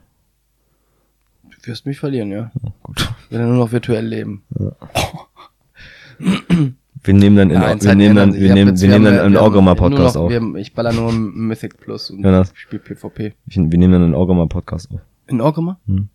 du 1.43 1.67
wirst 1.67 1.85
mich 1.85 1.99
verlieren, 1.99 2.31
ja. 2.31 2.51
Gut. 2.83 3.09
Wir 3.29 3.39
werden 3.39 3.55
nur 3.55 3.65
noch 3.65 3.71
virtuell 3.71 4.05
leben. 4.05 4.43
Wir 7.03 7.13
nehmen 7.15 7.35
dann, 7.35 7.49
in, 7.49 7.55
Ja, 7.61 7.81
wir 7.81 7.95
nehmen 7.95 8.15
dann, 8.15 8.33
wir 8.33 8.53
nehmen, 8.53 8.79
wir 8.79 8.87
nehmen 8.89 9.05
dann 9.05 9.19
einen 9.19 9.33
wir 9.33 9.39
haben 9.39 9.45
Orgama 9.45 9.71
nur 9.71 9.75
Podcast 9.75 10.15
noch- 10.15 10.23
auf. 10.23 10.29
Wir, 10.29 10.55
ich 10.55 10.73
baller 10.73 10.93
nur 10.93 11.11
Mythic 11.11 11.77
Plus 11.79 12.11
und 12.11 12.23
Ja, 12.23 12.31
das- 12.31 12.51
spiel 12.55 12.79
PvP. 12.79 13.33
Ich- 13.47 13.55
Wir 13.57 13.63
nehmen 13.79 13.91
dann 13.93 14.03
einen 14.03 14.13
Orgama 14.13 14.45
Podcast 14.45 14.91
auf. 14.91 14.99
In 15.27 15.41
Orgama? 15.41 15.79
Hm. 15.87 16.09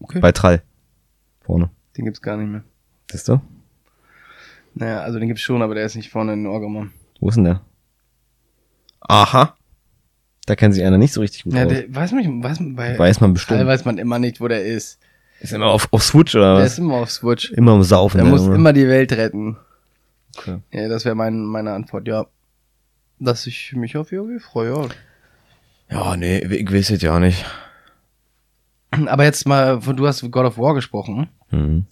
Okay. 0.00 0.20
Bei 0.20 0.32
Trall. 0.32 0.62
Vorne. 1.40 1.70
Den 1.96 2.04
gibt's 2.04 2.20
gar 2.22 2.36
nicht 2.36 2.50
mehr. 2.50 2.62
Siehst 3.10 3.28
du? 3.28 3.40
Naja, 4.74 5.00
also 5.00 5.18
den 5.18 5.28
gibt's 5.28 5.42
schon, 5.42 5.62
aber 5.62 5.74
der 5.74 5.84
ist 5.86 5.96
nicht 5.96 6.10
vorne 6.10 6.32
in 6.34 6.46
Orgama. 6.46 6.86
Wo 7.20 7.28
ist 7.28 7.34
denn 7.36 7.44
der? 7.44 7.60
Aha. 9.00 9.56
Da 10.46 10.56
kennt 10.56 10.74
sich 10.74 10.84
einer 10.84 10.98
nicht 10.98 11.12
so 11.12 11.20
richtig 11.20 11.44
gut 11.44 11.54
Ja, 11.54 11.64
aus. 11.64 11.68
der, 11.72 11.94
weiß 11.94 12.12
man, 12.12 12.42
weiß 12.42 12.60
man, 12.60 12.74
bei 12.76 12.98
Weiß 12.98 13.20
man 13.20 13.32
bestimmt. 13.34 13.58
Teil 13.58 13.66
weiß 13.66 13.84
man 13.84 13.98
immer 13.98 14.18
nicht, 14.18 14.40
wo 14.40 14.48
der 14.48 14.64
ist. 14.64 14.98
Ist 15.40 15.52
immer 15.52 15.66
auf, 15.66 15.88
auf 15.90 16.02
Switch 16.02 16.34
oder 16.34 16.56
Der 16.56 16.64
was? 16.64 16.72
ist 16.72 16.78
immer 16.78 16.94
auf 16.96 17.10
Switch. 17.10 17.50
Immer 17.52 17.72
am 17.72 17.82
Saufen. 17.82 18.18
Der 18.18 18.24
der 18.24 18.32
muss 18.32 18.42
Junge. 18.42 18.54
immer 18.56 18.72
die 18.72 18.86
Welt 18.86 19.12
retten. 19.12 19.56
Okay. 20.36 20.58
Ja, 20.70 20.88
das 20.88 21.04
wäre 21.04 21.14
mein, 21.14 21.44
meine 21.44 21.72
Antwort, 21.72 22.06
ja. 22.06 22.26
Dass 23.18 23.46
ich 23.46 23.72
mich 23.74 23.96
auf 23.96 24.12
WoW 24.12 24.40
freue, 24.42 24.88
ja. 25.90 26.16
Nee, 26.16 26.38
ich 26.38 26.72
weiß 26.72 26.90
es 26.90 27.02
ja 27.02 27.18
nicht. 27.18 27.44
Aber 29.06 29.24
jetzt 29.24 29.46
mal, 29.46 29.78
du 29.80 30.06
hast 30.06 30.22
God 30.30 30.46
of 30.46 30.58
War 30.58 30.74
gesprochen, 30.74 31.28
Mhm. 31.50 31.86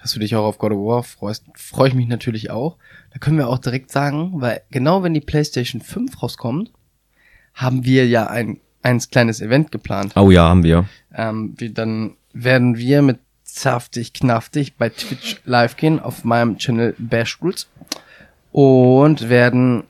dass 0.00 0.12
du 0.12 0.20
dich 0.20 0.36
auch 0.36 0.44
auf 0.44 0.58
God 0.58 0.70
of 0.72 0.78
War 0.78 1.02
freust, 1.02 1.44
freue 1.56 1.88
ich 1.88 1.94
mich 1.94 2.06
natürlich 2.06 2.50
auch. 2.50 2.76
Da 3.12 3.18
können 3.18 3.38
wir 3.38 3.48
auch 3.48 3.58
direkt 3.58 3.90
sagen, 3.90 4.32
weil 4.36 4.60
genau 4.70 5.02
wenn 5.02 5.14
die 5.14 5.20
PlayStation 5.20 5.80
5 5.80 6.22
rauskommt, 6.22 6.70
haben 7.54 7.84
wir 7.84 8.06
ja 8.06 8.26
ein, 8.28 8.60
ein 8.82 8.98
kleines 9.00 9.40
Event 9.40 9.72
geplant. 9.72 10.12
Oh 10.16 10.30
ja, 10.30 10.48
haben 10.48 10.62
wir. 10.62 10.84
Ähm, 11.12 11.54
wie, 11.56 11.70
dann 11.72 12.16
werden 12.34 12.76
wir 12.76 13.00
mit 13.02 13.18
Saftig 13.44 14.12
Knaftig 14.12 14.76
bei 14.76 14.88
Twitch 14.90 15.40
live 15.44 15.76
gehen 15.76 16.00
auf 16.00 16.24
meinem 16.24 16.58
Channel 16.58 16.94
Bash 16.98 17.38
Rules 17.40 17.68
und 18.52 19.28
werden, 19.28 19.84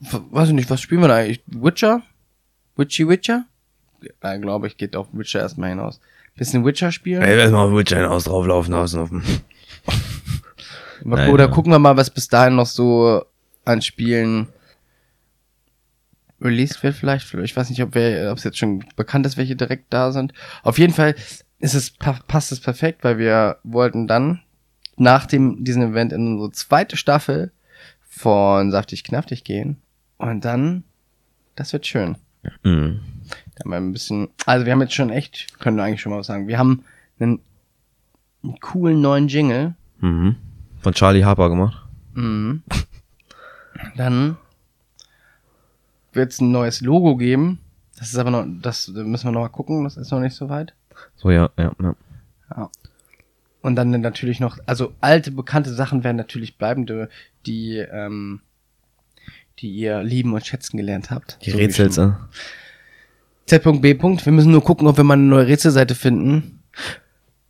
weiß 0.00 0.48
ich 0.48 0.54
nicht, 0.54 0.68
was 0.70 0.80
spielen 0.80 1.00
wir 1.00 1.08
da 1.08 1.16
eigentlich? 1.16 1.42
Witcher? 1.46 2.02
Witchy 2.76 3.08
Witcher? 3.08 3.44
Ja, 4.22 4.36
glaube 4.36 4.66
ich, 4.66 4.76
geht 4.76 4.96
auf 4.96 5.06
Witcher 5.12 5.40
erstmal 5.40 5.70
hinaus. 5.70 6.00
Bisschen 6.36 6.64
Witcher 6.64 6.90
spielen. 6.90 7.22
Ey, 7.22 7.36
lass 7.36 7.52
mal 7.52 7.72
Witcher 7.76 7.96
hinaus 7.98 8.24
drauflaufen. 8.24 8.74
Auf 8.74 8.90
Mal- 8.92 9.22
Nein, 11.04 11.30
Oder 11.30 11.44
ja. 11.44 11.50
gucken 11.50 11.70
wir 11.70 11.78
mal, 11.78 11.96
was 11.96 12.10
bis 12.10 12.28
dahin 12.28 12.56
noch 12.56 12.66
so 12.66 13.24
an 13.64 13.82
Spielen 13.82 14.48
released 16.40 16.82
wird 16.82 16.94
vielleicht. 16.94 17.32
Ich 17.34 17.56
weiß 17.56 17.70
nicht, 17.70 17.82
ob 17.82 17.94
es 17.96 18.44
jetzt 18.44 18.58
schon 18.58 18.84
bekannt 18.96 19.26
ist, 19.26 19.36
welche 19.36 19.56
direkt 19.56 19.92
da 19.92 20.12
sind. 20.12 20.32
Auf 20.62 20.78
jeden 20.78 20.92
Fall 20.92 21.14
ist 21.58 21.74
es, 21.74 21.90
pa- 21.90 22.20
passt 22.26 22.52
es 22.52 22.60
perfekt, 22.60 23.04
weil 23.04 23.18
wir 23.18 23.58
wollten 23.62 24.06
dann 24.06 24.40
nach 24.96 25.26
dem, 25.26 25.64
diesem 25.64 25.82
Event 25.82 26.12
in 26.12 26.34
unsere 26.34 26.52
zweite 26.52 26.96
Staffel 26.96 27.52
von 28.08 28.70
Saftig 28.70 29.04
Knaftig 29.04 29.44
gehen. 29.44 29.78
Und 30.18 30.44
dann, 30.44 30.84
das 31.56 31.72
wird 31.72 31.86
schön. 31.86 32.16
Mhm. 32.62 33.00
Da 33.54 33.64
haben 33.64 33.70
wir 33.70 33.76
ein 33.78 33.92
bisschen, 33.92 34.28
also 34.46 34.66
wir 34.66 34.72
haben 34.72 34.82
jetzt 34.82 34.94
schon 34.94 35.10
echt, 35.10 35.58
können 35.60 35.76
wir 35.76 35.84
eigentlich 35.84 36.00
schon 36.02 36.12
mal 36.12 36.18
was 36.18 36.26
sagen. 36.26 36.46
Wir 36.46 36.58
haben 36.58 36.84
einen, 37.18 37.40
einen 38.42 38.60
coolen 38.60 39.00
neuen 39.00 39.28
Jingle. 39.28 39.74
Mhm. 40.00 40.36
Von 40.80 40.92
Charlie 40.92 41.24
Harper 41.24 41.48
gemacht. 41.48 41.82
Mhm. 42.14 42.62
Dann 43.96 44.36
wird 46.12 46.32
es 46.32 46.40
ein 46.40 46.52
neues 46.52 46.80
Logo 46.80 47.16
geben. 47.16 47.58
Das 47.98 48.08
ist 48.08 48.18
aber 48.18 48.30
noch, 48.30 48.44
das 48.62 48.88
müssen 48.88 49.24
wir 49.26 49.32
noch 49.32 49.40
mal 49.40 49.48
gucken, 49.48 49.84
das 49.84 49.96
ist 49.96 50.10
noch 50.10 50.20
nicht 50.20 50.34
so 50.36 50.48
weit. 50.48 50.74
So, 51.16 51.30
ja, 51.30 51.50
ja, 51.58 51.72
ja. 51.80 51.94
Ja. 52.56 52.70
Und 53.62 53.76
dann 53.76 53.90
natürlich 54.00 54.40
noch, 54.40 54.58
also 54.66 54.92
alte, 55.00 55.30
bekannte 55.30 55.72
Sachen 55.72 56.04
werden 56.04 56.16
natürlich 56.16 56.58
bleiben, 56.58 56.84
die, 56.86 57.06
die, 57.46 57.76
ähm, 57.78 58.40
die 59.58 59.70
ihr 59.70 60.02
lieben 60.02 60.34
und 60.34 60.44
schätzen 60.44 60.76
gelernt 60.76 61.10
habt. 61.10 61.38
Die 61.44 61.50
So 61.50 61.56
Rätsels, 61.58 61.94
schon. 61.94 62.10
äh. 62.10 62.14
Z.B. 63.46 63.98
Wir 64.00 64.32
müssen 64.32 64.52
nur 64.52 64.64
gucken, 64.64 64.86
ob 64.86 64.96
wir 64.96 65.04
mal 65.04 65.14
eine 65.14 65.22
neue 65.22 65.46
Rätselseite 65.46 65.94
finden. 65.94 66.62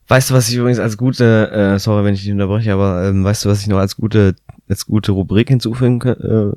Weißt 0.07 0.31
du, 0.31 0.35
was 0.35 0.49
ich 0.49 0.57
übrigens 0.57 0.79
als 0.79 0.97
gute, 0.99 1.51
äh, 1.51 1.79
sorry, 1.79 2.05
wenn 2.05 2.15
ich 2.15 2.23
dich 2.23 2.33
unterbreche, 2.33 2.73
aber 2.73 3.09
ähm, 3.09 3.25
weißt 3.25 3.45
du, 3.45 3.49
was 3.49 3.63
ich 3.63 3.69
noch 3.69 3.79
als 3.79 3.97
gute, 3.97 4.37
als 4.69 4.87
gute 4.87 5.13
Rubrik 5.13 5.49
hinzufügen 5.49 5.99
kann? 5.99 6.17
Äh, 6.21 6.53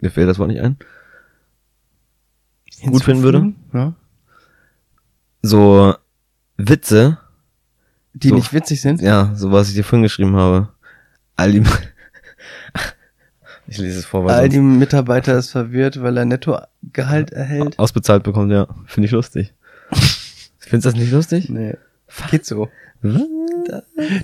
mir 0.00 0.10
fällt 0.10 0.28
das 0.28 0.38
Wort 0.38 0.48
nicht 0.48 0.60
ein. 0.60 0.76
Gut 2.86 3.04
finden 3.04 3.22
würde? 3.22 3.52
Ja. 3.72 3.94
So 5.46 5.94
Witze, 6.56 7.18
Die 8.14 8.28
So. 8.30 8.34
nicht 8.36 8.52
witzig 8.54 8.80
sind. 8.80 9.02
ja, 9.02 9.32
so 9.34 9.52
was 9.52 9.68
ich 9.68 9.74
dir 9.74 9.84
vorhin 9.84 10.02
geschrieben 10.04 10.36
habe. 10.36 10.68
All 11.36 11.52
die, 11.52 11.62
Ich 13.66 13.78
lese 13.78 13.98
es 13.98 14.04
vor, 14.06 14.24
weil 14.24 14.34
All 14.34 14.48
die 14.48 14.60
Mitarbeiter 14.60 15.36
ist 15.36 15.50
verwirrt, 15.50 16.00
weil 16.02 16.16
er 16.16 16.24
Nettogehalt 16.24 17.30
erhält. 17.32 17.78
ausbezahlt 17.78 18.22
bekommt, 18.22 18.52
ja. 18.52 18.68
Finde 18.86 19.06
ich 19.06 19.12
lustig. 19.12 19.52
Findest 20.58 20.86
du 20.86 20.90
das 20.90 20.94
nicht 20.94 21.12
lustig? 21.12 21.48
Nee. 21.50 21.74
Geht 22.30 22.46
so. 22.46 22.68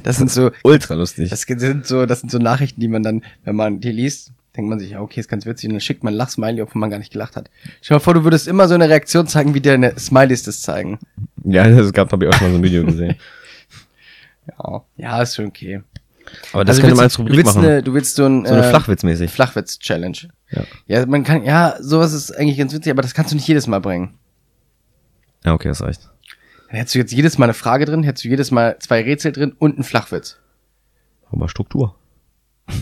Das 0.02 0.16
sind 0.16 0.30
so, 0.30 0.50
Ultra 0.62 0.94
lustig. 0.94 1.28
das 1.30 1.42
sind 1.42 1.86
so, 1.86 2.06
das 2.06 2.20
sind 2.20 2.30
so 2.30 2.38
Nachrichten, 2.38 2.80
die 2.80 2.88
man 2.88 3.02
dann, 3.02 3.22
wenn 3.44 3.56
man 3.56 3.80
die 3.80 3.92
liest, 3.92 4.32
denkt 4.56 4.68
man 4.68 4.78
sich, 4.78 4.90
ja, 4.90 5.00
okay, 5.00 5.20
ist 5.20 5.28
ganz 5.28 5.46
witzig, 5.46 5.68
und 5.68 5.74
dann 5.74 5.80
schickt 5.80 6.02
man 6.04 6.12
Lachsmiley, 6.14 6.60
obwohl 6.62 6.80
man 6.80 6.90
gar 6.90 6.98
nicht 6.98 7.12
gelacht 7.12 7.36
hat. 7.36 7.50
Stell 7.80 7.94
dir 7.94 7.98
mal 7.98 8.00
vor, 8.04 8.14
du 8.14 8.24
würdest 8.24 8.48
immer 8.48 8.66
so 8.68 8.74
eine 8.74 8.88
Reaktion 8.88 9.26
zeigen, 9.26 9.54
wie 9.54 9.60
deine 9.60 9.98
Smileys 9.98 10.42
das 10.42 10.62
zeigen. 10.62 10.98
Ja, 11.44 11.68
das 11.68 11.92
gab, 11.92 12.10
habe 12.12 12.24
ich 12.26 12.30
auch 12.30 12.34
schon 12.38 12.48
mal 12.48 12.52
so 12.52 12.58
ein 12.58 12.64
Video 12.64 12.84
gesehen. 12.84 13.16
Ja, 14.58 14.82
ja, 14.96 15.22
ist 15.22 15.36
schon 15.36 15.46
okay. 15.46 15.82
Aber 16.52 16.64
das 16.64 16.76
Also 16.76 16.82
könnte 16.82 16.96
man 16.96 17.04
als 17.04 17.14
du- 17.14 17.22
Rubrik 17.22 17.32
du 17.36 17.44
willst 17.44 17.54
machen. 17.56 17.68
Eine, 17.68 17.82
du 17.84 17.94
willst 17.94 18.16
so 18.16 18.24
ein, 18.26 18.44
so 18.46 18.52
eine 18.54 18.66
äh, 18.66 18.70
Flachwitzmäßig. 18.70 19.30
Flachwitz-Challenge. 19.30 20.16
Ja. 20.50 20.64
Ja, 20.86 21.06
man 21.06 21.22
kann, 21.22 21.44
ja, 21.44 21.76
sowas 21.80 22.12
ist 22.12 22.32
eigentlich 22.36 22.58
ganz 22.58 22.72
witzig, 22.72 22.90
aber 22.90 23.02
das 23.02 23.14
kannst 23.14 23.30
du 23.30 23.36
nicht 23.36 23.46
jedes 23.46 23.66
Mal 23.68 23.80
bringen. 23.80 24.14
Ja, 25.44 25.52
okay, 25.54 25.68
das 25.68 25.82
reicht. 25.82 26.08
Dann 26.68 26.78
hättest 26.78 26.94
du 26.94 26.98
jetzt 26.98 27.12
jedes 27.12 27.38
Mal 27.38 27.44
eine 27.44 27.54
Frage 27.54 27.84
drin, 27.84 28.02
hättest 28.02 28.24
du 28.24 28.28
jedes 28.28 28.50
Mal 28.50 28.76
zwei 28.80 29.02
Rätsel 29.02 29.30
drin 29.32 29.52
und 29.58 29.74
einen 29.74 29.84
Flachwitz. 29.84 30.38
Hau 31.30 31.36
mal 31.36 31.48
Struktur. 31.48 31.94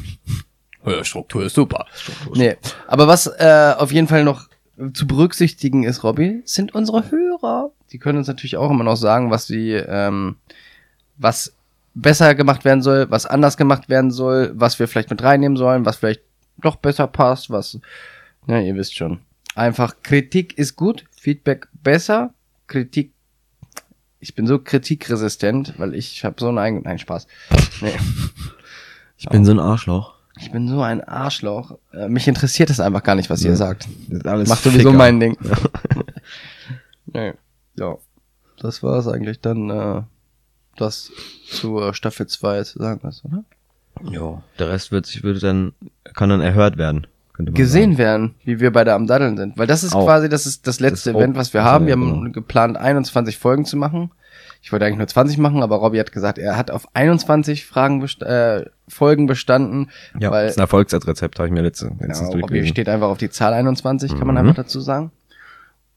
Ja, 0.91 1.05
Struktur 1.05 1.45
ist 1.45 1.55
super. 1.55 1.87
Nee, 2.35 2.57
aber 2.87 3.09
was 3.09 3.27
äh, 3.27 3.75
auf 3.77 3.93
jeden 3.93 4.09
Fall 4.09 4.25
noch 4.25 4.49
zu 4.93 5.07
berücksichtigen 5.07 5.83
ist, 5.83 6.05
Robby, 6.05 6.43
sind 6.45 6.75
unsere 6.75 7.11
Hörer. 7.11 7.71
Die 7.91 7.99
können 7.99 8.19
uns 8.19 8.29
natürlich 8.29 8.57
auch 8.57 8.71
immer 8.71 8.85
noch 8.85 8.97
sagen, 8.97 9.31
was 9.31 9.47
sie, 9.47 9.73
ähm, 9.73 10.37
was 11.17 11.55
besser 11.95 12.35
gemacht 12.35 12.65
werden 12.65 12.83
soll, 12.83 13.11
was 13.11 13.27
anders 13.27 13.57
gemacht 13.57 13.89
werden 13.89 14.11
soll, 14.11 14.53
was 14.55 14.79
wir 14.79 14.87
vielleicht 14.87 15.11
mit 15.11 15.23
reinnehmen 15.23 15.57
sollen, 15.57 15.85
was 15.85 15.97
vielleicht 15.97 16.23
noch 16.63 16.77
besser 16.77 17.07
passt, 17.07 17.51
was, 17.51 17.79
ja, 18.47 18.61
ihr 18.61 18.77
wisst 18.77 18.97
schon. 18.97 19.21
Einfach 19.55 19.97
Kritik 20.03 20.57
ist 20.59 20.77
gut, 20.77 21.05
Feedback 21.11 21.69
besser, 21.83 22.33
Kritik, 22.69 23.13
ich 24.21 24.35
bin 24.35 24.47
so 24.47 24.59
kritikresistent, 24.59 25.75
weil 25.79 25.95
ich 25.95 26.25
habe 26.25 26.37
so 26.39 26.49
einen 26.49 26.59
eigenen, 26.59 26.85
nein, 26.85 26.99
Spaß. 26.99 27.27
Nee. 27.81 27.97
Ich 29.17 29.29
bin 29.29 29.45
so 29.45 29.51
ein 29.51 29.59
Arschloch. 29.59 30.18
Ich 30.41 30.53
bin 30.53 30.69
so 30.69 30.83
ein 30.83 31.03
Arschloch. 31.03 31.79
Äh, 31.93 32.09
mich 32.09 32.29
interessiert 32.29 32.71
es 32.71 32.81
einfach 32.81 33.03
gar 33.03 33.15
nicht, 33.15 33.31
was 33.31 33.43
ihr 33.43 33.51
Ja. 33.51 33.57
sagt. 33.57 33.89
Das 34.09 34.49
Macht 34.49 34.63
sowieso 34.63 34.93
mein 34.93 35.21
Ding. 35.21 35.37
nee. 37.07 37.33
Ja. 37.77 37.97
Das 38.61 38.83
war 38.83 38.99
es 38.99 39.07
eigentlich 39.07 39.41
dann, 39.41 39.71
äh, 39.71 40.03
das 40.77 41.11
zur 41.49 41.95
Staffel 41.95 42.27
2 42.27 42.65
zu 42.65 42.79
sagen 42.79 43.01
hast, 43.05 43.25
oder? 43.25 43.45
Ja. 44.11 44.43
Der 44.59 44.69
Rest 44.69 44.93
wird 44.93 45.07
sich, 45.07 45.23
würde 45.23 45.41
dann, 45.41 45.73
kann 46.15 46.29
dann 46.31 46.41
erhört 46.41 46.77
werden. 46.77 47.07
Gesehen 47.37 47.93
sagen. 47.93 47.99
werden, 47.99 48.35
wie 48.45 48.59
wir 48.59 48.73
bei 48.73 48.83
der 48.83 48.97
Am 48.97 49.07
Daddeln 49.07 49.37
sind. 49.37 49.57
Weil 49.57 49.69
das 49.69 49.85
ist 49.85 49.95
Auch. 49.95 50.05
quasi, 50.05 50.29
das 50.29 50.45
ist 50.45 50.67
das 50.67 50.81
letzte 50.81 51.13
Das 51.13 51.21
Event, 51.21 51.37
was 51.37 51.55
wir 51.55 51.61
ja, 51.61 51.67
haben. 51.67 51.87
Wir 51.87 51.95
ja, 51.95 52.01
haben 52.01 52.21
genau. 52.23 52.33
geplant, 52.33 52.77
21 52.77 53.39
Folgen 53.39 53.65
zu 53.65 53.77
machen. 53.77 54.11
Ich 54.61 54.73
wollte 54.73 54.85
eigentlich 54.85 54.99
nur 54.99 55.07
20 55.09 55.39
machen, 55.39 55.63
aber 55.63 55.77
Robby 55.77 55.99
hat 55.99 56.13
gesagt, 56.13 56.37
er 56.39 56.57
hat 56.57 56.71
auf 56.71 56.89
21 56.95 57.65
Fragen 57.65 58.01
best 58.01 58.23
äh, 58.23 58.65
Folgen 58.89 59.27
bestanden. 59.27 59.91
Ja, 60.19 60.31
weil 60.31 60.45
das 60.47 60.53
ist 60.55 60.59
ein 60.59 60.63
Erfolgsrezept, 60.63 61.39
habe 61.39 61.47
ich 61.49 61.53
mir 61.55 61.63
letzte, 61.63 61.87
letztens 62.01 62.31
Genau, 62.31 62.41
Robby 62.43 62.67
steht 62.67 62.89
einfach 62.89 63.09
auf 63.09 63.19
die 63.19 63.31
Zahl 63.31 63.53
21, 63.55 64.17
kann 64.17 64.27
man 64.27 64.35
Mhm. 64.35 64.39
einfach 64.41 64.55
dazu 64.57 64.81
sagen. 64.81 65.13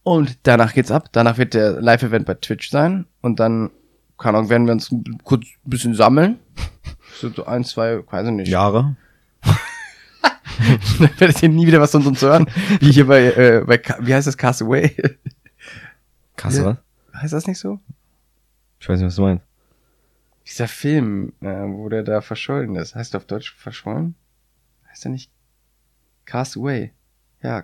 Und 0.04 0.38
danach 0.44 0.74
geht's 0.74 0.90
ab. 0.92 1.10
Danach 1.12 1.38
wird 1.38 1.54
der 1.54 1.82
Live-Event 1.82 2.26
bei 2.26 2.34
Twitch 2.36 2.70
sein. 2.72 3.06
Und 3.22 3.40
dann, 3.40 3.70
keine 4.18 4.38
Ahnung, 4.40 4.50
werden 4.50 4.66
wir 4.66 4.74
uns 4.74 4.90
kurz 5.24 5.44
ein 5.46 5.70
bisschen 5.70 5.94
sammeln. 5.94 6.40
So, 7.20 7.46
ein, 7.46 7.64
zwei, 7.64 8.02
weiß 8.10 8.26
ich 8.28 8.34
nicht. 8.34 8.48
Jahre. 8.50 8.96
Dann 11.00 11.10
werdet 11.20 11.42
ihr 11.44 11.50
nie 11.50 11.68
wieder 11.68 11.80
was 11.82 11.92
von 11.92 12.06
uns 12.06 12.22
hören. 12.22 12.48
Wie 12.80 12.92
hier 12.92 13.08
bei, 13.08 13.26
äh, 13.26 13.64
bei 13.66 13.82
wie 14.00 14.14
heißt 14.14 14.28
das, 14.28 14.38
Castaway? 14.38 14.96
Krass, 16.36 16.58
Ja. 16.58 16.78
heißt 17.16 17.34
das 17.34 17.48
nicht 17.48 17.60
so? 17.60 17.80
Ich 18.82 18.90
weiß 18.90 19.00
nicht, 19.00 19.08
was 19.08 19.16
du 19.16 19.22
meinst. 19.22 19.46
Dieser 20.48 20.68
Film, 20.68 21.34
äh, 21.42 21.46
wo 21.46 21.88
der 21.88 22.02
da 22.02 22.20
verschollen 22.22 22.76
ist. 22.76 22.96
Heißt 22.96 23.14
der 23.14 23.20
auf 23.20 23.28
Deutsch 23.28 23.54
verschollen? 23.54 24.16
Heißt 24.90 25.06
der 25.06 25.12
nicht 25.12 25.32
Castaway? 26.26 26.92
Ja. 27.44 27.64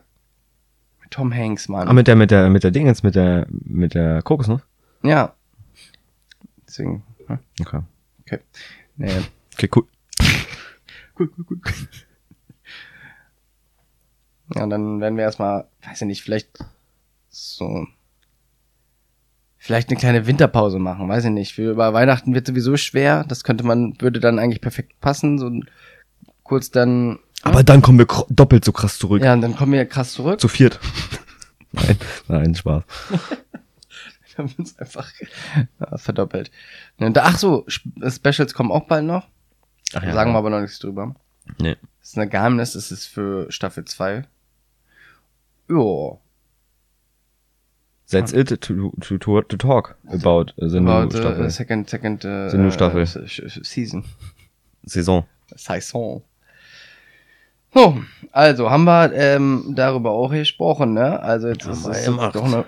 Mit 1.01 1.09
Tom 1.09 1.33
Hanks, 1.33 1.69
Mann. 1.69 1.87
Ah, 1.87 1.93
mit 1.93 2.07
der, 2.07 2.15
mit 2.15 2.29
der, 2.29 2.49
mit 2.51 2.63
der 2.63 2.69
Dingens, 2.69 3.01
mit 3.01 3.15
der, 3.15 3.47
mit 3.49 3.95
der 3.95 4.21
Kokosnuss? 4.21 4.61
ja. 5.03 5.33
Deswegen, 6.67 7.03
hm? 7.25 7.39
Okay. 7.61 7.81
okay. 8.21 8.39
Nee. 8.97 9.21
Okay, 9.53 9.69
cool. 9.75 9.87
Cool, 11.19 11.31
cool, 11.35 11.45
cool. 11.49 11.59
Ja, 14.53 14.63
und 14.65 14.69
dann 14.69 15.01
werden 15.01 15.17
wir 15.17 15.23
erstmal, 15.23 15.67
weiß 15.81 16.01
ich 16.01 16.07
nicht, 16.07 16.21
vielleicht 16.21 16.59
so, 17.29 17.87
vielleicht 19.57 19.89
eine 19.89 19.97
kleine 19.99 20.27
Winterpause 20.27 20.79
machen, 20.79 21.07
weiß 21.09 21.25
ich 21.25 21.31
nicht. 21.31 21.53
Für 21.53 21.71
über 21.71 21.93
Weihnachten 21.93 22.33
wird 22.33 22.47
sowieso 22.47 22.77
schwer. 22.77 23.23
Das 23.27 23.43
könnte 23.43 23.63
man, 23.65 23.99
würde 23.99 24.19
dann 24.19 24.39
eigentlich 24.39 24.61
perfekt 24.61 24.99
passen. 25.01 25.37
So 25.39 25.51
kurz 26.43 26.71
dann, 26.71 27.19
Aber 27.43 27.63
dann 27.63 27.81
kommen 27.81 27.99
wir 27.99 28.07
doppelt 28.29 28.63
so 28.65 28.71
krass 28.71 28.97
zurück. 28.99 29.23
ja, 29.23 29.33
und 29.33 29.41
dann 29.41 29.55
kommen 29.55 29.73
wir 29.73 29.85
krass 29.85 30.13
zurück. 30.13 30.39
Zu 30.39 30.47
viert. 30.47 30.79
nein, 31.71 31.97
nein, 32.27 32.55
Spaß. 32.55 32.83
Wir 34.37 34.43
haben 34.43 34.53
uns 34.59 34.77
einfach 34.77 35.11
ja, 35.79 35.97
verdoppelt. 35.97 36.51
Und, 36.99 37.17
ach 37.17 37.39
so, 37.39 37.65
Sp- 37.65 37.89
Specials 38.07 38.53
kommen 38.53 38.71
auch 38.71 38.85
bald 38.85 39.03
noch. 39.03 39.27
Ach 39.95 40.03
Sagen 40.13 40.31
wir 40.33 40.37
aber 40.37 40.51
noch 40.51 40.61
nichts 40.61 40.77
drüber. 40.77 41.15
Nee. 41.59 41.75
Das 42.01 42.09
ist 42.09 42.17
ein 42.19 42.29
Geheimnis, 42.29 42.73
das 42.73 42.91
ist 42.91 43.07
für 43.07 43.51
Staffel 43.51 43.85
2. 43.85 44.25
Jo. 45.69 46.19
That's 48.09 48.31
it 48.33 48.47
to, 48.61 48.91
to, 49.01 49.41
to, 49.41 49.57
talk 49.57 49.95
about 50.11 50.53
the 50.57 50.79
new 50.79 50.89
About 50.89 51.11
the 51.11 51.17
Staffel. 51.17 51.49
second, 51.51 51.89
second 51.89 52.23
uh, 52.25 52.49
The 52.49 52.57
new 52.57 52.71
Staffel. 52.71 53.01
uh, 53.01 53.27
Season. 53.63 54.05
Saison. 54.85 55.25
Saison. 55.55 56.21
So, 57.73 57.97
also 58.31 58.69
haben 58.71 58.85
wir 58.85 59.11
ähm, 59.13 59.73
darüber 59.75 60.11
auch 60.11 60.31
gesprochen, 60.31 60.93
ne? 60.93 61.19
Also 61.21 61.49
jetzt 61.49 61.65
Haben 61.65 61.73
ist 61.73 61.85
es 61.85 62.05
gemacht. 62.05 62.35
doch 62.35 62.45
eine. 62.45 62.65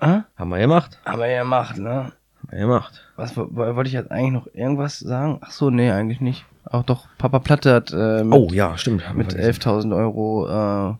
Hä? 0.00 0.22
Haben 0.36 0.48
wir 0.50 0.58
gemacht. 0.58 0.98
Haben 1.04 1.20
wir 1.20 1.26
ja 1.28 1.42
gemacht, 1.42 1.76
ne? 1.76 1.90
Haben 1.90 2.12
wir 2.50 2.58
gemacht. 2.60 3.04
Was 3.16 3.36
wo- 3.36 3.48
wo- 3.50 3.76
wollte 3.76 3.88
ich 3.88 3.92
jetzt 3.94 4.10
eigentlich 4.10 4.32
noch 4.32 4.46
irgendwas 4.54 4.98
sagen? 4.98 5.38
Ach 5.42 5.50
so, 5.50 5.68
nee, 5.70 5.90
eigentlich 5.90 6.20
nicht. 6.22 6.46
Auch 6.64 6.84
doch, 6.84 7.06
Papa 7.18 7.38
Platte 7.38 7.74
hat 7.74 7.92
äh, 7.92 8.24
mit, 8.24 8.32
Oh, 8.38 8.48
ja, 8.52 8.78
stimmt. 8.78 9.02
Mit 9.14 9.32
vergessen. 9.32 9.60
11.000 9.60 9.96
Euro 9.96 10.48
äh, 10.48 10.94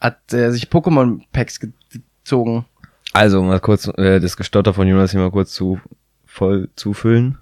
hat 0.00 0.32
äh, 0.34 0.50
sich 0.50 0.64
Pokémon-Packs 0.68 1.60
ge- 1.60 1.70
gezogen. 1.90 2.66
Also, 3.12 3.42
mal 3.42 3.60
kurz 3.60 3.88
äh, 3.98 4.20
das 4.20 4.36
Gestotter 4.36 4.72
von 4.72 4.88
Jonas 4.88 5.10
hier 5.10 5.20
mal 5.20 5.30
kurz 5.30 5.52
zu 5.52 5.80
voll 6.24 6.70
zufüllen. 6.76 7.38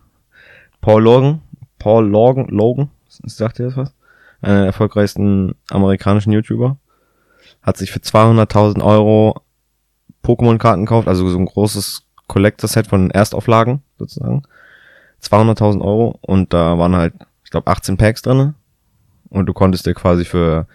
Paul 0.81 1.03
Logan, 1.03 1.43
Paul 1.79 2.09
Logan, 2.09 2.47
Logan, 2.49 2.91
sagt 3.09 3.59
ihr 3.59 3.67
das 3.67 3.77
was? 3.77 3.95
Einer 4.43 4.59
der 4.59 4.67
erfolgreichsten 4.67 5.55
amerikanischen 5.71 6.33
YouTuber. 6.33 6.77
Hat 7.63 7.77
sich 7.77 7.93
für 7.93 8.01
200.000 8.01 8.83
Euro 8.83 9.43
Pokémon-Karten 10.25 10.87
gekauft, 10.87 11.09
also 11.09 11.29
so 11.29 11.39
ein 11.39 11.47
großes 11.47 12.05
Collector-Set 12.27 12.87
von 12.87 13.11
Erstauflagen, 13.11 13.83
sozusagen. 13.99 14.43
200.000 15.23 15.83
Euro 15.83 16.19
und 16.23 16.53
da 16.53 16.79
waren 16.79 16.97
halt, 16.97 17.15
ich 17.45 17.51
glaube, 17.51 17.71
18 17.71 17.97
Packs 17.99 18.23
drinne 18.23 18.55
Und 19.29 19.47
du 19.47 19.53
konntest 19.53 19.87
dir 19.87 19.95
quasi 19.95 20.25
für 20.25 20.67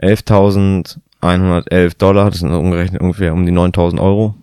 11.111 0.00 1.98
Dollar, 1.98 2.30
das 2.30 2.40
sind 2.40 2.52
umgerechnet 2.52 3.02
ungefähr 3.02 3.34
um 3.34 3.44
die 3.44 3.52
9.000 3.52 4.00
Euro, 4.00 4.36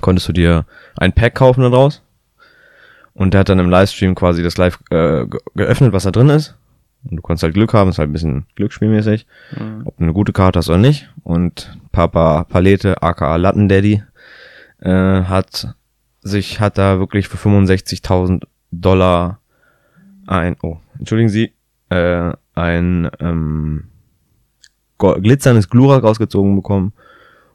konntest 0.00 0.28
du 0.28 0.32
dir 0.32 0.66
ein 0.96 1.12
Pack 1.12 1.34
kaufen 1.36 1.62
daraus. 1.62 2.02
Und 3.14 3.34
der 3.34 3.40
hat 3.40 3.48
dann 3.48 3.58
im 3.58 3.68
Livestream 3.70 4.14
quasi 4.14 4.42
das 4.44 4.56
Live 4.58 4.78
äh, 4.90 5.26
ge- 5.26 5.40
geöffnet, 5.56 5.92
was 5.92 6.04
da 6.04 6.10
drin 6.12 6.28
ist. 6.28 6.56
Und 7.04 7.16
du 7.16 7.22
konntest 7.22 7.42
halt 7.42 7.54
Glück 7.54 7.74
haben, 7.74 7.90
ist 7.90 7.98
halt 7.98 8.10
ein 8.10 8.12
bisschen 8.12 8.46
glücksspielmäßig, 8.56 9.26
ob 9.84 9.96
du 9.96 10.02
eine 10.04 10.12
gute 10.12 10.32
Karte 10.32 10.58
hast 10.58 10.68
oder 10.68 10.78
nicht. 10.78 11.08
Und 11.24 11.76
Papa 11.92 12.44
Palete, 12.44 13.02
aka 13.02 13.36
Lattendaddy, 13.36 14.02
äh, 14.80 14.90
hat 15.22 15.74
sich, 16.22 16.60
hat 16.60 16.78
da 16.78 16.98
wirklich 16.98 17.28
für 17.28 17.36
65.000 17.38 18.42
Dollar 18.70 19.40
ein, 20.26 20.56
oh, 20.62 20.78
entschuldigen 20.98 21.28
Sie, 21.30 21.52
äh, 21.88 22.32
ein 22.54 23.08
ähm, 23.20 23.84
glitzerndes 24.98 25.70
Glurak 25.70 26.02
rausgezogen 26.02 26.56
bekommen 26.56 26.92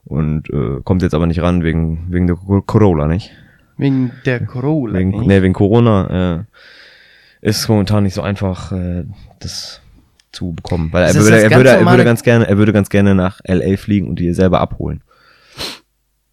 und 0.06 0.50
äh, 0.50 0.82
kommt 0.84 1.02
jetzt 1.02 1.14
aber 1.14 1.28
nicht 1.28 1.42
ran 1.42 1.64
wegen 1.64 2.08
wegen 2.10 2.28
der 2.28 2.36
Co- 2.36 2.62
Corolla, 2.62 3.08
nicht? 3.08 3.32
Wegen 3.78 4.12
der 4.26 4.46
Corolla. 4.46 5.00
Wegen, 5.00 5.10
nicht? 5.12 5.28
nee, 5.28 5.42
wegen 5.42 5.54
Corona 5.54 6.40
äh, 6.40 6.44
ist 7.42 7.68
momentan 7.68 8.04
nicht 8.04 8.14
so 8.14 8.22
einfach, 8.22 8.72
äh, 8.72 9.06
das 9.40 9.82
zu 10.32 10.54
bekommen, 10.54 10.92
weil 10.92 11.04
er 11.06 11.16
würde, 11.16 11.42
er 11.42 11.50
ganz 11.50 11.56
würde, 11.60 11.70
er 11.70 11.86
würde 11.86 12.04
ganz 12.04 12.24
gerne, 12.24 12.48
er 12.48 12.58
würde 12.58 12.74
ganz 12.74 12.90
gerne 12.90 13.14
nach 13.16 13.40
LA 13.46 13.78
fliegen 13.78 14.10
und 14.10 14.20
die 14.20 14.34
selber 14.34 14.62
abholen. 14.62 15.02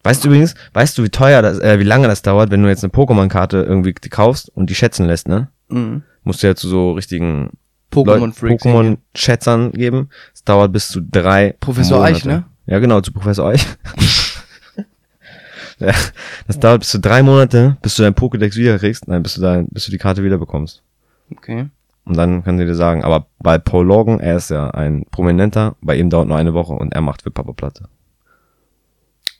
Weißt 0.03 0.23
du 0.23 0.29
übrigens, 0.29 0.55
weißt 0.73 0.97
du, 0.97 1.03
wie 1.03 1.09
teuer 1.09 1.43
das, 1.43 1.59
äh, 1.59 1.77
wie 1.79 1.83
lange 1.83 2.07
das 2.07 2.23
dauert, 2.23 2.49
wenn 2.49 2.63
du 2.63 2.69
jetzt 2.69 2.83
eine 2.83 2.91
Pokémon-Karte 2.91 3.57
irgendwie 3.61 3.93
kaufst 3.93 4.49
und 4.49 4.69
die 4.71 4.75
schätzen 4.75 5.05
lässt, 5.05 5.27
ne? 5.27 5.49
Mhm. 5.69 6.01
Musst 6.23 6.41
du 6.41 6.47
ja 6.47 6.55
zu 6.55 6.67
so 6.67 6.93
richtigen 6.93 7.51
Pokémon-Schätzern 7.91 9.71
geben. 9.71 10.09
Es 10.33 10.43
dauert 10.43 10.71
bis 10.71 10.89
zu 10.89 11.01
drei 11.01 11.55
Professor 11.59 11.99
Monate. 11.99 12.15
Eich, 12.15 12.25
ne? 12.25 12.45
Ja, 12.71 12.79
genau, 12.79 13.01
zu 13.01 13.11
Professor 13.11 13.49
Eich. 13.49 13.67
ja, 15.79 15.93
das 16.47 16.59
dauert 16.59 16.79
bis 16.79 16.89
zu 16.89 16.99
drei 16.99 17.21
Monate, 17.21 17.77
bis 17.81 17.95
du 17.95 18.03
dein 18.03 18.13
Pokédex 18.13 18.55
wiederkriegst, 18.55 19.07
nein, 19.07 19.23
bis 19.23 19.35
du 19.35 19.41
dein, 19.41 19.67
bis 19.67 19.85
du 19.85 19.91
die 19.91 19.97
Karte 19.97 20.23
wieder 20.23 20.37
bekommst. 20.37 20.81
Okay. 21.35 21.67
Und 22.05 22.17
dann 22.17 22.43
kann 22.43 22.57
sie 22.57 22.65
dir 22.65 22.75
sagen, 22.75 23.03
aber 23.03 23.27
bei 23.39 23.57
Paul 23.57 23.85
Logan, 23.85 24.19
er 24.21 24.37
ist 24.37 24.49
ja 24.49 24.69
ein 24.71 25.05
Prominenter, 25.11 25.75
bei 25.81 25.97
ihm 25.97 26.09
dauert 26.09 26.27
nur 26.29 26.37
eine 26.37 26.53
Woche 26.53 26.73
und 26.73 26.93
er 26.93 27.01
macht 27.01 27.23
für 27.23 27.31
Papa 27.31 27.51
Platte. 27.53 27.89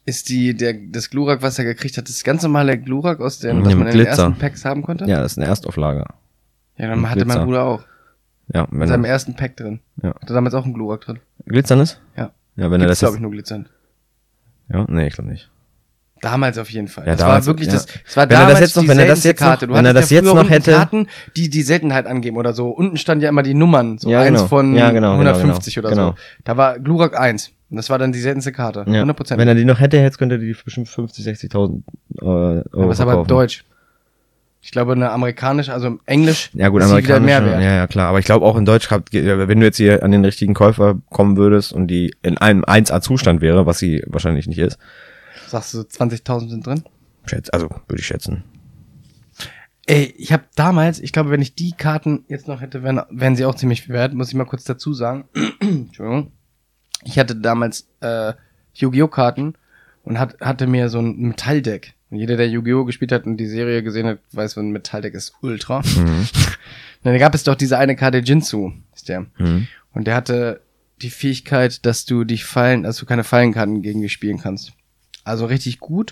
Ist 0.05 0.29
die, 0.29 0.55
der, 0.55 0.73
das 0.73 1.09
Glurak, 1.09 1.41
was 1.41 1.57
er 1.59 1.65
gekriegt 1.65 1.97
hat, 1.97 2.09
das 2.09 2.23
ganz 2.23 2.43
normale 2.43 2.77
Glurak 2.77 3.19
aus 3.21 3.39
dem, 3.39 3.59
Ja, 3.59 3.65
was 3.65 3.75
man 3.75 3.85
mit 3.85 3.93
in 3.93 3.99
den 3.99 4.05
Glitzer. 4.07 4.23
ersten 4.25 4.39
Packs 4.39 4.65
haben 4.65 4.81
konnte? 4.81 5.05
Ja, 5.05 5.21
das 5.21 5.33
ist 5.33 5.37
eine 5.37 5.47
Erstauflage. 5.47 6.05
Ja, 6.77 6.87
dann 6.89 7.01
mit 7.01 7.09
hatte 7.09 7.19
mein 7.25 7.37
Glitzer. 7.37 7.45
Bruder 7.45 7.63
auch. 7.63 7.81
Ja, 8.53 8.63
In 8.65 8.79
wenn 8.79 8.87
seinem 8.89 9.05
er 9.05 9.11
ersten 9.11 9.35
Pack 9.35 9.55
drin. 9.57 9.79
Ja. 10.01 10.09
Hatte 10.19 10.33
damals 10.33 10.53
auch 10.55 10.65
ein 10.65 10.73
Glurak 10.73 11.01
drin. 11.01 11.19
glitzern 11.45 11.79
ist? 11.79 12.01
Ja. 12.17 12.31
Ja, 12.61 12.71
wenn 12.71 12.79
er 12.81 12.87
Gibt's, 12.87 12.99
das 12.99 13.07
glaube 13.09 13.15
ich, 13.17 13.21
nur 13.21 13.31
glitzernd. 13.31 13.69
ja, 14.71 14.85
nee, 14.87 15.07
ich 15.07 15.13
glaube 15.15 15.29
nicht. 15.31 15.49
Damals 16.21 16.59
auf 16.59 16.69
jeden 16.69 16.87
Fall. 16.87 17.05
Ja, 17.07 17.13
das 17.13 17.21
damals, 17.21 17.47
war 17.47 17.53
wirklich 17.53 17.67
ja. 17.69 17.73
das, 17.73 17.87
das 17.87 18.15
war 18.15 18.29
Wenn 18.29 18.37
er 18.37 18.37
das 18.37 18.47
damals 18.47 18.59
jetzt 18.59 18.75
noch- 18.75 18.83
die 18.83 18.87
wenn 18.89 18.99
er 18.99 19.07
das 19.07 19.23
jetzt 19.23 19.41
noch- 19.41 19.47
Karte. 19.47 19.67
Du 19.67 19.73
wenn 19.73 19.85
er 19.85 19.93
das 19.93 20.09
ja 20.11 20.15
jetzt 20.17 20.25
noch 20.25 20.49
hätte- 20.51 20.71
Karten, 20.71 21.07
die 21.35 21.49
die 21.49 21.61
Seltenheit 21.63 22.05
angeben 22.05 22.37
oder 22.37 22.53
so. 22.53 22.69
Unten 22.69 22.97
stand 22.97 23.23
ja 23.23 23.29
immer 23.29 23.41
die 23.41 23.55
Nummern, 23.55 23.97
so 23.97 24.07
Ja, 24.07 24.19
eins 24.21 24.37
genau. 24.37 24.47
von 24.47 24.75
Ja, 24.75 24.91
genau, 24.91 25.17
genau, 25.17 25.31
150 25.31 25.73
genau. 25.73 25.87
oder 25.87 25.95
Genau. 25.95 26.09
so. 26.11 26.15
Da 26.43 26.57
war 26.57 26.77
Glurak 26.77 27.19
1. 27.19 27.51
Und 27.71 27.77
das 27.77 27.89
war 27.89 27.97
dann 27.97 28.11
die 28.11 28.19
seltenste 28.19 28.51
Karte. 28.51 28.85
Ja. 28.87 29.01
100%. 29.01 29.39
Wenn 29.39 29.47
er 29.47 29.55
die 29.55 29.65
noch 29.65 29.79
hätte, 29.79 29.97
jetzt 29.97 30.19
könnte 30.19 30.35
er 30.35 30.39
die 30.39 30.53
für 30.53 30.65
bestimmt 30.65 30.89
50, 30.89 31.25
60.000 31.25 31.81
äh, 32.21 32.23
Euro 32.25 32.63
ja, 32.83 32.87
was 32.87 32.99
aber. 33.01 33.23
Deutsch. 33.25 33.63
Ich 34.63 34.71
glaube, 34.71 34.91
eine 34.93 35.09
amerikanische, 35.09 35.73
also 35.73 35.97
Englisch, 36.05 36.51
Ja 36.53 36.69
gut, 36.69 36.83
amerikanisch. 36.83 37.31
Ja, 37.31 37.59
ja, 37.59 37.87
klar. 37.87 38.09
Aber 38.09 38.19
ich 38.19 38.25
glaube 38.25 38.45
auch 38.45 38.55
in 38.55 38.65
Deutsch, 38.65 38.89
wenn 38.91 39.59
du 39.59 39.65
jetzt 39.65 39.77
hier 39.77 40.03
an 40.03 40.11
den 40.11 40.23
richtigen 40.23 40.53
Käufer 40.53 40.99
kommen 41.09 41.35
würdest 41.35 41.73
und 41.73 41.87
die 41.87 42.13
in 42.21 42.37
einem 42.37 42.63
1A-Zustand 42.63 43.41
wäre, 43.41 43.65
was 43.65 43.79
sie 43.79 44.03
wahrscheinlich 44.05 44.47
nicht 44.47 44.59
ist, 44.59 44.77
Sagst 45.47 45.73
du, 45.73 45.79
20.000 45.79 46.49
sind 46.49 46.65
drin? 46.65 46.83
schätz, 47.25 47.49
also 47.49 47.69
würde 47.87 47.99
ich 47.99 48.05
schätzen. 48.05 48.43
Ey, 49.87 50.13
ich 50.17 50.31
habe 50.31 50.43
damals, 50.55 50.99
ich 50.99 51.11
glaube, 51.11 51.31
wenn 51.31 51.41
ich 51.41 51.55
die 51.55 51.71
Karten 51.73 52.23
jetzt 52.27 52.47
noch 52.47 52.61
hätte, 52.61 52.83
wären, 52.83 53.01
wären 53.09 53.35
sie 53.35 53.45
auch 53.45 53.55
ziemlich 53.55 53.81
viel 53.81 53.93
wert, 53.95 54.13
muss 54.13 54.29
ich 54.29 54.35
mal 54.35 54.45
kurz 54.45 54.63
dazu 54.63 54.93
sagen. 54.93 55.25
Entschuldigung. 55.59 56.31
Ich 57.03 57.17
hatte 57.17 57.35
damals 57.35 57.87
äh, 57.99 58.33
Yu-Gi-Oh! 58.75 59.07
Karten 59.07 59.55
und 60.03 60.19
hat, 60.19 60.39
hatte 60.39 60.67
mir 60.67 60.87
so 60.89 60.99
ein 60.99 61.17
Metalldeck. 61.17 61.95
Und 62.11 62.17
jeder, 62.17 62.37
der 62.37 62.49
Yu-Gi-Oh! 62.49 62.85
gespielt 62.85 63.11
hat 63.11 63.25
und 63.25 63.37
die 63.37 63.47
Serie 63.47 63.81
gesehen 63.83 64.05
hat, 64.05 64.19
weiß, 64.33 64.57
was 64.57 64.63
ein 64.63 64.71
Metalldeck 64.71 65.13
ist. 65.13 65.33
Ultra. 65.41 65.79
Mhm. 65.79 66.27
Dann 67.03 67.17
gab 67.17 67.33
es 67.33 67.43
doch 67.43 67.55
diese 67.55 67.77
eine 67.77 67.95
Karte 67.95 68.19
Jinsu, 68.19 68.73
ist 68.93 69.09
der. 69.09 69.25
Mhm. 69.37 69.67
Und 69.93 70.05
der 70.05 70.15
hatte 70.15 70.61
die 71.01 71.09
Fähigkeit, 71.09 71.85
dass 71.85 72.05
du 72.05 72.23
dich 72.23 72.45
Fallen, 72.45 72.83
dass 72.83 72.97
du 72.97 73.05
keine 73.05 73.23
Fallenkarten 73.23 73.81
gegen 73.81 74.01
dich 74.01 74.13
spielen 74.13 74.39
kannst. 74.39 74.73
Also 75.23 75.45
richtig 75.45 75.79
gut. 75.79 76.11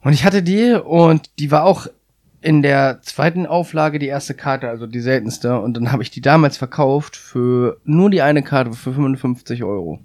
Und 0.00 0.12
ich 0.12 0.24
hatte 0.24 0.42
die 0.42 0.72
und 0.72 1.30
die 1.38 1.50
war 1.50 1.64
auch 1.64 1.88
in 2.40 2.62
der 2.62 3.00
zweiten 3.02 3.46
Auflage 3.46 3.98
die 3.98 4.06
erste 4.06 4.34
Karte, 4.34 4.68
also 4.68 4.86
die 4.86 5.00
seltenste. 5.00 5.58
Und 5.58 5.76
dann 5.76 5.90
habe 5.90 6.04
ich 6.04 6.10
die 6.12 6.20
damals 6.20 6.56
verkauft 6.56 7.16
für 7.16 7.80
nur 7.84 8.10
die 8.10 8.22
eine 8.22 8.42
Karte 8.42 8.72
für 8.72 8.92
55 8.92 9.64
Euro. 9.64 10.00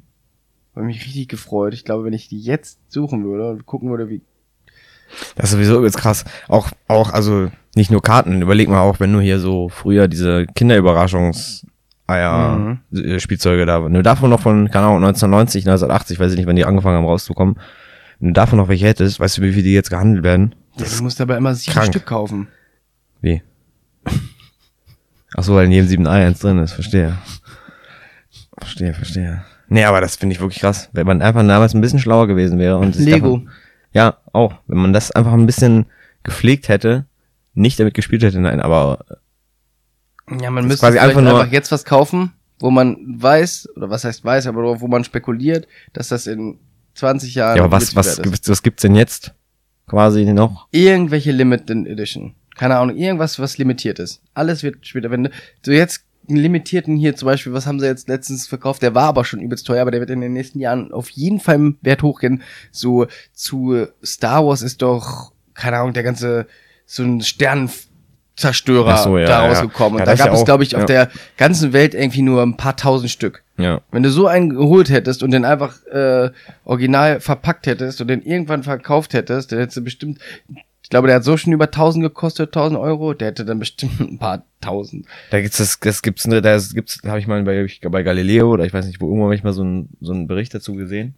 Habe 0.76 0.86
mich 0.86 1.06
richtig 1.06 1.28
gefreut. 1.28 1.74
Ich 1.74 1.86
glaube, 1.86 2.06
wenn 2.06 2.14
ich 2.14 2.30
die 2.30 2.40
jetzt 2.40 2.80
suchen 2.88 3.24
würde 3.24 3.52
und 3.52 3.66
gucken 3.66 3.90
würde, 3.90 4.10
wie. 4.10 4.22
Das 5.36 5.46
ist 5.46 5.52
sowieso 5.52 5.84
jetzt 5.84 5.98
krass. 5.98 6.26
Auch, 6.48 6.70
auch, 6.88 7.12
also 7.12 7.50
nicht 7.76 7.92
nur 7.92 8.02
Karten. 8.02 8.42
Überleg 8.42 8.70
mal 8.70 8.82
auch, 8.82 9.00
wenn 9.00 9.14
du 9.14 9.20
hier 9.20 9.40
so 9.40 9.70
früher 9.70 10.08
diese 10.08 10.46
Kinderüberraschungs 10.56 11.66
Eier, 12.08 12.80
äh, 12.94 13.20
Spielzeuge 13.20 13.66
da, 13.66 13.86
wenn 13.86 13.94
du 13.94 14.04
davon 14.04 14.30
noch 14.30 14.42
von, 14.42 14.70
keine 14.70 14.88
Ahnung, 14.88 14.98
1990, 14.98 15.64
1980, 15.66 16.20
weiß 16.20 16.32
ich 16.32 16.38
nicht, 16.38 16.48
wenn 16.48 16.58
die 16.58 16.66
angefangen 16.66 16.98
haben 16.98 17.06
rauszukommen, 17.06 17.56
wenn 18.20 18.30
du 18.30 18.34
davon 18.34 18.58
noch 18.58 18.68
welche 18.68 18.86
hättest, 18.86 19.20
weißt 19.20 19.38
du, 19.38 19.42
wie 19.44 19.54
viel 19.54 19.64
die 19.64 19.74
jetzt 19.74 19.90
gehandelt 19.90 20.24
werden? 20.24 20.56
Ja, 20.78 20.86
du 20.86 21.04
musst 21.04 21.22
aber 21.22 21.38
immer 21.38 21.56
sieben 21.56 21.74
krank. 21.74 21.88
Stück 21.88 22.06
kaufen. 22.06 22.48
Wie? 23.22 23.42
Ach 25.36 25.44
so, 25.44 25.56
weil 25.56 25.66
in 25.66 25.72
jedem 25.72 25.88
7 25.88 26.08
Ei 26.08 26.26
eins 26.26 26.40
drin 26.40 26.58
ist, 26.58 26.74
verstehe. 26.74 27.18
Verstehe, 28.58 28.94
verstehe. 28.94 29.44
Nee, 29.70 29.86
aber 29.86 30.02
das 30.02 30.18
finde 30.18 30.36
ich 30.36 30.42
wirklich 30.42 30.60
krass. 30.60 30.90
Wenn 30.92 31.08
man 31.08 31.22
einfach 31.22 31.48
damals 31.48 31.74
ein 31.74 31.82
bisschen 31.82 32.00
schlauer 32.00 32.28
gewesen 32.28 32.60
wäre 32.60 32.78
und 32.78 32.96
Lego. 32.96 33.38
Davon, 33.38 33.50
ja, 33.94 34.18
auch. 34.34 34.54
Wenn 34.68 34.78
man 34.80 34.94
das 34.94 35.12
einfach 35.12 35.34
ein 35.34 35.46
bisschen 35.46 35.86
gepflegt 36.24 36.70
hätte, 36.70 37.06
nicht 37.54 37.80
damit 37.80 37.94
gespielt 37.94 38.24
hätte, 38.24 38.40
nein, 38.40 38.62
aber 38.62 39.06
Ja, 40.40 40.50
man 40.52 40.68
müsste 40.68 40.86
quasi 40.86 41.00
einfach 41.00 41.20
einfach, 41.22 41.46
nur- 41.46 41.54
jetzt 41.54 41.72
was 41.72 41.84
kaufen, 41.86 42.32
wo 42.60 42.72
man 42.72 42.98
weiß, 43.18 43.70
oder 43.76 43.90
was 43.90 44.04
heißt 44.04 44.24
weiß, 44.24 44.48
aber 44.48 44.80
wo 44.82 44.88
man 44.88 45.04
spekuliert, 45.04 45.68
dass 45.94 46.10
das 46.10 46.28
in 46.28 46.60
20 46.94 47.36
Jahren. 47.36 47.58
ja, 47.58 47.64
aber 47.64 47.72
was, 47.72 47.96
was, 47.96 48.08
ist. 48.20 48.24
gibt's, 48.24 48.48
was 48.50 48.64
gibt's 48.64 48.82
denn 48.82 48.96
jetzt 48.96 49.34
quasi 49.88 50.26
noch? 50.26 50.68
Irgendwelche 50.72 51.32
Limited 51.32 51.88
Edition. 51.88 52.36
Keine 52.56 52.78
Ahnung, 52.78 52.96
irgendwas, 52.96 53.40
was 53.40 53.58
limitiert 53.58 53.98
ist. 54.00 54.22
Alles 54.34 54.62
wird 54.64 54.86
später, 54.86 55.10
wenn 55.10 55.24
du, 55.26 55.32
so 55.66 55.72
jetzt 55.72 56.06
einen 56.28 56.38
limitierten 56.38 56.96
hier 56.98 57.16
zum 57.16 57.26
Beispiel, 57.26 57.54
was 57.54 57.66
haben 57.66 57.80
sie 57.80 57.86
jetzt 57.86 58.08
letztens 58.08 58.48
verkauft? 58.48 58.82
Der 58.82 58.96
war 58.96 59.06
aber 59.06 59.26
schon 59.26 59.42
übelst 59.42 59.66
teuer, 59.68 59.82
aber 59.82 59.92
der 59.92 60.00
wird 60.00 60.10
in 60.10 60.22
den 60.22 60.34
nächsten 60.34 60.60
Jahren 60.60 60.92
auf 60.92 61.10
jeden 61.10 61.40
Fall 61.40 61.56
im 61.56 61.78
Wert 61.82 62.04
hochgehen. 62.04 62.44
So 62.72 63.08
zu 63.34 63.88
Star 64.04 64.46
Wars 64.46 64.62
ist 64.62 64.82
doch, 64.82 65.32
keine 65.54 65.78
Ahnung, 65.78 65.94
der 65.94 66.04
ganze, 66.04 66.48
so 66.86 67.04
ein 67.04 67.22
Sternenzerstörer 67.22 68.98
so, 68.98 69.18
ja, 69.18 69.26
da 69.26 69.44
ja. 69.44 69.50
rausgekommen. 69.50 69.98
Ja, 69.98 70.04
Und 70.04 70.08
da 70.08 70.12
das 70.12 70.20
ist 70.20 70.26
gab 70.26 70.34
ja 70.34 70.40
es, 70.40 70.46
glaube 70.46 70.64
ich, 70.64 70.76
auf 70.76 70.82
ja. 70.82 70.88
der 70.88 71.12
ganzen 71.38 71.74
Welt 71.74 71.94
irgendwie 71.94 72.22
nur 72.22 72.42
ein 72.44 72.58
paar 72.58 72.78
tausend 72.78 73.10
Stück. 73.10 73.44
Ja. 73.58 73.82
Wenn 73.92 74.04
du 74.04 74.10
so 74.10 74.28
einen 74.28 74.50
geholt 74.50 74.90
hättest 74.90 75.24
und 75.24 75.32
den 75.32 75.46
einfach 75.46 75.84
äh, 75.88 76.32
original 76.66 77.20
verpackt 77.20 77.68
hättest 77.68 78.02
und 78.02 78.08
den 78.08 78.22
irgendwann 78.22 78.64
verkauft 78.64 79.14
hättest, 79.14 79.52
dann 79.52 79.60
hättest 79.60 79.78
du 79.78 79.84
bestimmt, 79.84 80.20
glaube, 80.92 81.08
der 81.08 81.16
hat 81.16 81.24
so 81.24 81.36
schon 81.38 81.54
über 81.54 81.66
1000 81.66 82.04
gekostet, 82.04 82.50
1000 82.50 82.80
Euro, 82.80 83.14
der 83.16 83.30
hätte 83.30 83.46
dann 83.46 83.58
bestimmt 83.60 84.00
ein 84.00 84.20
paar 84.20 84.44
tausend. 84.62 85.08
Da 85.32 85.42
gibt's 85.42 85.58
das, 85.58 85.80
das 85.80 86.04
gibt's, 86.04 86.28
ne, 86.28 86.42
da 86.42 86.58
gibt's, 86.58 87.00
habe 87.06 87.18
ich 87.18 87.26
mal 87.26 87.42
bei, 87.44 87.68
bei 87.90 88.04
Galileo 88.04 88.52
oder 88.52 88.66
ich 88.66 88.74
weiß 88.74 88.86
nicht, 88.86 89.02
wo 89.02 89.08
irgendwann 89.08 89.30
hab 89.30 89.36
ich 89.36 89.44
mal 89.44 89.54
so 89.54 89.64
einen 89.64 89.90
so 90.00 90.14
einen 90.14 90.28
Bericht 90.28 90.54
dazu 90.54 90.76
gesehen. 90.76 91.16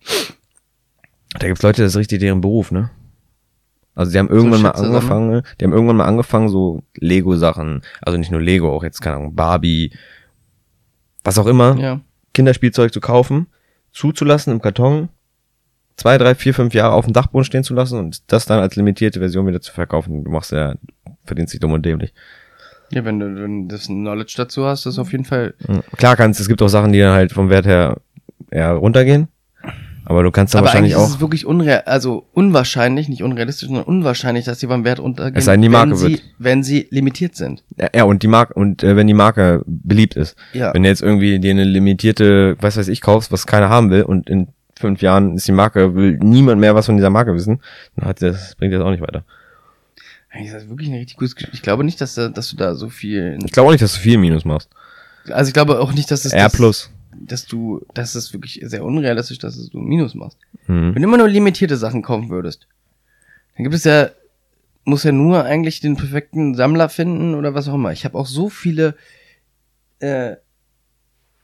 Da 1.38 1.47
gibt's 1.47 1.63
Leute, 1.63 1.82
das 1.82 1.93
ist 1.93 1.97
richtig 1.97 2.19
deren 2.19 2.39
Beruf, 2.41 2.71
ne? 2.71 2.91
Also 3.95 4.11
die 4.11 4.17
haben 4.19 4.30
irgendwann 4.30 4.61
mal 4.61 4.69
Schätze 4.69 4.84
sammeln? 4.84 4.95
angefangen, 4.95 5.41
die 5.59 5.65
haben 5.65 5.74
irgendwann 5.74 5.97
mal 5.97 6.05
angefangen, 6.05 6.49
so 6.49 6.84
Lego-Sachen, 6.95 7.82
also 8.01 8.17
nicht 8.17 8.32
nur 8.32 8.41
Lego, 8.41 8.74
auch 8.74 8.84
jetzt, 8.84 9.01
keine 9.01 9.17
Ahnung, 9.17 9.36
Barbie, 9.36 9.91
was 11.24 11.38
auch 11.38 11.47
immer, 11.47 11.78
Ja. 11.78 12.01
Kinderspielzeug 12.34 12.91
zu 12.91 13.01
kaufen, 13.01 13.47
zuzulassen 13.91 14.53
im 14.53 14.61
Karton, 14.61 15.09
zwei, 15.95 16.17
drei, 16.17 16.35
vier, 16.35 16.53
fünf 16.53 16.73
Jahre 16.73 16.93
auf 16.93 17.05
dem 17.05 17.13
Dachboden 17.13 17.45
stehen 17.45 17.63
zu 17.63 17.73
lassen 17.73 17.99
und 17.99 18.31
das 18.31 18.45
dann 18.45 18.59
als 18.59 18.75
limitierte 18.75 19.19
Version 19.19 19.47
wieder 19.47 19.61
zu 19.61 19.71
verkaufen. 19.73 20.23
Du 20.23 20.31
machst 20.31 20.51
ja, 20.51 20.75
verdienst 21.23 21.53
dich 21.53 21.59
dumm 21.59 21.71
und 21.73 21.85
dämlich. 21.85 22.13
Ja, 22.91 23.05
wenn 23.05 23.19
du, 23.19 23.35
wenn 23.35 23.67
du 23.67 23.75
das 23.75 23.87
Knowledge 23.87 24.33
dazu 24.37 24.65
hast, 24.65 24.85
ist 24.85 24.99
auf 24.99 25.11
jeden 25.11 25.25
Fall. 25.25 25.53
Ja. 25.67 25.81
Klar 25.97 26.15
kannst, 26.15 26.39
es 26.39 26.47
gibt 26.47 26.61
auch 26.61 26.67
Sachen, 26.67 26.91
die 26.93 26.99
dann 26.99 27.13
halt 27.13 27.31
vom 27.31 27.49
Wert 27.49 27.65
her 27.65 27.97
eher 28.51 28.71
runtergehen. 28.73 29.27
Aber 30.05 30.21
du 30.21 30.31
kannst 30.31 30.53
dann 30.53 30.59
Aber 30.59 30.67
wahrscheinlich 30.67 30.91
ist 30.91 30.97
auch. 30.97 31.07
es 31.07 31.21
wirklich 31.21 31.45
unreal, 31.45 31.83
also 31.85 32.27
unwahrscheinlich, 32.33 33.07
nicht 33.07 33.23
unrealistisch, 33.23 33.67
sondern 33.67 33.85
unwahrscheinlich, 33.85 34.43
dass 34.43 34.59
die 34.59 34.67
beim 34.67 34.83
Wert 34.83 34.99
untergehen, 34.99 35.37
Es 35.37 35.45
sei 35.45 35.53
denn, 35.53 35.61
die 35.61 35.69
Marke 35.69 35.91
wenn 35.91 35.97
sie, 35.97 36.09
wird. 36.11 36.21
wenn 36.39 36.63
sie 36.63 36.87
limitiert 36.91 37.35
sind. 37.35 37.63
Ja, 37.95 38.03
und 38.03 38.21
die 38.21 38.27
Marke, 38.27 38.53
und 38.53 38.83
äh, 38.83 38.97
wenn 38.97 39.07
die 39.07 39.13
Marke 39.13 39.63
beliebt 39.65 40.15
ist. 40.17 40.35
Ja. 40.51 40.73
Wenn 40.73 40.83
du 40.83 40.89
jetzt 40.89 41.01
irgendwie 41.01 41.39
dir 41.39 41.51
eine 41.51 41.63
limitierte, 41.63 42.57
was 42.59 42.75
weiß 42.75 42.89
ich, 42.89 42.99
kaufst, 42.99 43.31
was 43.31 43.47
keiner 43.47 43.69
haben 43.69 43.91
will, 43.91 44.03
und 44.03 44.29
in 44.29 44.49
fünf 44.88 45.01
Jahren 45.01 45.36
ist 45.36 45.47
die 45.47 45.51
Marke, 45.51 45.95
will 45.95 46.17
niemand 46.21 46.59
mehr 46.61 46.75
was 46.75 46.86
von 46.86 46.95
dieser 46.97 47.09
Marke 47.09 47.34
wissen, 47.34 47.59
dann 47.95 48.05
hat 48.07 48.21
das, 48.21 48.55
bringt 48.55 48.73
das 48.73 48.81
auch 48.81 48.91
nicht 48.91 49.01
weiter. 49.01 49.23
Eigentlich 50.29 50.47
ist 50.47 50.55
das 50.55 50.69
wirklich 50.69 50.89
ein 50.89 50.95
richtig 50.95 51.17
gutes 51.17 51.36
Gespiel. 51.36 51.53
Ich 51.53 51.61
glaube 51.61 51.84
nicht, 51.84 51.99
dass, 52.01 52.15
da- 52.15 52.29
dass 52.29 52.49
du 52.49 52.55
da 52.55 52.75
so 52.75 52.89
viel. 52.89 53.38
Ich 53.45 53.51
glaube 53.51 53.67
auch 53.67 53.71
nicht, 53.71 53.81
dass 53.84 53.93
du 53.93 53.99
viel 53.99 54.17
Minus 54.17 54.45
machst. 54.45 54.69
Also 55.29 55.47
ich 55.49 55.53
glaube 55.53 55.79
auch 55.79 55.93
nicht, 55.93 56.09
dass 56.11 56.25
es 56.25 56.34
R 56.34 56.43
das, 56.45 56.53
plus. 56.53 56.91
dass 57.11 57.45
du, 57.45 57.86
dass 57.93 58.15
es 58.15 58.34
wirklich 58.34 58.59
sehr 58.63 58.84
unrealistisch, 58.84 59.38
dass 59.39 59.69
du 59.69 59.79
Minus 59.79 60.15
machst. 60.15 60.38
Mhm. 60.67 60.95
Wenn 60.95 61.01
du 61.01 61.07
immer 61.07 61.17
nur 61.17 61.27
limitierte 61.29 61.77
Sachen 61.77 62.01
kaufen 62.01 62.29
würdest, 62.29 62.67
dann 63.55 63.63
gibt 63.63 63.75
es 63.75 63.84
ja, 63.84 64.09
muss 64.86 65.03
ja 65.03 65.11
nur 65.11 65.43
eigentlich 65.45 65.79
den 65.81 65.95
perfekten 65.97 66.55
Sammler 66.55 66.89
finden 66.89 67.36
oder 67.36 67.53
was 67.53 67.67
auch 67.69 67.75
immer. 67.75 67.91
Ich 67.91 68.03
habe 68.03 68.17
auch 68.17 68.25
so 68.27 68.49
viele 68.49 68.95
äh, 69.99 70.36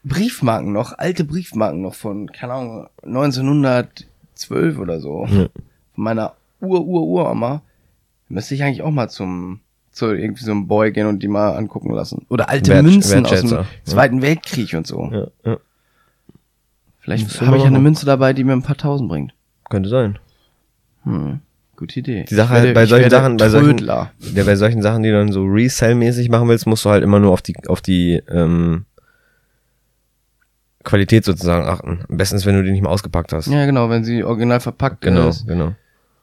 Briefmarken 0.03 0.71
noch, 0.71 0.97
alte 0.97 1.23
Briefmarken 1.25 1.81
noch 1.81 1.93
von, 1.95 2.31
keine 2.31 2.53
Ahnung, 2.53 2.87
1912 3.03 4.77
oder 4.79 4.99
so. 4.99 5.25
Ja. 5.25 5.47
Von 5.93 6.03
meiner 6.03 6.33
Ur-Ur-Uroma. 6.61 7.61
Müsste 8.29 8.55
ich 8.55 8.63
eigentlich 8.63 8.81
auch 8.83 8.91
mal 8.91 9.09
zum 9.09 9.59
zu 9.91 10.13
irgendwie 10.13 10.43
so 10.43 10.51
einem 10.51 10.67
Boy 10.67 10.91
gehen 10.91 11.07
und 11.07 11.21
die 11.23 11.27
mal 11.27 11.57
angucken 11.57 11.91
lassen. 11.93 12.25
Oder 12.29 12.47
alte 12.47 12.71
Wert- 12.71 12.83
Münzen 12.85 13.25
aus 13.25 13.41
dem 13.41 13.49
ja. 13.49 13.65
Zweiten 13.83 14.21
Weltkrieg 14.21 14.73
und 14.75 14.85
so. 14.87 15.09
Ja, 15.11 15.27
ja. 15.43 15.57
Vielleicht 16.99 17.41
habe 17.41 17.57
ich 17.57 17.63
ja 17.63 17.67
eine. 17.69 17.79
Münze 17.79 18.05
dabei, 18.05 18.33
die 18.33 18.43
mir 18.43 18.53
ein 18.53 18.61
paar 18.61 18.77
tausend 18.77 19.09
bringt. 19.09 19.33
Könnte 19.69 19.89
sein. 19.89 20.19
Hm. 21.03 21.39
Gute 21.75 21.99
Idee. 22.01 22.25
Die 22.29 22.35
Sache 22.35 22.49
halt 22.49 22.63
werde- 22.65 22.73
bei 22.75 22.83
ich 22.83 22.89
solchen 22.89 23.09
Sachen, 23.09 23.37
bei 23.37 23.49
solchen, 23.49 23.77
ja, 23.85 24.11
bei 24.45 24.55
solchen 24.55 24.81
Sachen, 24.81 25.01
die 25.01 25.09
du 25.09 25.15
dann 25.17 25.31
so 25.31 25.43
Resell-mäßig 25.43 26.29
machen 26.29 26.47
willst, 26.49 26.67
musst 26.67 26.85
du 26.85 26.89
halt 26.89 27.03
immer 27.03 27.19
nur 27.19 27.31
auf 27.31 27.41
die, 27.41 27.55
auf 27.67 27.81
die, 27.81 28.21
ähm, 28.29 28.85
Qualität 30.89 31.23
sozusagen 31.25 31.67
achten. 31.67 31.99
Am 32.09 32.17
besten 32.17 32.35
ist, 32.35 32.45
wenn 32.45 32.55
du 32.55 32.63
die 32.63 32.71
nicht 32.71 32.81
mal 32.81 32.89
ausgepackt 32.89 33.31
hast. 33.33 33.47
Ja, 33.47 33.65
genau, 33.65 33.89
wenn 33.89 34.03
sie 34.03 34.23
original 34.23 34.59
verpackt 34.59 35.01
Genau, 35.01 35.29
ist, 35.29 35.47
genau. 35.47 35.73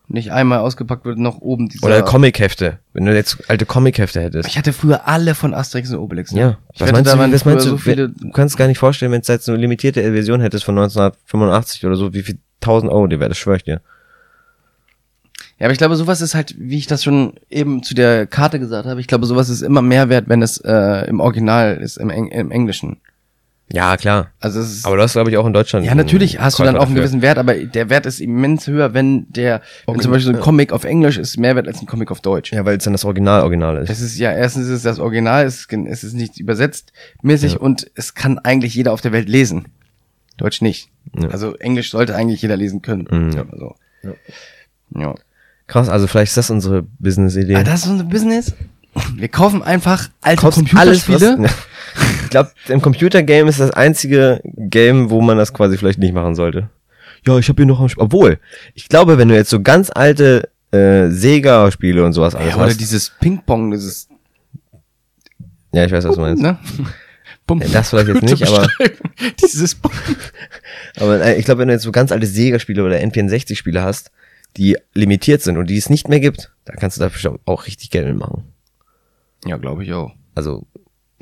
nicht 0.09 0.33
einmal 0.33 0.59
ausgepackt 0.59 1.05
wird, 1.05 1.19
noch 1.19 1.39
oben 1.41 1.69
dieser... 1.69 1.87
Oder 1.87 2.03
Comic-Hefte. 2.03 2.79
Wenn 2.93 3.07
du 3.07 3.15
jetzt 3.15 3.49
alte 3.49 3.65
Comic-Hefte 3.67 4.21
hättest. 4.21 4.49
Ich 4.49 4.59
hatte 4.59 4.73
früher 4.73 5.07
alle 5.07 5.35
von 5.35 5.55
Asterix 5.55 5.91
und 5.93 5.99
Obelix. 5.99 6.33
ne? 6.33 6.41
Ja, 6.41 6.59
ich 6.73 6.81
was 6.81 6.93
meinst, 6.93 7.13
du, 7.13 7.19
was 7.19 7.45
meinst 7.45 7.67
du, 7.67 7.71
so 7.71 7.79
viele... 7.79 8.09
du 8.11 8.31
kannst 8.31 8.57
gar 8.57 8.67
nicht 8.67 8.79
vorstellen, 8.79 9.13
wenn 9.13 9.21
es 9.21 9.29
jetzt 9.29 9.49
eine 9.49 9.59
limitierte 9.59 10.03
Version 10.03 10.41
hättest 10.41 10.65
von 10.65 10.77
1985 10.77 11.87
oder 11.87 11.97
so, 11.97 12.13
wie 12.13 12.23
viel 12.23 12.39
1000 12.61 12.91
Euro 12.91 13.07
die 13.07 13.21
wäre, 13.21 13.29
das 13.29 13.39
schwöre 13.39 13.57
ich 13.59 13.65
dir. 13.65 13.81
Ja, 15.59 15.67
aber 15.67 15.73
ich 15.73 15.79
glaube, 15.79 15.97
sowas 15.97 16.21
ist 16.21 16.35
halt, 16.35 16.55
wie 16.59 16.77
ich 16.77 16.87
das 16.87 17.03
schon 17.03 17.33
eben 17.49 17.83
zu 17.83 17.95
der 17.95 18.27
Karte 18.27 18.59
gesagt 18.59 18.87
habe, 18.87 19.01
ich 19.01 19.07
glaube, 19.07 19.25
sowas 19.27 19.49
ist 19.49 19.63
immer 19.63 19.81
mehr 19.81 20.09
wert, 20.11 20.29
wenn 20.29 20.43
es 20.43 20.59
äh, 20.59 21.07
im 21.09 21.21
Original 21.21 21.77
ist, 21.77 21.97
im, 21.97 22.11
Eng 22.11 22.29
im 22.29 22.51
Englischen. 22.51 22.99
Ja, 23.73 23.97
klar. 23.97 24.31
Also 24.39 24.61
es 24.61 24.71
ist, 24.71 24.87
Aber 24.87 24.97
du 24.97 25.03
hast, 25.03 25.15
glaube 25.15 25.29
ich, 25.31 25.37
auch 25.37 25.47
in 25.47 25.53
Deutschland. 25.53 25.85
ja, 25.85 25.95
natürlich 25.97 26.41
hast 26.41 26.59
du 26.59 26.63
dann 26.63 26.77
auch 26.77 26.83
einen 26.83 26.91
dafür. 26.95 27.03
gewissen 27.03 27.21
Wert, 27.23 27.37
aber 27.37 27.55
der 27.55 27.91
Wert 27.91 28.07
ist 28.07 28.21
immens 28.21 28.67
höher, 28.69 28.95
wenn 28.95 29.27
der, 29.33 29.61
wenn 29.87 29.99
zum 30.01 30.13
Beispiel 30.13 30.33
so 30.33 30.39
ein. 30.39 30.43
Comic 30.45 30.73
auf 30.73 30.85
Englisch 30.85 31.19
ist 31.19 31.37
mehr 31.37 31.57
wert 31.57 31.67
als 31.67 31.81
ein 31.81 31.87
Comic 31.87 32.13
auf 32.13 32.21
Deutsch. 32.21 32.53
Ja, 32.53 32.65
weil 32.65 32.77
es 32.77 32.85
dann 32.85 32.93
das 32.95 33.05
Original 33.05 33.43
Original 33.43 33.79
ist. 33.83 33.91
Es 33.91 34.01
ist 34.01 34.19
ja, 34.19 34.31
erstens 34.33 34.67
ist 34.67 34.71
es 34.71 34.83
das 34.83 35.01
Original, 35.01 35.45
es 35.47 35.57
ist, 35.61 35.69
gen- 35.69 35.87
es 35.89 36.05
ist 36.05 36.13
nicht 36.15 36.39
übersetzt 36.39 36.93
mäßig 37.23 37.55
Ja. 37.55 37.59
und 37.59 37.91
es 37.97 38.15
kann 38.15 38.39
eigentlich 38.39 38.73
jeder 38.75 38.93
auf 38.93 39.01
der 39.01 39.11
Welt 39.13 39.29
lesen. 39.29 39.67
Deutsch 40.37 40.63
nicht. 40.63 40.89
Ja. 41.19 41.29
Also 41.31 41.57
Englisch 41.57 41.91
sollte 41.91 42.15
eigentlich 42.15 42.43
jeder 42.43 42.57
lesen 42.57 42.83
können. 42.83 43.09
Mhm, 43.11 43.31
ja. 43.33 43.45
Ja. 44.05 44.13
ja. 45.01 45.15
Krass, 45.67 45.89
also 45.89 46.07
vielleicht 46.07 46.29
ist 46.31 46.37
das 46.37 46.51
unsere 46.51 46.83
Business-Idee. 47.01 47.57
Ah, 47.57 47.65
das 47.65 47.85
ist 47.85 47.91
unser 47.91 48.05
Business. 48.05 48.55
Wir 49.15 49.29
kaufen 49.29 49.63
einfach 49.63 50.09
alte 50.21 50.41
Kaufst 50.43 50.59
Computerspiele. 50.59 51.37
was- 51.39 51.53
ich 52.25 52.31
glaube, 52.31 52.51
im 52.69 52.83
Computergame 52.83 53.49
ist 53.49 53.61
das 53.61 53.71
einzige 53.71 54.41
Game, 54.45 55.09
wo 55.11 55.21
man 55.21 55.39
das 55.39 55.53
quasi 55.55 55.77
vielleicht 55.79 55.99
nicht 55.99 56.13
machen 56.15 56.35
sollte. 56.35 56.69
Ja, 57.27 57.39
ich 57.39 57.49
habe 57.49 57.57
hier 57.63 57.67
noch 57.67 57.81
ein 57.81 57.89
Spiel. 57.89 58.03
Obwohl, 58.05 58.39
ich 58.75 58.89
glaube, 58.89 59.17
wenn 59.19 59.29
du 59.29 59.35
jetzt 59.35 59.51
so 59.51 59.61
ganz 59.63 59.91
alte 59.91 60.49
äh, 60.73 61.09
Sega-Spiele 61.09 62.05
und 62.05 62.13
sowas 62.13 62.35
alles 62.35 62.51
Ja, 62.51 62.57
oder 62.57 62.67
hast. 62.67 62.81
dieses 62.81 63.11
Ping-Pong, 63.21 63.71
dieses, 63.71 64.09
Ja, 65.73 65.85
ich 65.85 65.93
weiß, 65.93 66.05
was 66.05 66.15
du 66.17 66.21
meinst. 66.21 66.43
ne? 66.43 66.59
Bum. 67.47 67.61
Das 67.73 67.91
vielleicht 67.91 68.09
jetzt 68.09 68.23
nicht, 68.23 68.43
aber, 68.47 68.69
dieses 69.41 69.75
Bum. 69.77 69.93
aber 70.99 71.21
äh, 71.25 71.37
ich 71.39 71.45
glaube, 71.45 71.61
wenn 71.61 71.69
du 71.69 71.75
jetzt 71.75 71.85
so 71.85 71.93
ganz 71.93 72.11
alte 72.13 72.27
Sega-Spiele 72.27 72.85
oder 72.85 72.97
N64-Spiele 72.97 73.83
hast, 73.83 74.11
die 74.57 74.77
limitiert 74.95 75.43
sind 75.43 75.57
und 75.57 75.69
die 75.71 75.77
es 75.79 75.89
nicht 75.89 76.09
mehr 76.09 76.19
gibt, 76.21 76.53
da 76.65 76.75
kannst 76.75 76.97
du 76.97 77.01
dafür 77.03 77.21
schon 77.21 77.39
auch 77.47 77.67
richtig 77.67 77.91
Geld 77.91 78.07
mitmachen. 78.09 78.45
Ja, 79.47 79.57
glaube 79.57 79.85
ich 79.85 79.93
auch. 79.93 80.13
Also 80.35 80.67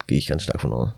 gehe 0.07 0.19
ich 0.19 0.27
ganz 0.27 0.43
stark 0.43 0.61
von 0.61 0.73
aus. 0.73 0.91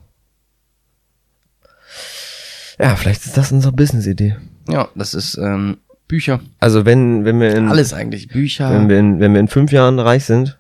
Ja, 2.79 2.95
vielleicht 2.97 3.25
ist 3.25 3.37
das 3.37 3.53
unsere 3.53 3.73
Business-Idee. 3.73 4.37
Ja, 4.69 4.89
das 4.95 5.15
ist 5.15 5.37
ähm, 5.39 5.79
Bücher. 6.09 6.41
Also 6.61 6.85
wenn, 6.85 7.25
wenn 7.25 7.41
wir 7.41 7.55
in, 7.55 7.69
Alles 7.69 7.93
eigentlich. 7.93 8.29
Bücher. 8.29 8.71
wenn 8.71 8.89
wir 8.89 8.99
in, 8.99 9.21
wenn 9.21 9.33
wir 9.33 9.41
in 9.41 9.49
fünf 9.49 9.73
Jahren 9.73 9.99
reich 9.99 10.25
sind, 10.25 10.59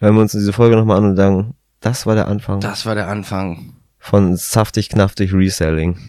hören 0.00 0.14
wir 0.14 0.22
uns 0.22 0.32
diese 0.32 0.52
Folge 0.52 0.76
nochmal 0.76 0.98
an 0.98 1.04
und 1.04 1.16
sagen, 1.16 1.54
das 1.80 2.06
war 2.06 2.14
der 2.14 2.26
Anfang 2.26 2.60
das 2.60 2.86
war 2.86 2.94
der 2.96 3.08
Anfang. 3.08 3.74
von 3.98 4.36
saftig, 4.36 4.88
knaftig 4.88 5.32
Reselling. 5.32 5.96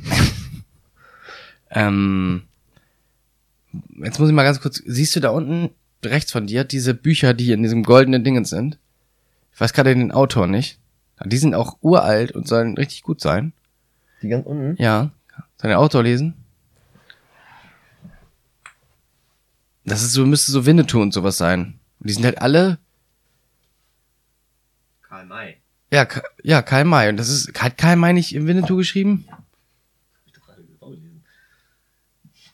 Ähm, 1.72 2.44
jetzt 4.04 4.20
muss 4.20 4.30
ich 4.30 4.34
mal 4.36 4.44
ganz 4.44 4.60
kurz, 4.60 4.82
siehst 4.86 5.16
du 5.16 5.20
da 5.20 5.30
unten 5.30 5.70
rechts 6.04 6.32
von 6.32 6.48
dir 6.48 6.64
diese 6.64 6.94
Bücher, 6.94 7.34
die 7.34 7.52
in 7.52 7.62
diesem 7.62 7.84
goldenen 7.84 8.24
Dingens 8.24 8.50
sind? 8.50 8.80
Ich 9.60 9.62
weiß 9.62 9.74
gerade 9.74 9.94
den 9.94 10.14
Autor 10.14 10.48
nicht. 10.48 10.80
Die 11.26 11.38
sind 11.38 11.54
auch 11.54 11.80
uralt 11.82 12.32
und 12.32 12.48
sollen 12.48 12.78
richtig 12.78 13.04
gut 13.04 13.20
sein. 13.20 13.52
Die 14.22 14.30
ganz 14.30 14.46
unten? 14.46 14.82
Ja. 14.82 15.12
Soll 15.58 15.68
der 15.68 15.80
Autor 15.82 16.02
lesen? 16.04 16.34
Das 19.84 20.02
ist 20.02 20.14
so, 20.14 20.26
müsste 20.26 20.54
so 20.54 20.66
Winnetou 20.66 21.02
und 21.02 21.14
sowas 21.14 21.38
sein. 21.38 21.78
Und 22.00 22.10
die 22.10 22.14
sind 22.14 22.24
halt 22.24 22.42
alle, 22.42 22.78
Karl 25.02 25.26
May. 25.26 25.58
ja, 25.92 26.06
Ka- 26.06 26.24
ja, 26.42 26.62
Karl 26.62 26.86
May. 26.86 27.10
Und 27.10 27.18
das 27.18 27.28
ist, 27.28 27.62
hat 27.62 27.78
Karl 27.78 27.98
May 27.98 28.14
nicht 28.14 28.34
im 28.34 28.48
Winnetou 28.48 28.78
geschrieben? 28.78 29.28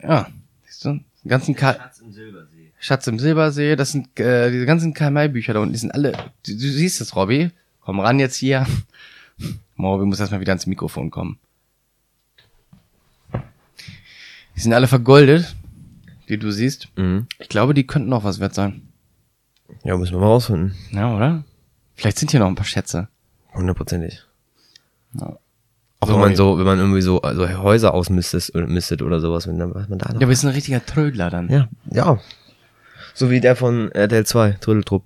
Ja. 0.01 0.27
Siehst 0.65 0.85
du? 0.85 0.99
Die 1.23 1.27
ganzen 1.29 1.55
Karl, 1.55 1.79
Schatz 2.85 3.07
im 3.07 3.17
Silbersee. 3.17 3.75
Das 3.75 3.91
sind 3.91 4.19
äh, 4.19 4.51
diese 4.51 4.67
ganzen 4.67 4.93
Karl-May-Bücher 4.93 5.53
da 5.53 5.59
unten, 5.59 5.73
die 5.73 5.79
sind 5.79 5.91
alle, 5.91 6.11
du, 6.45 6.51
du 6.51 6.57
siehst 6.57 7.01
es, 7.01 7.15
Robby, 7.15 7.49
komm 7.81 7.99
ran 7.99 8.19
jetzt 8.19 8.35
hier. 8.35 8.67
Robby 9.79 10.05
muss 10.05 10.19
erstmal 10.19 10.39
wieder 10.39 10.51
ans 10.51 10.67
Mikrofon 10.67 11.09
kommen. 11.09 11.39
Die 14.55 14.59
sind 14.59 14.71
alle 14.73 14.87
vergoldet, 14.87 15.55
die 16.29 16.37
du 16.37 16.51
siehst. 16.51 16.89
Mhm. 16.95 17.25
Ich 17.39 17.49
glaube, 17.49 17.73
die 17.73 17.87
könnten 17.87 18.13
auch 18.13 18.23
was 18.23 18.39
wert 18.39 18.53
sein. 18.53 18.83
Ja, 19.83 19.97
müssen 19.97 20.13
wir 20.13 20.19
mal 20.19 20.27
rausfinden. 20.27 20.75
Ja, 20.91 21.15
oder? 21.15 21.43
Vielleicht 21.95 22.19
sind 22.19 22.29
hier 22.29 22.39
noch 22.39 22.47
ein 22.47 22.55
paar 22.55 22.65
Schätze. 22.65 23.07
Hundertprozentig. 23.55 24.23
Ja. 25.13 25.37
Auch 26.01 26.07
So, 26.07 26.13
wenn 26.13 26.21
man 26.21 26.35
so, 26.35 26.57
wenn 26.59 26.65
man 26.65 26.77
irgendwie 26.77 27.01
so 27.01 27.21
also 27.21 27.49
Häuser 27.49 27.95
ausmistet 27.95 28.53
oder, 28.53 28.67
mistet 28.67 29.01
oder 29.01 29.19
sowas, 29.19 29.47
wenn 29.47 29.57
dann, 29.57 29.73
was 29.73 29.89
man 29.89 29.97
da 29.97 30.13
noch. 30.13 30.21
Ja, 30.21 30.25
aber 30.27 30.31
ist 30.33 30.43
ein 30.43 30.51
richtiger 30.51 30.85
Trödler 30.85 31.31
dann. 31.31 31.49
Ja, 31.49 31.67
ja. 31.89 32.19
So 33.15 33.29
wie 33.31 33.39
der 33.39 33.55
von 33.55 33.91
RTL 33.93 34.25
2, 34.25 34.51
Trödeltrupp. 34.59 35.05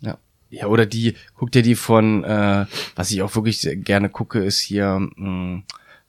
Ja. 0.00 0.18
Ja, 0.48 0.66
oder 0.66 0.86
die, 0.86 1.14
guck 1.36 1.52
dir 1.52 1.62
die 1.62 1.76
von, 1.76 2.24
äh, 2.24 2.66
was 2.96 3.10
ich 3.10 3.22
auch 3.22 3.34
wirklich 3.36 3.66
gerne 3.84 4.08
gucke, 4.08 4.40
ist 4.42 4.58
hier, 4.58 4.98
mh, 5.16 5.62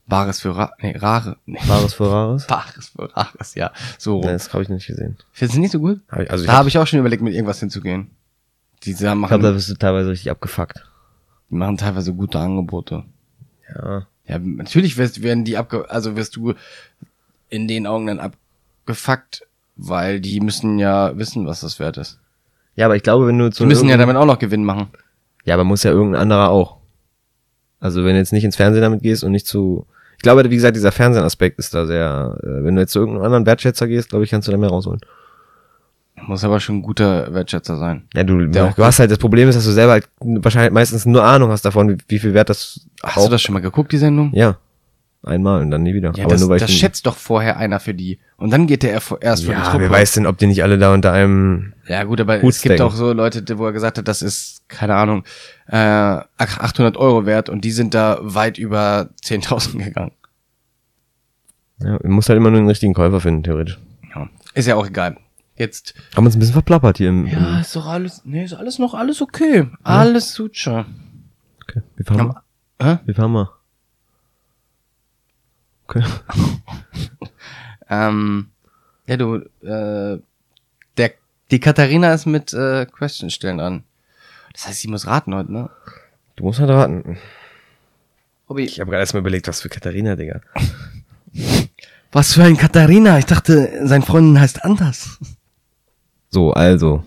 Bares 0.06 0.40
für 0.40 0.56
Ra 0.56 0.72
nee, 0.80 0.96
Rare, 0.96 1.36
nee, 1.46 1.60
Bares 1.68 1.94
Ferraris? 1.94 2.46
Bares 2.48 2.88
für 2.88 3.14
Rares, 3.16 3.54
ja. 3.54 3.72
So. 3.98 4.20
Nee, 4.20 4.32
das 4.32 4.52
habe 4.52 4.62
ich 4.64 4.68
nicht 4.68 4.86
gesehen. 4.86 5.16
Findest 5.32 5.56
du 5.56 5.60
nicht 5.60 5.70
so 5.70 5.78
gut? 5.78 6.00
Hab 6.10 6.20
ich, 6.20 6.30
also 6.30 6.42
ich 6.42 6.46
da 6.46 6.54
hab- 6.54 6.58
habe 6.60 6.68
ich 6.68 6.76
auch 6.78 6.86
schon 6.86 6.98
überlegt, 6.98 7.22
mit 7.22 7.34
irgendwas 7.34 7.60
hinzugehen. 7.60 8.10
Die 8.82 8.94
da 8.94 9.12
Ich 9.12 9.18
machen, 9.18 9.28
glaube, 9.28 9.44
da 9.44 9.52
bist 9.52 9.68
du 9.70 9.74
teilweise 9.74 10.10
richtig 10.10 10.30
abgefuckt. 10.30 10.82
die 11.50 11.54
machen 11.54 11.76
teilweise 11.76 12.12
gute 12.12 12.38
Angebote. 12.40 13.04
Ja. 13.74 14.06
Ja, 14.26 14.38
natürlich 14.38 14.96
wirst, 14.96 15.22
werden 15.22 15.44
die 15.44 15.56
abge, 15.56 15.88
also 15.90 16.16
wirst 16.16 16.36
du 16.36 16.54
in 17.48 17.68
den 17.68 17.86
Augen 17.86 18.06
dann 18.08 18.18
abgefuckt, 18.20 19.46
weil 19.88 20.20
die 20.20 20.40
müssen 20.40 20.78
ja 20.78 21.16
wissen, 21.16 21.46
was 21.46 21.60
das 21.60 21.78
wert 21.78 21.96
ist. 21.96 22.18
Ja, 22.74 22.86
aber 22.86 22.96
ich 22.96 23.02
glaube, 23.02 23.26
wenn 23.26 23.38
du 23.38 23.50
zu 23.50 23.64
Die 23.64 23.68
müssen 23.68 23.88
ja 23.88 23.96
damit 23.96 24.16
auch 24.16 24.24
noch 24.24 24.38
Gewinn 24.38 24.64
machen. 24.64 24.88
Ja, 25.44 25.54
aber 25.54 25.64
muss 25.64 25.82
ja 25.82 25.90
irgendein 25.90 26.22
anderer 26.22 26.50
auch. 26.50 26.78
Also 27.80 28.04
wenn 28.04 28.12
du 28.12 28.18
jetzt 28.18 28.32
nicht 28.32 28.44
ins 28.44 28.56
Fernsehen 28.56 28.82
damit 28.82 29.02
gehst 29.02 29.24
und 29.24 29.32
nicht 29.32 29.46
zu. 29.46 29.86
Ich 30.16 30.22
glaube, 30.22 30.48
wie 30.48 30.54
gesagt, 30.54 30.76
dieser 30.76 30.92
Fernsehaspekt 30.92 31.58
ist 31.58 31.74
da 31.74 31.84
sehr. 31.86 32.38
Äh, 32.42 32.64
wenn 32.64 32.76
du 32.76 32.80
jetzt 32.82 32.92
zu 32.92 33.00
irgendeinem 33.00 33.24
anderen 33.24 33.46
Wertschätzer 33.46 33.88
gehst, 33.88 34.10
glaube 34.10 34.24
ich, 34.24 34.30
kannst 34.30 34.46
du 34.46 34.52
da 34.52 34.58
mehr 34.58 34.70
rausholen. 34.70 35.00
Muss 36.26 36.44
aber 36.44 36.60
schon 36.60 36.76
ein 36.76 36.82
guter 36.82 37.34
Wertschätzer 37.34 37.76
sein. 37.76 38.04
Ja, 38.14 38.22
du, 38.22 38.46
Der 38.46 38.66
auch 38.66 38.74
du 38.74 38.84
hast 38.84 39.00
halt 39.00 39.10
das 39.10 39.18
Problem 39.18 39.48
ist, 39.48 39.56
dass 39.56 39.64
du 39.64 39.72
selber 39.72 39.92
halt 39.92 40.08
wahrscheinlich 40.20 40.72
meistens 40.72 41.04
nur 41.04 41.24
Ahnung 41.24 41.50
hast 41.50 41.64
davon, 41.64 41.90
wie, 41.90 41.96
wie 42.06 42.18
viel 42.20 42.34
Wert 42.34 42.48
das. 42.48 42.86
Hast 43.02 43.26
du 43.26 43.30
das 43.30 43.42
schon 43.42 43.54
mal 43.54 43.60
geguckt, 43.60 43.90
die 43.90 43.98
Sendung? 43.98 44.30
Ja. 44.32 44.58
Einmal 45.24 45.60
und 45.62 45.70
dann 45.70 45.84
nie 45.84 45.94
wieder. 45.94 46.12
Ja, 46.16 46.24
aber 46.24 46.32
das, 46.32 46.40
nur 46.40 46.50
weil 46.50 46.58
das 46.58 46.68
ich 46.68 46.78
schätzt 46.78 47.06
doch 47.06 47.16
vorher 47.16 47.56
einer 47.56 47.78
für 47.78 47.94
die. 47.94 48.18
Und 48.38 48.50
dann 48.50 48.66
geht 48.66 48.82
der 48.82 48.90
erst 48.92 49.06
vor 49.08 49.18
die 49.20 49.26
Ja, 49.60 49.62
Truppe. 49.70 49.84
wer 49.84 49.90
weiß 49.90 50.12
denn, 50.14 50.26
ob 50.26 50.36
die 50.38 50.48
nicht 50.48 50.64
alle 50.64 50.78
da 50.78 50.92
unter 50.92 51.12
einem. 51.12 51.74
Ja, 51.86 52.02
gut, 52.02 52.20
aber 52.20 52.42
Hut 52.42 52.50
es 52.50 52.60
gibt 52.60 52.74
stecken. 52.74 52.82
auch 52.82 52.92
so 52.94 53.12
Leute, 53.12 53.40
die- 53.42 53.56
wo 53.56 53.66
er 53.66 53.72
gesagt 53.72 53.98
hat, 53.98 54.08
das 54.08 54.20
ist, 54.20 54.68
keine 54.68 54.96
Ahnung, 54.96 55.22
äh, 55.68 55.76
800 55.76 56.96
Euro 56.96 57.24
wert 57.24 57.48
und 57.48 57.64
die 57.64 57.70
sind 57.70 57.94
da 57.94 58.18
weit 58.20 58.58
über 58.58 59.10
10.000 59.22 59.84
gegangen. 59.84 60.10
Ja, 61.80 61.98
du 61.98 62.08
musst 62.08 62.28
halt 62.28 62.36
immer 62.36 62.50
nur 62.50 62.60
den 62.60 62.68
richtigen 62.68 62.94
Käufer 62.94 63.20
finden, 63.20 63.42
theoretisch. 63.44 63.78
Ja. 64.14 64.28
Ist 64.54 64.66
ja 64.66 64.74
auch 64.76 64.86
egal. 64.86 65.16
Jetzt. 65.56 65.94
Haben 66.16 66.26
uns 66.26 66.34
ein 66.34 66.38
bisschen 66.40 66.54
verplappert 66.54 66.98
hier 66.98 67.10
im. 67.10 67.26
Ja, 67.26 67.60
ist 67.60 67.76
doch 67.76 67.86
alles, 67.86 68.22
nee, 68.24 68.44
ist 68.44 68.54
alles 68.54 68.78
noch 68.80 68.94
alles 68.94 69.20
okay. 69.22 69.68
Alles 69.84 70.32
sucha. 70.34 70.86
Okay. 71.62 71.82
Wie 71.96 72.04
fahren 72.04 72.28
wir? 72.28 72.42
Hä? 72.84 72.98
Wie 73.06 73.14
fahren 73.14 73.32
wir? 73.32 73.50
Okay. 75.94 76.04
Ähm, 77.92 78.48
ja, 79.06 79.18
du, 79.18 79.36
äh, 79.60 80.18
der, 80.96 81.10
die 81.50 81.60
Katharina 81.60 82.14
ist 82.14 82.24
mit 82.24 82.54
äh, 82.54 82.86
Question 82.86 83.28
stellen 83.28 83.58
dran. 83.58 83.84
Das 84.54 84.66
heißt, 84.66 84.80
sie 84.80 84.88
muss 84.88 85.06
raten 85.06 85.34
heute, 85.34 85.52
ne? 85.52 85.68
Du 86.36 86.44
musst 86.44 86.58
halt 86.58 86.70
raten. 86.70 87.18
Hobby. 88.48 88.64
Ich 88.64 88.80
habe 88.80 88.90
gerade 88.90 89.02
erstmal 89.02 89.20
überlegt, 89.20 89.46
was 89.46 89.60
für 89.60 89.68
Katharina, 89.68 90.16
Digga. 90.16 90.40
Was 92.14 92.34
für 92.34 92.44
ein 92.44 92.58
Katharina? 92.58 93.18
Ich 93.18 93.24
dachte, 93.24 93.86
sein 93.86 94.02
Freund 94.02 94.38
heißt 94.38 94.64
anders. 94.66 95.18
So, 96.28 96.52
also, 96.52 97.02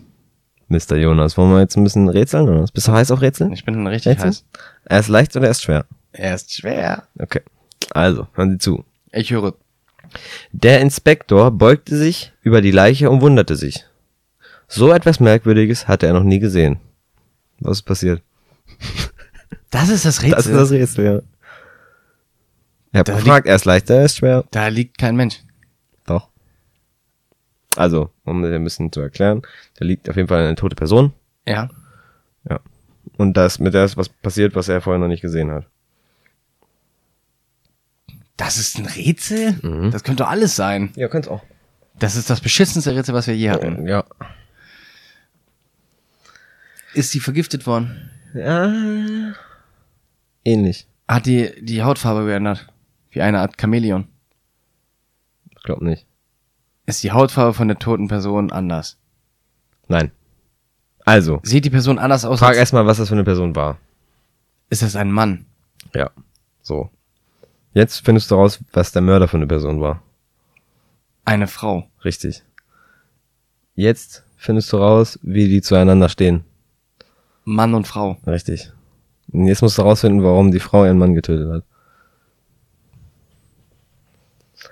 Mr. 0.67 0.95
Jonas, 0.97 1.38
wollen 1.38 1.51
wir 1.51 1.59
jetzt 1.59 1.77
ein 1.77 1.83
bisschen 1.83 2.09
rätseln 2.09 2.49
oder? 2.49 2.65
Bist 2.73 2.88
du 2.88 2.91
heiß 2.91 3.11
auf 3.11 3.21
Rätseln? 3.21 3.53
Ich 3.53 3.63
bin 3.63 3.86
richtig 3.86 4.13
Rätseln? 4.13 4.29
heiß. 4.31 4.45
Erst 4.89 5.09
leicht 5.09 5.36
oder 5.36 5.47
erst 5.47 5.61
schwer? 5.61 5.86
Er 6.11 6.33
ist 6.33 6.51
schwer. 6.55 7.03
Okay. 7.19 7.41
Also, 7.91 8.28
hören 8.34 8.51
Sie 8.51 8.57
zu. 8.57 8.84
Ich 9.11 9.32
höre. 9.32 9.53
Der 10.51 10.82
Inspektor 10.82 11.51
beugte 11.51 11.97
sich 11.97 12.32
über 12.41 12.61
die 12.61 12.71
Leiche 12.71 13.09
und 13.09 13.21
wunderte 13.21 13.55
sich. 13.55 13.86
So 14.67 14.91
etwas 14.91 15.19
Merkwürdiges 15.19 15.88
hatte 15.88 16.07
er 16.07 16.13
noch 16.13 16.23
nie 16.23 16.39
gesehen. 16.39 16.80
Was 17.59 17.78
ist 17.78 17.84
passiert? 17.84 18.21
Das 19.71 19.89
ist 19.89 20.05
das 20.05 20.21
Rätsel. 20.21 20.36
Das 20.36 20.45
ist 20.47 20.55
das 20.55 20.71
Rätsel, 20.71 21.05
ja. 21.05 21.21
Ich 22.91 22.99
hab 22.99 23.05
Da 23.05 23.15
gefragt, 23.15 23.47
er 23.47 23.55
ist 23.55 23.65
leicht, 23.65 23.89
er 23.89 24.05
ist 24.05 24.17
schwer. 24.17 24.43
da 24.51 24.67
liegt 24.67 24.97
kein 24.97 25.15
Mensch. 25.15 25.39
Doch. 26.05 26.30
Also, 27.76 28.09
um 28.23 28.41
das 28.41 28.51
ein 28.53 28.63
bisschen 28.63 28.91
zu 28.91 29.01
erklären, 29.01 29.41
da 29.78 29.86
liegt 29.86 30.09
auf 30.09 30.15
jeden 30.15 30.30
Fall 30.30 30.45
eine 30.45 30.55
tote 30.55 30.76
Person 30.76 31.13
Ja. 31.45 31.69
und 33.17 33.36
das 33.38 33.59
mit 33.59 33.73
der 33.73 33.86
ist 33.86 33.97
was 33.97 34.09
passiert, 34.09 34.55
was 34.55 34.67
er 34.69 34.82
vorher 34.82 34.99
noch 34.99 35.07
nicht 35.09 35.21
gesehen 35.21 35.51
hat. 35.51 35.67
Das 38.38 38.57
ist 38.57 38.77
ein 38.77 38.86
Rätsel? 38.86 39.53
Mhm. 39.61 39.91
Das 39.91 40.03
könnte 40.03 40.27
alles 40.27 40.55
sein. 40.55 40.91
Ja, 40.95 41.07
könnte 41.07 41.31
auch. 41.31 41.43
Das 41.97 42.15
ist 42.15 42.29
das 42.29 42.41
beschissenste 42.41 42.93
Rätsel, 42.95 43.15
was 43.15 43.27
wir 43.27 43.36
je 43.36 43.49
hatten. 43.49 43.88
Ja. 43.88 44.03
Ist 46.93 47.11
sie 47.11 47.19
vergiftet 47.19 47.65
worden? 47.67 48.09
ja. 48.33 49.33
Ähnlich. 50.47 50.88
Hat 51.07 51.25
die 51.25 51.51
die 51.63 51.81
Hautfarbe 51.83 52.25
geändert? 52.25 52.67
Wie 53.09 53.21
eine 53.21 53.39
Art 53.39 53.59
Chamäleon. 53.59 54.07
Ich 55.57 55.63
glaube 55.63 55.83
nicht. 55.86 56.05
Ist 56.86 57.01
die 57.03 57.11
Hautfarbe 57.11 57.53
von 57.55 57.67
der 57.67 57.79
toten 57.79 58.07
Person 58.09 58.51
anders? 58.51 58.97
Nein. 59.88 60.11
Also, 61.03 61.39
Sieht 61.43 61.65
die 61.65 61.69
Person 61.71 61.97
anders 61.97 62.25
aus? 62.25 62.39
frag 62.39 62.55
erstmal, 62.57 62.86
was 62.86 62.97
das 62.97 63.07
für 63.09 63.15
eine 63.15 63.23
Person 63.23 63.55
war. 63.55 63.79
Ist 64.69 64.81
das 64.83 64.95
ein 64.95 65.11
Mann? 65.11 65.45
Ja. 65.95 66.11
So. 66.61 66.91
Jetzt 67.76 68.05
findest 68.05 68.32
du 68.32 68.36
raus, 68.36 68.59
was 68.71 68.93
der 68.93 69.01
Mörder 69.01 69.28
für 69.28 69.36
eine 69.38 69.47
Person 69.47 69.82
war. 69.82 70.01
Eine 71.26 71.47
Frau. 71.47 71.88
Richtig. 72.05 72.41
Jetzt 73.76 74.23
findest 74.38 74.71
du 74.71 74.78
raus, 74.78 75.19
wie 75.21 75.49
die 75.49 75.61
zueinander 75.61 76.07
stehen. 76.07 76.45
Mann 77.43 77.73
und 77.73 77.86
Frau. 77.86 78.17
Richtig. 78.26 78.71
Und 79.32 79.47
jetzt 79.47 79.61
musst 79.61 79.78
du 79.78 79.82
rausfinden, 79.82 80.23
warum 80.23 80.51
die 80.51 80.61
Frau 80.61 80.86
ihren 80.86 80.97
Mann 80.97 81.15
getötet 81.15 81.51
hat. 81.51 81.63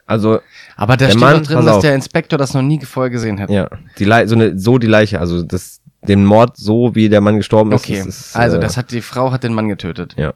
Also, 0.05 0.39
Aber 0.77 0.95
da 0.95 1.05
Der 1.05 1.11
steht 1.11 1.19
Mann, 1.21 1.43
drin, 1.43 1.65
dass 1.65 1.75
auf. 1.77 1.81
der 1.81 1.95
Inspektor 1.95 2.39
das 2.39 2.53
noch 2.53 2.61
nie 2.61 2.79
vorher 2.85 3.09
gesehen 3.09 3.39
hat. 3.39 3.49
ja, 3.49 3.69
die 3.97 4.05
Le 4.05 4.27
so 4.27 4.35
eine, 4.35 4.57
so 4.57 4.77
die 4.77 4.87
Leiche, 4.87 5.19
also 5.19 5.43
das, 5.43 5.81
den 6.07 6.25
Mord, 6.25 6.55
so 6.57 6.95
wie 6.95 7.09
der 7.09 7.21
Mann 7.21 7.35
gestorben 7.37 7.71
ist. 7.73 7.83
Okay, 7.83 7.97
das 7.97 8.07
ist, 8.07 8.35
also 8.35 8.57
äh, 8.57 8.59
das 8.61 8.77
hat 8.77 8.91
die 8.91 9.01
Frau 9.01 9.31
hat 9.31 9.43
den 9.43 9.53
Mann 9.53 9.67
getötet. 9.67 10.15
Ja, 10.17 10.33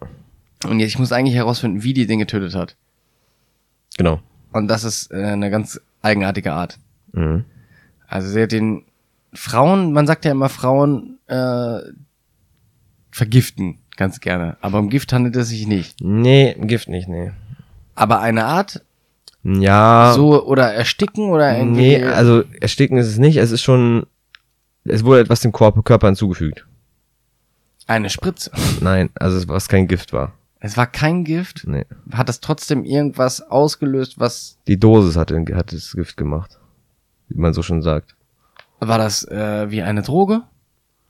Und 0.65 0.79
jetzt, 0.79 0.89
ich 0.89 0.99
muss 0.99 1.11
eigentlich 1.11 1.35
herausfinden, 1.35 1.83
wie 1.83 1.93
die 1.93 2.07
den 2.07 2.19
getötet 2.19 2.55
hat. 2.55 2.75
genau. 3.97 4.19
Und 4.53 4.67
das 4.69 4.83
ist 4.83 5.11
äh, 5.11 5.23
eine 5.23 5.49
ganz 5.51 5.79
eigenartige 6.01 6.53
Art. 6.53 6.79
Mhm. 7.11 7.43
Also 8.07 8.29
sie 8.29 8.41
hat 8.41 8.51
den 8.53 8.83
Frauen, 9.33 9.91
man 9.93 10.07
sagt 10.07 10.25
ja 10.25 10.31
immer 10.31 10.49
Frauen 10.49 11.19
äh, 11.27 11.79
vergiften 13.11 13.79
ganz 13.97 14.19
gerne, 14.19 14.57
aber 14.61 14.79
um 14.79 14.89
Gift 14.89 15.11
handelt 15.13 15.35
es 15.35 15.49
sich 15.49 15.67
nicht. 15.67 16.01
Nee, 16.01 16.55
Gift 16.61 16.87
nicht, 16.87 17.07
nee. 17.07 17.31
Aber 17.95 18.19
eine 18.21 18.45
Art 18.45 18.83
Ja, 19.43 20.13
so 20.15 20.45
oder 20.45 20.73
ersticken 20.73 21.29
oder 21.29 21.57
irgendwie 21.57 21.97
nee, 21.97 22.03
also 22.03 22.43
ersticken 22.61 22.97
ist 22.97 23.07
es 23.07 23.17
nicht, 23.17 23.37
es 23.37 23.51
ist 23.51 23.61
schon, 23.63 24.05
es 24.85 25.03
wurde 25.03 25.21
etwas 25.21 25.41
dem 25.41 25.51
Körper, 25.51 25.81
Körper 25.83 26.07
hinzugefügt. 26.07 26.65
eine 27.87 28.09
Spritze. 28.09 28.51
Nein, 28.81 29.09
also 29.15 29.37
es- 29.37 29.47
was 29.47 29.67
kein 29.67 29.87
Gift 29.87 30.13
war. 30.13 30.33
Es 30.59 30.75
war 30.75 30.87
kein 30.87 31.23
Gift. 31.23 31.65
Nee. 31.67 31.85
Hat 32.11 32.29
das 32.29 32.39
trotzdem 32.39 32.83
irgendwas 32.83 33.41
ausgelöst, 33.41 34.19
was 34.19 34.57
Die 34.67 34.79
Dosis 34.79 35.15
hat, 35.15 35.31
hat 35.31 35.71
das 35.71 35.93
Gift 35.93 36.17
gemacht. 36.17 36.57
Wie 37.29 37.39
man 37.39 37.53
so 37.53 37.61
schon 37.61 37.81
sagt. 37.81 38.15
war 38.79 38.97
das 38.97 39.23
äh, 39.27 39.69
wie 39.69 39.81
eine 39.81 40.01
Droge? 40.01 40.41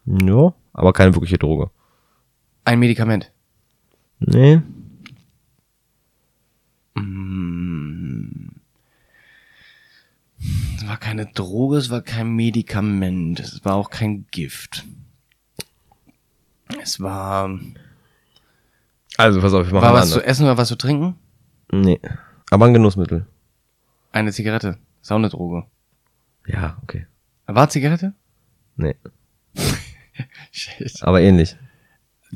Ja, 0.05 0.53
aber 0.73 0.93
keine 0.93 1.13
wirkliche 1.13 1.37
Droge. 1.37 1.69
Ein 2.65 2.79
Medikament. 2.79 3.31
Nee. 4.19 4.61
Es 10.75 10.87
war 10.87 10.97
keine 10.97 11.25
Droge, 11.27 11.77
es 11.77 11.89
war 11.89 12.01
kein 12.01 12.29
Medikament, 12.35 13.39
es 13.39 13.63
war 13.65 13.75
auch 13.75 13.89
kein 13.89 14.25
Gift. 14.31 14.85
Es 16.81 16.99
war 16.99 17.49
Also, 19.17 19.41
pass 19.41 19.53
auf, 19.53 19.65
ich 19.65 19.73
mache 19.73 19.83
war 19.83 19.93
was 19.93 20.11
zu 20.11 20.23
essen 20.23 20.43
oder 20.43 20.57
was 20.57 20.67
zu 20.67 20.75
trinken? 20.75 21.15
Nee. 21.71 21.99
Aber 22.49 22.65
ein 22.65 22.73
Genussmittel. 22.73 23.25
Eine 24.11 24.31
Zigarette. 24.31 24.77
Ist 25.01 25.11
auch 25.11 25.17
eine 25.17 25.29
Droge. 25.29 25.65
Ja, 26.45 26.77
okay. 26.83 27.07
War 27.45 27.69
Zigarette? 27.69 28.13
Nee. 28.75 28.95
Shit. 30.51 31.01
Aber 31.01 31.21
ähnlich. 31.21 31.57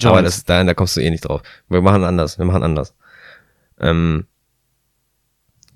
Aber 0.04 0.20
Jones. 0.20 0.24
das, 0.24 0.46
da, 0.46 0.64
da 0.64 0.74
kommst 0.74 0.98
du 0.98 1.02
eh 1.02 1.10
nicht 1.10 1.22
drauf. 1.22 1.42
Wir 1.70 1.82
machen 1.82 2.04
anders. 2.04 2.38
Wir 2.38 2.46
machen 2.46 2.64
anders. 2.64 2.96
Ähm, 3.80 4.26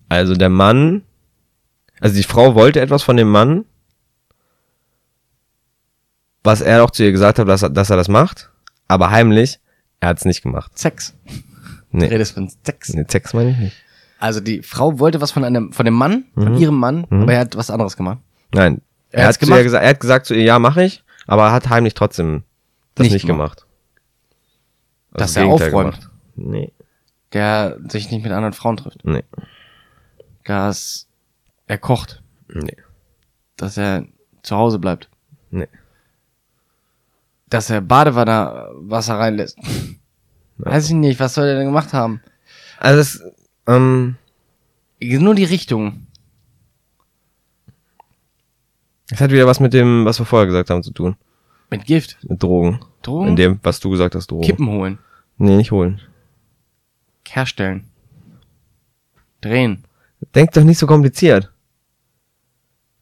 also 0.09 0.35
der 0.35 0.49
Mann, 0.49 1.03
also 1.99 2.15
die 2.15 2.23
Frau 2.23 2.55
wollte 2.55 2.81
etwas 2.81 3.03
von 3.03 3.17
dem 3.17 3.29
Mann, 3.29 3.65
was 6.43 6.61
er 6.61 6.83
auch 6.83 6.91
zu 6.91 7.03
ihr 7.03 7.11
gesagt 7.11 7.39
hat, 7.39 7.47
dass 7.47 7.63
er, 7.63 7.69
dass 7.69 7.89
er 7.89 7.97
das 7.97 8.07
macht, 8.07 8.51
aber 8.87 9.09
heimlich, 9.09 9.59
er 10.05 10.09
hat 10.09 10.17
es 10.19 10.25
nicht 10.25 10.41
gemacht. 10.43 10.77
Sex. 10.77 11.15
Nee, 11.91 12.05
Redest 12.07 12.33
von 12.33 12.49
Sex. 12.63 12.93
nee 12.93 13.05
Sex 13.07 13.33
meine 13.33 13.51
ich 13.51 13.57
nicht. 13.57 13.75
Also 14.19 14.39
die 14.39 14.61
Frau 14.61 14.99
wollte 14.99 15.19
was 15.21 15.31
von 15.31 15.43
einem, 15.43 15.71
von 15.73 15.85
dem 15.85 15.93
Mann, 15.95 16.25
von 16.35 16.57
ihrem 16.57 16.75
Mann, 16.77 17.05
aber 17.09 17.33
er 17.33 17.39
hat 17.39 17.55
was 17.57 17.69
anderes 17.69 17.97
gemacht. 17.97 18.19
Nein, 18.53 18.81
Er 19.11 19.23
er, 19.23 19.27
hat 19.27 19.39
gemacht? 19.39 19.63
gesagt, 19.63 19.83
er 19.83 19.89
hat 19.89 19.99
gesagt 19.99 20.25
zu 20.25 20.33
ihr, 20.35 20.43
ja, 20.43 20.59
mache 20.59 20.83
ich, 20.83 21.03
aber 21.27 21.45
er 21.47 21.51
hat 21.51 21.69
heimlich 21.69 21.93
trotzdem 21.95 22.43
das 22.95 23.05
Nicht 23.05 23.13
nicht, 23.13 23.25
gemacht. 23.27 23.65
Also 25.11 25.23
Dass 25.23 25.33
das 25.33 25.43
er 25.43 25.47
aufräumt. 25.47 25.95
gemacht. 25.95 26.09
Nee, 26.35 26.71
Der 27.33 27.77
sich 27.89 28.09
nicht 28.11 28.23
mit 28.23 28.31
anderen 28.31 28.53
Frauen 28.53 28.77
trifft. 28.77 29.03
nee, 29.05 29.23
Dass 30.43 31.07
er 31.67 31.77
kocht. 31.77 32.21
nee, 32.47 32.77
Dass 33.57 33.77
er 33.77 34.05
zu 34.43 34.55
Hause 34.55 34.79
bleibt. 34.79 35.09
nee. 35.51 35.67
Dass 37.49 37.69
er 37.69 37.81
Badewanne 37.81 38.69
Wasser 38.75 39.19
reinlässt. 39.19 39.57
Weiß 40.57 40.87
ich 40.87 40.93
nicht, 40.93 41.19
was 41.19 41.33
soll 41.33 41.47
er 41.47 41.55
denn 41.55 41.67
gemacht 41.67 41.93
haben? 41.93 42.21
Also 42.79 42.99
es, 43.01 43.23
ähm, 43.67 44.15
Nur 45.01 45.35
die 45.35 45.43
Richtung. 45.43 46.07
es 49.11 49.19
hat 49.19 49.31
wieder 49.31 49.47
was 49.47 49.59
mit 49.59 49.73
dem, 49.73 50.05
was 50.05 50.19
wir 50.19 50.25
vorher 50.25 50.47
gesagt 50.47 50.69
haben, 50.69 50.83
zu 50.83 50.91
tun. 50.91 51.15
Mit 51.69 51.85
Gift. 51.85 52.17
Mit 52.23 52.41
Drogen. 52.41 52.79
Drogen? 53.01 53.29
In 53.29 53.35
dem, 53.35 53.59
was 53.63 53.79
du 53.79 53.89
gesagt 53.89 54.15
hast, 54.15 54.31
Drogen. 54.31 54.43
Kippen 54.45 54.67
holen. 54.67 54.99
Nee, 55.37 55.57
nicht 55.57 55.71
holen. 55.71 56.01
Herstellen. 57.27 57.89
Drehen. 59.41 59.83
Denk 60.33 60.51
doch 60.53 60.63
nicht 60.63 60.77
so 60.77 60.87
kompliziert. 60.87 61.51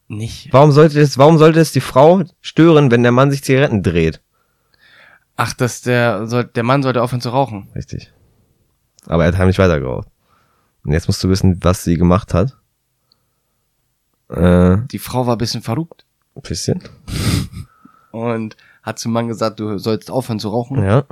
Nicht. 0.07 0.51
Warum 0.51 0.71
sollte 0.71 0.99
es, 0.99 1.17
warum 1.17 1.37
sollte 1.37 1.59
es 1.59 1.71
die 1.71 1.81
Frau 1.81 2.23
stören, 2.41 2.89
wenn 2.91 3.03
der 3.03 3.11
Mann 3.11 3.31
sich 3.31 3.43
Zigaretten 3.43 3.83
dreht? 3.83 4.21
Ach, 5.35 5.53
dass 5.53 5.81
der, 5.81 6.27
soll, 6.27 6.45
der 6.45 6.63
Mann 6.63 6.83
sollte 6.83 7.01
aufhören 7.01 7.21
zu 7.21 7.29
rauchen. 7.29 7.69
Richtig. 7.75 8.11
Aber 9.07 9.23
er 9.25 9.29
hat 9.31 9.37
heimlich 9.37 9.57
weitergeraucht. 9.59 10.07
Und 10.85 10.91
jetzt 10.93 11.07
musst 11.07 11.23
du 11.23 11.29
wissen, 11.29 11.59
was 11.63 11.83
sie 11.83 11.97
gemacht 11.97 12.33
hat. 12.33 12.55
Äh, 14.29 14.77
Die 14.91 14.99
Frau 14.99 15.25
war 15.27 15.35
ein 15.35 15.39
bisschen 15.39 15.61
verrückt 15.61 16.05
ein 16.35 16.41
bisschen. 16.41 16.81
und 18.11 18.57
hat 18.81 18.97
zum 18.99 19.11
Mann 19.11 19.27
gesagt, 19.27 19.59
du 19.59 19.77
sollst 19.77 20.09
aufhören 20.11 20.39
zu 20.39 20.49
rauchen. 20.49 20.83
Ja. 20.83 21.03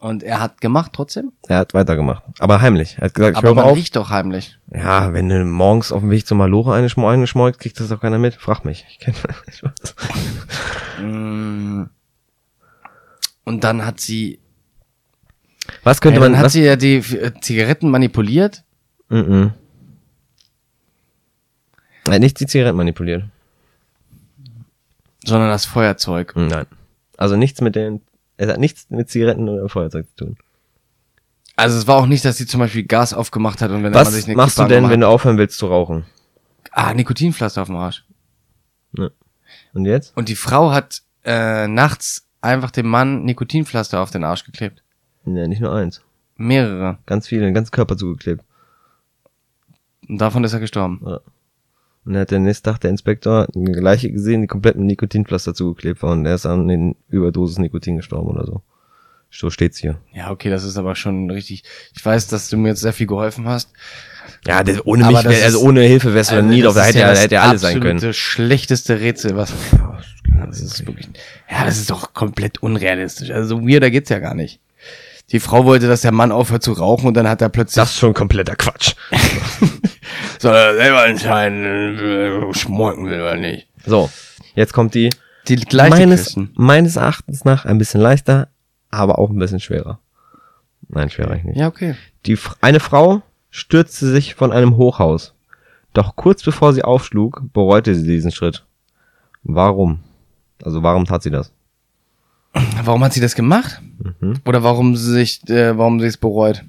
Und 0.00 0.22
er 0.22 0.40
hat 0.40 0.60
gemacht 0.60 0.92
trotzdem. 0.94 1.32
Er 1.48 1.58
hat 1.58 1.74
weitergemacht. 1.74 2.22
Aber 2.38 2.60
heimlich. 2.60 2.96
Er 2.98 3.06
hat 3.06 3.14
gesagt, 3.14 3.32
ich 3.32 3.38
Aber 3.38 3.48
höre 3.48 3.54
man 3.54 3.64
auf. 3.64 3.76
riecht 3.76 3.96
doch 3.96 4.10
heimlich. 4.10 4.58
Ja, 4.72 5.12
wenn 5.12 5.28
du 5.28 5.44
morgens 5.44 5.90
auf 5.92 6.00
dem 6.02 6.10
Weg 6.10 6.26
zum 6.26 6.38
Malore 6.38 6.74
eine, 6.74 6.88
schmo 6.88 7.08
eine 7.08 7.26
schmolkt, 7.26 7.58
kriegt 7.58 7.80
das 7.80 7.88
doch 7.88 8.00
keiner 8.00 8.18
mit. 8.18 8.34
Frag 8.34 8.64
mich. 8.64 8.86
Ich 8.90 8.98
kenn 9.00 9.14
ich 9.48 9.62
weiß. 9.64 9.94
Mm. 11.02 11.82
Und 13.48 13.64
dann 13.64 13.86
hat 13.86 13.98
sie, 13.98 14.40
Was 15.82 16.02
könnte 16.02 16.16
ja, 16.16 16.20
man, 16.20 16.32
dann 16.32 16.38
hat 16.38 16.44
was, 16.44 16.52
sie 16.52 16.64
ja 16.64 16.76
die 16.76 16.96
äh, 16.96 17.32
Zigaretten 17.40 17.90
manipuliert. 17.90 18.62
Mhm. 19.08 19.54
Er 22.04 22.12
hat 22.12 22.20
nicht 22.20 22.38
die 22.40 22.46
Zigaretten 22.46 22.76
manipuliert. 22.76 23.24
sondern 25.24 25.48
das 25.48 25.64
Feuerzeug. 25.64 26.34
Nein. 26.36 26.66
Also 27.16 27.36
nichts 27.36 27.62
mit 27.62 27.74
den, 27.74 28.02
es 28.36 28.50
hat 28.50 28.60
nichts 28.60 28.90
mit 28.90 29.08
Zigaretten 29.08 29.48
oder 29.48 29.66
Feuerzeug 29.70 30.06
zu 30.10 30.26
tun. 30.26 30.36
Also 31.56 31.78
es 31.78 31.86
war 31.86 31.96
auch 31.96 32.06
nicht, 32.06 32.26
dass 32.26 32.36
sie 32.36 32.46
zum 32.46 32.60
Beispiel 32.60 32.84
Gas 32.84 33.14
aufgemacht 33.14 33.62
hat 33.62 33.70
und 33.70 33.82
wenn 33.82 33.94
Was 33.94 34.12
sich 34.12 34.26
eine 34.26 34.36
machst 34.36 34.58
du 34.58 34.64
Kippe 34.64 34.74
denn, 34.74 34.90
wenn 34.90 35.00
du 35.00 35.08
aufhören 35.08 35.38
willst 35.38 35.56
zu 35.56 35.68
rauchen? 35.68 36.04
Ah, 36.70 36.92
Nikotinpflaster 36.92 37.62
auf 37.62 37.68
dem 37.68 37.76
Arsch. 37.76 38.04
Und 39.72 39.86
jetzt? 39.86 40.14
Und 40.18 40.28
die 40.28 40.36
Frau 40.36 40.70
hat 40.70 41.00
äh, 41.24 41.66
nachts 41.66 42.27
einfach 42.40 42.70
dem 42.70 42.86
Mann 42.86 43.24
Nikotinpflaster 43.24 44.00
auf 44.00 44.10
den 44.10 44.24
Arsch 44.24 44.44
geklebt. 44.44 44.82
Ja, 45.24 45.46
nicht 45.46 45.60
nur 45.60 45.74
eins. 45.74 46.02
Mehrere. 46.36 46.98
Ganz 47.06 47.26
viele, 47.26 47.42
den 47.42 47.54
ganzen 47.54 47.72
Körper 47.72 47.96
zugeklebt. 47.96 48.44
Und 50.08 50.18
davon 50.20 50.44
ist 50.44 50.52
er 50.52 50.60
gestorben. 50.60 50.98
Und 52.04 52.14
dann 52.14 52.22
hat 52.22 52.30
der 52.30 52.38
nächste 52.38 52.70
Tag 52.70 52.80
der 52.80 52.90
Inspektor 52.90 53.48
eine 53.54 53.72
gleiche 53.72 54.10
gesehen, 54.10 54.40
die 54.40 54.46
komplett 54.46 54.76
mit 54.76 54.86
Nikotinpflaster 54.86 55.52
zugeklebt 55.52 56.02
war 56.02 56.12
und 56.12 56.24
er 56.24 56.36
ist 56.36 56.46
an 56.46 56.68
den 56.68 56.96
Überdosis 57.08 57.58
Nikotin 57.58 57.96
gestorben 57.96 58.30
oder 58.30 58.46
so. 58.46 58.62
So 59.30 59.50
steht's 59.50 59.76
hier. 59.76 59.98
Ja, 60.14 60.30
okay, 60.30 60.48
das 60.48 60.64
ist 60.64 60.78
aber 60.78 60.94
schon 60.94 61.30
richtig. 61.30 61.64
Ich 61.94 62.02
weiß, 62.02 62.28
dass 62.28 62.48
du 62.48 62.56
mir 62.56 62.68
jetzt 62.68 62.80
sehr 62.80 62.94
viel 62.94 63.06
geholfen 63.06 63.46
hast. 63.46 63.70
Ja, 64.46 64.64
das, 64.64 64.86
ohne 64.86 65.04
Aber 65.04 65.12
mich, 65.12 65.22
das 65.22 65.32
wär, 65.34 65.44
also 65.44 65.60
ohne 65.60 65.82
Hilfe 65.82 66.14
wärst 66.14 66.30
du 66.30 66.36
dann 66.36 66.48
nie 66.48 66.62
drauf, 66.62 66.74
da 66.74 66.80
das 66.80 66.88
hätte 66.88 66.98
ja 67.00 67.06
er 67.08 67.12
das 67.12 67.22
hätte 67.24 67.34
er 67.34 67.42
alle 67.42 67.58
sein 67.58 67.80
können. 67.80 67.96
absolute 67.96 68.14
schlechteste 68.14 69.00
Rätsel, 69.00 69.36
was. 69.36 69.52
Das 70.46 70.60
ist 70.60 70.86
wirklich. 70.86 71.08
Ja, 71.50 71.64
das 71.64 71.78
ist 71.78 71.90
doch 71.90 72.14
komplett 72.14 72.62
unrealistisch. 72.62 73.30
Also 73.30 73.56
so 73.56 73.68
weirder 73.68 73.90
geht's 73.90 74.10
ja 74.10 74.18
gar 74.18 74.34
nicht. 74.34 74.60
Die 75.30 75.40
Frau 75.40 75.64
wollte, 75.64 75.88
dass 75.88 76.00
der 76.00 76.12
Mann 76.12 76.32
aufhört 76.32 76.62
zu 76.62 76.72
rauchen 76.72 77.08
und 77.08 77.14
dann 77.14 77.28
hat 77.28 77.42
er 77.42 77.50
plötzlich 77.50 77.82
Das 77.82 77.90
ist 77.90 77.98
schon 77.98 78.14
kompletter 78.14 78.56
Quatsch. 78.56 78.94
soll 80.38 80.54
er 80.54 80.74
selber 80.76 81.06
entscheiden, 81.06 81.64
äh, 81.98 82.54
schmolken 82.54 83.06
will 83.06 83.20
oder 83.20 83.36
nicht. 83.36 83.68
So, 83.84 84.10
jetzt 84.54 84.72
kommt 84.72 84.94
die 84.94 85.10
Die 85.48 85.56
gleiche 85.56 85.98
meines, 85.98 86.36
meines 86.54 86.96
Erachtens 86.96 87.44
nach 87.44 87.64
ein 87.64 87.78
bisschen 87.78 88.00
leichter, 88.00 88.48
aber 88.90 89.18
auch 89.18 89.30
ein 89.30 89.38
bisschen 89.38 89.60
schwerer. 89.60 89.98
Nein, 90.88 91.10
schwerer 91.10 91.32
eigentlich 91.32 91.44
nicht. 91.44 91.58
Ja, 91.58 91.68
okay. 91.68 91.94
Die, 92.26 92.38
eine 92.60 92.80
Frau 92.80 93.22
stürzte 93.50 94.06
sich 94.06 94.34
von 94.34 94.52
einem 94.52 94.76
Hochhaus. 94.76 95.34
Doch 95.92 96.16
kurz 96.16 96.42
bevor 96.42 96.72
sie 96.72 96.84
aufschlug, 96.84 97.42
bereute 97.52 97.94
sie 97.94 98.06
diesen 98.06 98.30
Schritt. 98.30 98.64
Warum? 99.42 100.00
Also 100.62 100.82
warum 100.82 101.04
tat 101.04 101.22
sie 101.22 101.30
das? 101.30 101.52
Warum 102.82 103.04
hat 103.04 103.12
sie 103.12 103.20
das 103.20 103.34
gemacht? 103.34 103.80
Mhm. 104.20 104.40
Oder 104.46 104.62
warum 104.62 104.96
sie 104.96 105.12
sich, 105.12 105.48
äh, 105.48 105.76
warum 105.78 106.00
sie 106.00 106.06
es 106.06 106.16
bereut? 106.16 106.64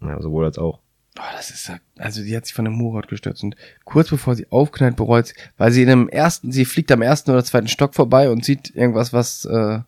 Ja, 0.00 0.20
sowohl 0.20 0.44
als 0.44 0.58
auch. 0.58 0.80
Oh, 1.18 1.22
das 1.36 1.50
ist 1.50 1.68
ja, 1.68 1.76
also 1.96 2.22
die 2.22 2.36
hat 2.36 2.44
sich 2.44 2.54
von 2.54 2.64
dem 2.64 2.80
Hochhaus 2.80 3.06
gestürzt 3.06 3.44
und 3.44 3.54
kurz 3.84 4.10
bevor 4.10 4.34
sie 4.34 4.50
aufknallt, 4.50 4.96
bereut 4.96 5.28
sie, 5.28 5.34
weil 5.56 5.70
sie 5.70 5.82
in 5.82 5.88
dem 5.88 6.08
ersten, 6.08 6.50
sie 6.50 6.64
fliegt 6.64 6.90
am 6.90 7.02
ersten 7.02 7.30
oder 7.30 7.44
zweiten 7.44 7.68
Stock 7.68 7.94
vorbei 7.94 8.28
und 8.30 8.44
sieht 8.44 8.74
irgendwas, 8.74 9.12
was, 9.12 9.44
äh, 9.44 9.78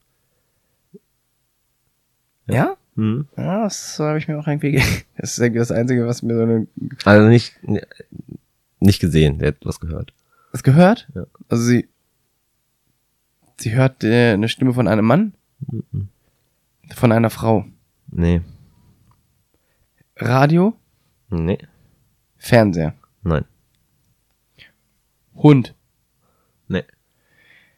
ja? 2.47 2.77
Mhm. 2.95 3.27
Ja, 3.37 3.65
das 3.65 3.99
habe 3.99 4.19
ich 4.19 4.29
mir 4.29 4.39
auch 4.39 4.47
irgendwie, 4.47 4.73
ge- 4.73 4.83
das 5.19 5.33
ist 5.33 5.39
irgendwie 5.39 5.59
das 5.59 5.73
Einzige, 5.73 6.07
was 6.07 6.23
mir 6.23 6.37
so 6.37 6.43
eine, 6.43 6.67
Also 7.05 7.29
nicht, 7.29 7.55
nicht 8.81 9.01
gesehen, 9.01 9.39
der 9.39 9.49
hat 9.49 9.57
was 9.65 9.81
gehört. 9.81 10.13
das 10.53 10.63
gehört? 10.63 11.09
Ja. 11.15 11.27
Also 11.49 11.65
sie, 11.65 11.89
sie 13.61 13.75
hört 13.75 14.05
äh, 14.05 14.33
eine 14.33 14.49
Stimme 14.49 14.75
von 14.75 14.89
einem 14.89 15.05
Mann? 15.05 15.35
Von 16.95 17.13
einer 17.13 17.31
Frau. 17.31 17.65
Nee. 18.11 18.43
Radio? 20.17 20.75
Nee. 21.31 21.59
Fernseher. 22.37 22.95
Nein. 23.23 23.45
Hund. 25.35 25.75
Nee. 26.69 26.85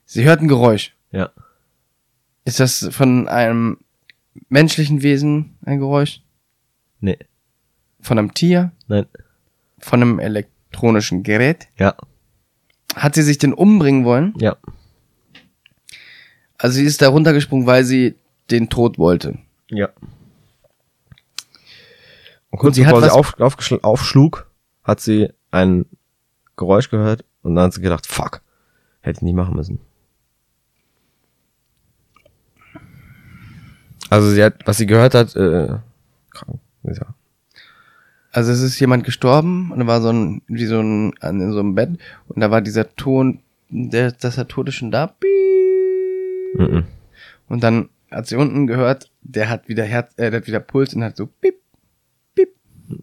Sie 0.05 0.25
hört 0.25 0.41
ein 0.41 0.49
Geräusch. 0.49 0.95
Ja. 1.11 1.31
Ist 2.45 2.61
das 2.61 2.89
von 2.93 3.29
einem 3.29 3.79
menschlichen 4.49 5.03
Wesen 5.03 5.57
ein 5.65 5.79
Geräusch? 5.79 6.23
Nee. 7.01 7.19
Von 8.01 8.19
einem 8.19 8.35
Tier? 8.35 8.73
Nein. 8.87 9.07
Von 9.79 10.03
einem 10.03 10.19
elektronischen 10.19 11.23
Gerät? 11.23 11.69
Ja. 11.79 11.97
Hat 12.95 13.15
sie 13.15 13.23
sich 13.23 13.39
denn 13.39 13.53
umbringen 13.53 14.05
wollen? 14.05 14.35
Ja. 14.39 14.57
Also 16.59 16.75
sie 16.75 16.85
ist 16.85 17.01
da 17.01 17.09
runtergesprungen, 17.09 17.67
weil 17.67 17.85
sie 17.85 18.17
den 18.51 18.69
Tod 18.69 18.99
wollte. 18.99 19.39
Ja. 19.71 19.89
Und 22.51 22.59
kurz 22.59 22.75
sie 22.75 22.87
hat 22.87 22.95
bevor 22.95 23.09
sie 23.09 23.15
auf, 23.15 23.39
aufgeschl- 23.39 23.83
aufschlug, 23.83 24.51
hat 24.83 25.01
sie 25.01 25.31
ein 25.51 25.87
Geräusch 26.57 26.91
gehört 26.91 27.25
und 27.43 27.55
dann 27.55 27.67
hat 27.67 27.75
sie 27.75 27.83
gedacht, 27.83 28.07
fuck, 28.07 28.41
hätte 29.01 29.19
ich 29.19 29.23
nicht 29.23 29.35
machen 29.35 29.55
müssen. 29.55 29.81
Also 34.11 34.31
sie 34.31 34.43
hat, 34.43 34.67
was 34.67 34.79
sie 34.79 34.87
gehört 34.87 35.15
hat, 35.15 35.37
äh, 35.37 35.77
krank, 36.31 36.59
ja. 36.85 37.15
Also 38.33 38.51
es 38.53 38.61
ist 38.63 38.81
jemand 38.81 39.05
gestorben 39.05 39.71
und 39.71 39.81
da 39.81 39.87
war 39.87 40.01
so 40.01 40.09
ein, 40.11 40.43
wie 40.49 40.67
so 40.67 40.81
ein, 40.81 41.13
an 41.21 41.41
in 41.41 41.53
so 41.53 41.61
einem 41.61 41.75
Bett 41.75 41.91
und 42.29 42.41
da 42.41 42.51
war 42.51 42.63
dieser 42.63 42.95
Ton, 42.97 43.41
der, 43.69 44.13
dass 44.13 44.39
er 44.39 44.49
tot 44.49 44.69
ist 44.69 44.77
schon 44.77 44.91
da. 44.91 45.09
Piep. 45.09 45.29
Mhm. 46.55 46.85
Und 47.49 47.63
dann 47.63 47.89
hat 48.11 48.27
sie 48.27 48.37
unten 48.37 48.67
gehört, 48.67 49.11
der 49.23 49.49
hat 49.49 49.69
wieder 49.69 49.85
Herz, 49.85 50.13
äh, 50.17 50.31
der 50.31 50.41
hat 50.41 50.47
wieder 50.47 50.61
Puls 50.61 50.95
und 50.95 51.05
hat 51.05 51.17
so 51.17 51.27
piep. 51.27 51.57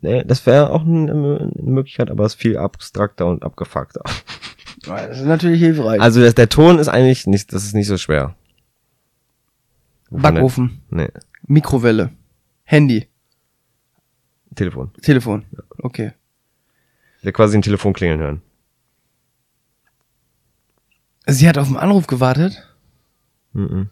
Nee, 0.01 0.23
das 0.23 0.45
wäre 0.47 0.71
auch 0.71 0.81
eine, 0.81 1.51
Möglichkeit, 1.61 2.09
aber 2.09 2.25
es 2.25 2.33
ist 2.33 2.41
viel 2.41 2.57
abstrakter 2.57 3.27
und 3.27 3.43
abgefuckter. 3.43 4.01
Das 4.83 5.19
ist 5.19 5.25
natürlich 5.25 5.59
hilfreich. 5.59 6.01
Also 6.01 6.21
das, 6.21 6.33
der 6.33 6.49
Ton 6.49 6.79
ist 6.79 6.87
eigentlich 6.87 7.27
nicht, 7.27 7.53
das 7.53 7.65
ist 7.65 7.75
nicht 7.75 7.87
so 7.87 7.97
schwer. 7.97 8.35
Backofen? 10.09 10.81
Nee, 10.89 11.09
Mikrowelle, 11.47 12.11
Handy, 12.63 13.07
Telefon. 14.55 14.91
Telefon. 15.01 15.45
Okay. 15.77 16.13
Ja, 17.21 17.31
quasi 17.31 17.57
ein 17.57 17.61
Telefon 17.61 17.93
klingeln 17.93 18.19
hören. 18.19 18.41
Sie 21.27 21.47
hat 21.47 21.57
auf 21.57 21.67
den 21.67 21.77
Anruf 21.77 22.07
gewartet. 22.07 22.74
Mhm. 23.55 23.89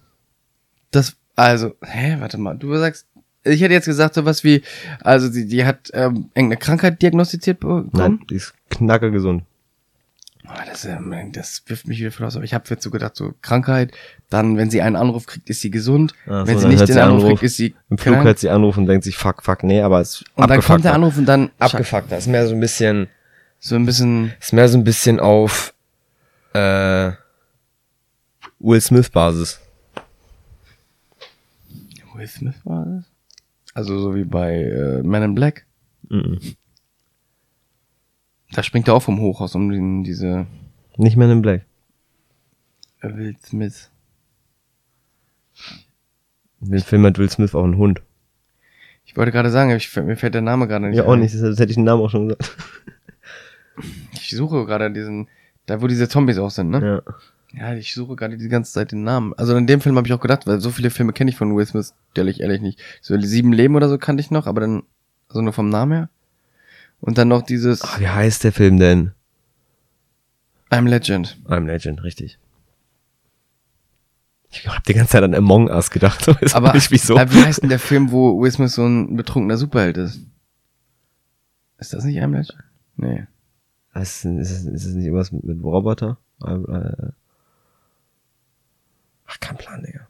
Das, 0.91 1.15
also, 1.35 1.73
hä, 1.83 2.17
warte 2.19 2.37
mal, 2.37 2.55
du 2.55 2.75
sagst, 2.77 3.07
ich 3.43 3.61
hätte 3.61 3.73
jetzt 3.73 3.85
gesagt 3.85 4.13
sowas 4.13 4.43
wie, 4.43 4.61
also 5.01 5.29
die, 5.29 5.47
die 5.47 5.65
hat 5.65 5.89
ähm, 5.93 6.29
irgendeine 6.35 6.57
Krankheit 6.57 7.01
diagnostiziert 7.01 7.59
bekommen. 7.59 7.89
Nein, 7.93 8.19
die 8.29 8.35
ist 8.35 8.53
knackergesund. 8.69 9.43
Ah, 10.45 10.63
Das, 10.69 10.85
ähm, 10.85 11.31
das 11.31 11.63
wirft 11.67 11.87
mich 11.87 11.99
wieder 11.99 12.11
voll 12.11 12.25
aus, 12.27 12.35
aber 12.35 12.45
ich 12.45 12.53
habe 12.53 12.65
jetzt 12.69 12.83
so 12.83 12.91
gedacht, 12.91 13.15
so 13.15 13.33
Krankheit, 13.41 13.91
dann, 14.29 14.57
wenn 14.57 14.69
sie 14.69 14.81
einen 14.81 14.95
Anruf 14.97 15.25
kriegt, 15.25 15.49
ist 15.49 15.61
sie 15.61 15.71
gesund. 15.71 16.13
Ach 16.27 16.45
wenn 16.45 16.57
so, 16.59 16.67
sie 16.67 16.75
nicht 16.75 16.87
den 16.87 16.97
Anruf, 16.99 17.23
Anruf. 17.23 17.29
kriegt, 17.39 17.43
ist 17.43 17.57
sie 17.57 17.75
Im 17.89 17.97
Flug 17.97 18.15
krank. 18.15 18.25
hört 18.27 18.39
sie 18.39 18.49
anrufen 18.49 18.81
und 18.81 18.87
denkt 18.87 19.03
sich, 19.05 19.17
fuck, 19.17 19.41
fuck, 19.43 19.63
nee, 19.63 19.81
aber 19.81 20.01
es 20.01 20.15
ist 20.21 20.25
Und 20.35 20.49
dann 20.49 20.61
kommt 20.61 20.83
der. 20.85 20.93
Anruf 20.93 21.17
und 21.17 21.25
dann 21.25 21.49
Abgefuckter. 21.59 22.17
Ist 22.17 22.27
mehr 22.27 22.45
so 22.47 22.53
ein 22.53 22.59
bisschen, 22.59 23.07
so 23.59 23.75
ein 23.75 23.85
bisschen, 23.85 24.33
ist 24.39 24.53
mehr 24.53 24.67
so 24.69 24.77
ein 24.77 24.83
bisschen 24.83 25.19
auf, 25.19 25.73
äh, 26.53 27.11
Will 28.63 28.79
Smith 28.79 29.09
Basis. 29.09 29.59
Will 32.15 32.27
Smith 32.27 32.55
das? 32.63 33.03
Also 33.73 33.99
so 33.99 34.15
wie 34.15 34.23
bei 34.23 34.53
äh, 34.63 35.03
Man 35.03 35.21
in 35.23 35.35
Black. 35.35 35.65
Mhm. 36.09 36.39
Da 38.53 38.63
springt 38.63 38.87
er 38.87 38.93
auch 38.93 39.01
vom 39.01 39.19
Hochhaus 39.19 39.55
um 39.55 39.69
den, 39.69 40.03
diese 40.05 40.45
Nicht 40.97 41.17
mehr 41.17 41.29
in 41.29 41.41
Black. 41.41 41.65
Will 43.01 43.35
Smith. 43.43 43.89
In 46.61 46.71
dem 46.71 46.81
Film 46.81 47.05
hat 47.05 47.17
Will 47.17 47.29
Smith 47.29 47.53
auch 47.55 47.63
einen 47.65 47.77
Hund. 47.77 48.01
Ich 49.05 49.17
wollte 49.17 49.33
gerade 49.33 49.49
sagen, 49.49 49.71
ich, 49.71 49.93
mir 49.97 50.15
fällt 50.15 50.35
der 50.35 50.41
Name 50.41 50.67
gerade 50.69 50.87
nicht 50.87 50.97
Ja, 50.97 51.03
auch 51.03 51.13
ein. 51.13 51.19
nicht, 51.19 51.35
das 51.35 51.59
hätte 51.59 51.71
ich 51.71 51.75
den 51.75 51.83
Namen 51.83 52.01
auch 52.01 52.09
schon 52.09 52.29
gesagt. 52.29 52.55
Ich 54.13 54.29
suche 54.29 54.65
gerade 54.65 54.89
diesen, 54.91 55.27
da 55.65 55.81
wo 55.81 55.87
diese 55.87 56.07
Zombies 56.07 56.37
auch 56.37 56.51
sind, 56.51 56.69
ne? 56.69 57.01
Ja. 57.05 57.13
Ja, 57.53 57.75
ich 57.75 57.93
suche 57.93 58.15
gerade 58.15 58.37
die 58.37 58.47
ganze 58.49 58.73
Zeit 58.73 58.91
den 58.91 59.03
Namen. 59.03 59.33
Also 59.35 59.55
in 59.55 59.67
dem 59.67 59.79
Film 59.79 59.95
habe 59.95 60.07
ich 60.07 60.13
auch 60.13 60.19
gedacht, 60.19 60.47
weil 60.47 60.59
so 60.59 60.71
viele 60.71 60.89
Filme 60.89 61.13
kenne 61.13 61.29
ich 61.29 61.37
von 61.37 61.55
Will 61.55 61.65
Smith, 61.65 61.93
ehrlich, 62.15 62.41
ehrlich 62.41 62.61
nicht. 62.61 62.79
So 63.01 63.19
Sieben 63.19 63.53
Leben 63.53 63.75
oder 63.75 63.89
so 63.89 63.99
kannte 63.99 64.21
ich 64.21 64.31
noch, 64.31 64.47
aber 64.47 64.61
dann, 64.61 64.83
also 65.29 65.41
nur 65.41 65.53
vom 65.53 65.69
Namen 65.69 65.91
her. 65.91 66.09
Und 66.99 67.17
dann 67.17 67.27
noch 67.27 67.43
dieses 67.43 67.83
Ach, 67.83 67.99
wie 67.99 68.07
heißt 68.07 68.43
der 68.43 68.53
Film 68.53 68.79
denn? 68.79 69.11
I'm 70.71 70.87
Legend. 70.87 71.37
I'm 71.45 71.65
Legend, 71.65 72.03
richtig. 72.03 72.39
Ich 74.49 74.67
hab 74.67 74.83
die 74.83 74.93
ganze 74.93 75.11
Zeit 75.11 75.23
an 75.23 75.35
Among 75.35 75.69
Us 75.69 75.91
gedacht. 75.91 76.27
Aber 76.53 76.73
nicht 76.73 76.89
wieso. 76.89 77.15
wie 77.15 77.43
heißt 77.43 77.61
denn 77.61 77.69
der 77.69 77.79
Film, 77.79 78.11
wo 78.11 78.39
Will 78.41 78.51
Smith 78.51 78.73
so 78.73 78.85
ein 78.85 79.15
betrunkener 79.15 79.57
Superheld 79.57 79.97
ist? 79.97 80.21
Ist 81.77 81.93
das 81.93 82.03
nicht 82.03 82.17
I'm 82.17 82.31
Legend? 82.31 82.63
Nee. 82.95 83.27
Ist, 83.93 84.25
ist, 84.25 84.65
ist 84.65 84.85
es 84.85 84.93
nicht 84.95 85.05
irgendwas 85.05 85.31
mit, 85.31 85.43
mit 85.43 85.63
Roboter? 85.63 86.17
Äh, 86.43 86.53
äh. 86.53 87.11
Ach, 89.33 89.39
kein 89.39 89.57
Plan, 89.57 89.81
Digga. 89.83 90.07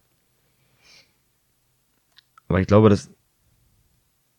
Aber 2.50 2.60
ich 2.60 2.68
glaube, 2.68 2.90
das. 2.90 3.10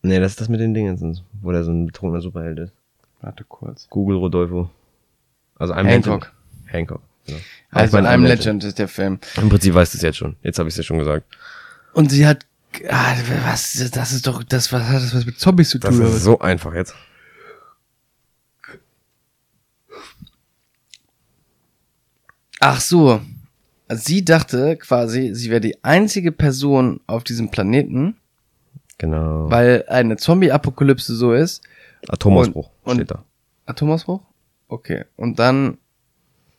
Nee, 0.03 0.21
das 0.21 0.33
ist 0.33 0.41
das 0.43 0.49
mit 0.49 0.61
den 0.61 0.75
Dingen, 0.75 1.19
wo 1.41 1.51
der 1.53 1.65
so 1.65 1.73
ein 1.73 1.87
betrunkener 1.87 2.21
Superheld 2.21 2.59
ist. 2.59 2.73
Warte 3.23 3.45
kurz. 3.45 3.89
Google 3.89 4.19
Rodolfo. 4.19 4.71
Also 5.57 5.73
I'm 5.73 5.87
Hancock. 5.87 6.25
Legend. 6.25 6.73
Hancock. 6.73 7.03
Ja. 7.27 7.37
Also 7.71 7.97
Ich 7.97 8.03
meine, 8.03 8.15
I'm 8.15 8.27
Legend 8.27 8.63
ist 8.65 8.79
der 8.79 8.89
Film. 8.89 9.19
Im 9.37 9.49
Prinzip 9.49 9.73
weißt 9.75 9.95
du 9.95 9.99
es 9.99 10.03
jetzt 10.03 10.19
schon. 10.19 10.37
Jetzt 10.43 10.59
habe 10.59 10.69
ich 10.69 10.75
es 10.75 10.77
ja 10.79 10.83
schon 10.83 10.99
gesagt. 10.99 11.25
Und 11.95 12.11
sie 12.11 12.27
hat, 12.27 12.45
ah, 12.91 13.15
was, 13.45 13.73
das 13.93 14.13
ist 14.13 14.27
doch, 14.27 14.43
das, 14.43 14.71
was 14.73 14.83
hat 14.83 15.03
das 15.03 15.15
was 15.15 15.25
mit 15.25 15.39
Zombies 15.39 15.71
zu 15.71 15.79
Das 15.79 15.95
tun? 15.97 16.05
oder 16.05 16.15
ist 16.15 16.23
so 16.25 16.39
einfach 16.41 16.75
jetzt. 16.75 16.95
Ach 22.61 22.81
so. 22.81 23.21
Sie 23.89 24.25
dachte 24.25 24.77
quasi, 24.77 25.35
sie 25.35 25.51
wäre 25.51 25.61
die 25.61 25.83
einzige 25.85 26.33
Person 26.33 27.01
auf 27.07 27.23
diesem 27.25 27.51
Planeten, 27.51 28.17
Genau. 28.99 29.51
weil 29.51 29.85
eine 29.89 30.17
Zombie-Apokalypse 30.17 31.15
so 31.15 31.33
ist. 31.33 31.63
Atomausbruch 32.09 32.71
und- 32.85 32.97
steht 32.97 33.11
da. 33.11 33.25
Atomausbruch? 33.67 34.21
Okay. 34.69 35.05
Und 35.17 35.39
dann, 35.39 35.79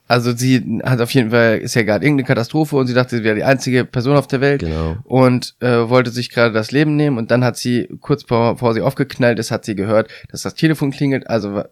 also 0.08 0.34
sie 0.36 0.80
hat 0.84 1.02
auf 1.02 1.12
jeden 1.12 1.32
Fall, 1.32 1.58
ist 1.58 1.74
ja 1.76 1.84
gerade 1.84 2.06
irgendeine 2.06 2.28
Katastrophe 2.28 2.76
und 2.76 2.88
sie 2.88 2.94
dachte, 2.94 3.18
sie 3.18 3.24
wäre 3.24 3.36
die 3.36 3.44
einzige 3.44 3.86
Person 3.86 4.18
auf 4.18 4.28
der 4.28 4.42
Welt 4.42 4.62
Genau. 4.62 4.98
und 5.04 5.56
äh, 5.62 5.90
wollte 5.90 6.12
sich 6.12 6.30
gerade 6.30 6.54
das 6.54 6.72
Leben 6.72 6.96
nehmen 6.96 7.18
und 7.18 7.32
dann 7.32 7.44
hat 7.44 7.58
sie, 7.58 7.88
kurz 8.02 8.24
bevor, 8.24 8.54
bevor 8.54 8.74
sie 8.74 8.82
aufgeknallt 8.82 9.40
ist, 9.40 9.50
hat 9.52 9.66
sie 9.66 9.76
gehört, 9.76 10.10
dass 10.30 10.44
das 10.44 10.54
Telefon 10.56 10.92
klingelt, 10.92 11.28
also 11.28 11.64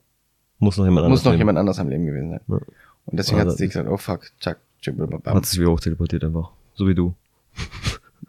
Muss 0.60 0.78
noch 0.78 0.86
jemand 0.86 1.08
muss 1.10 1.20
anders 1.22 1.26
noch 1.34 1.38
jemand 1.38 1.58
anders 1.60 1.80
am 1.80 1.90
Leben 1.90 2.06
gewesen 2.06 2.30
sein. 2.32 2.40
Ja. 2.48 2.58
Und 3.06 3.18
deswegen 3.18 3.42
hat 3.42 3.52
sie 3.58 3.68
gesagt, 3.68 3.90
oh 3.90 3.98
fuck, 3.98 4.32
blablabla. 4.86 5.34
Hat 5.36 5.46
sich 5.46 5.60
wieder 5.60 5.72
hochteleportiert 5.72 6.24
einfach. 6.24 6.52
So 6.76 6.88
wie 6.88 6.96
du. 6.96 7.14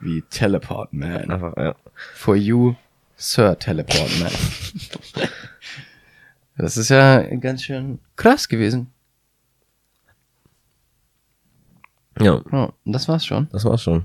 wie 0.01 0.23
Teleport 0.31 0.93
Man. 0.93 1.31
Einfach, 1.31 1.57
ja. 1.57 1.75
For 2.15 2.37
you, 2.37 2.75
Sir 3.17 3.59
Teleport 3.59 4.11
Man. 4.21 4.33
das 6.57 6.77
ist 6.77 6.91
ja 6.91 7.23
ganz 7.37 7.63
schön 7.63 7.99
krass 8.17 8.49
gewesen. 8.49 8.89
Ja, 12.21 12.41
Ja, 12.53 12.73
das 12.85 13.09
war's 13.09 13.25
schon. 13.27 13.49
das 13.51 13.65
war's 13.65 13.83
schon. 13.83 14.05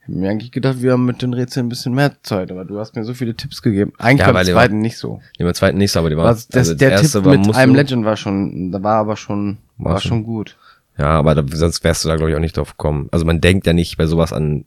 Ich 0.00 0.08
hab 0.08 0.14
mir 0.14 0.30
eigentlich 0.30 0.52
gedacht, 0.52 0.82
wir 0.82 0.92
haben 0.92 1.04
mit 1.06 1.22
den 1.22 1.32
Rätseln 1.34 1.66
ein 1.66 1.68
bisschen 1.68 1.94
mehr 1.94 2.12
Zeit, 2.22 2.50
aber 2.50 2.64
du 2.64 2.78
hast 2.78 2.94
mir 2.96 3.04
so 3.04 3.14
viele 3.14 3.34
Tipps 3.34 3.62
gegeben. 3.62 3.92
Eigentlich 3.98 4.26
Ja, 4.26 4.32
beim 4.32 4.46
zweiten 4.46 4.80
nicht 4.80 4.96
so. 4.98 5.20
Nee, 5.38 5.44
beim 5.44 5.54
zweiten 5.54 5.78
nicht, 5.78 5.92
so, 5.92 6.00
aber 6.00 6.10
die 6.10 6.16
war, 6.16 6.24
Was, 6.24 6.48
das, 6.48 6.68
also 6.70 6.74
der 6.74 7.00
Tipp 7.00 7.14
war, 7.14 7.36
mit 7.36 7.54
einem 7.54 7.74
Legend 7.74 8.04
war 8.04 8.16
schon, 8.16 8.70
da 8.72 8.82
war 8.82 8.96
aber 8.96 9.16
schon, 9.16 9.58
war, 9.78 9.94
War 9.94 10.00
schon. 10.00 10.24
gut. 10.24 10.56
Ja, 10.96 11.10
aber 11.10 11.34
da, 11.34 11.44
sonst 11.46 11.84
wärst 11.84 12.04
du 12.04 12.08
da, 12.08 12.16
glaube 12.16 12.30
ich, 12.30 12.36
auch 12.36 12.40
nicht 12.40 12.56
drauf 12.56 12.72
gekommen. 12.72 13.08
Also 13.12 13.24
man 13.24 13.40
denkt 13.40 13.66
ja 13.66 13.72
nicht 13.72 13.96
bei 13.96 14.06
sowas 14.06 14.32
an, 14.32 14.64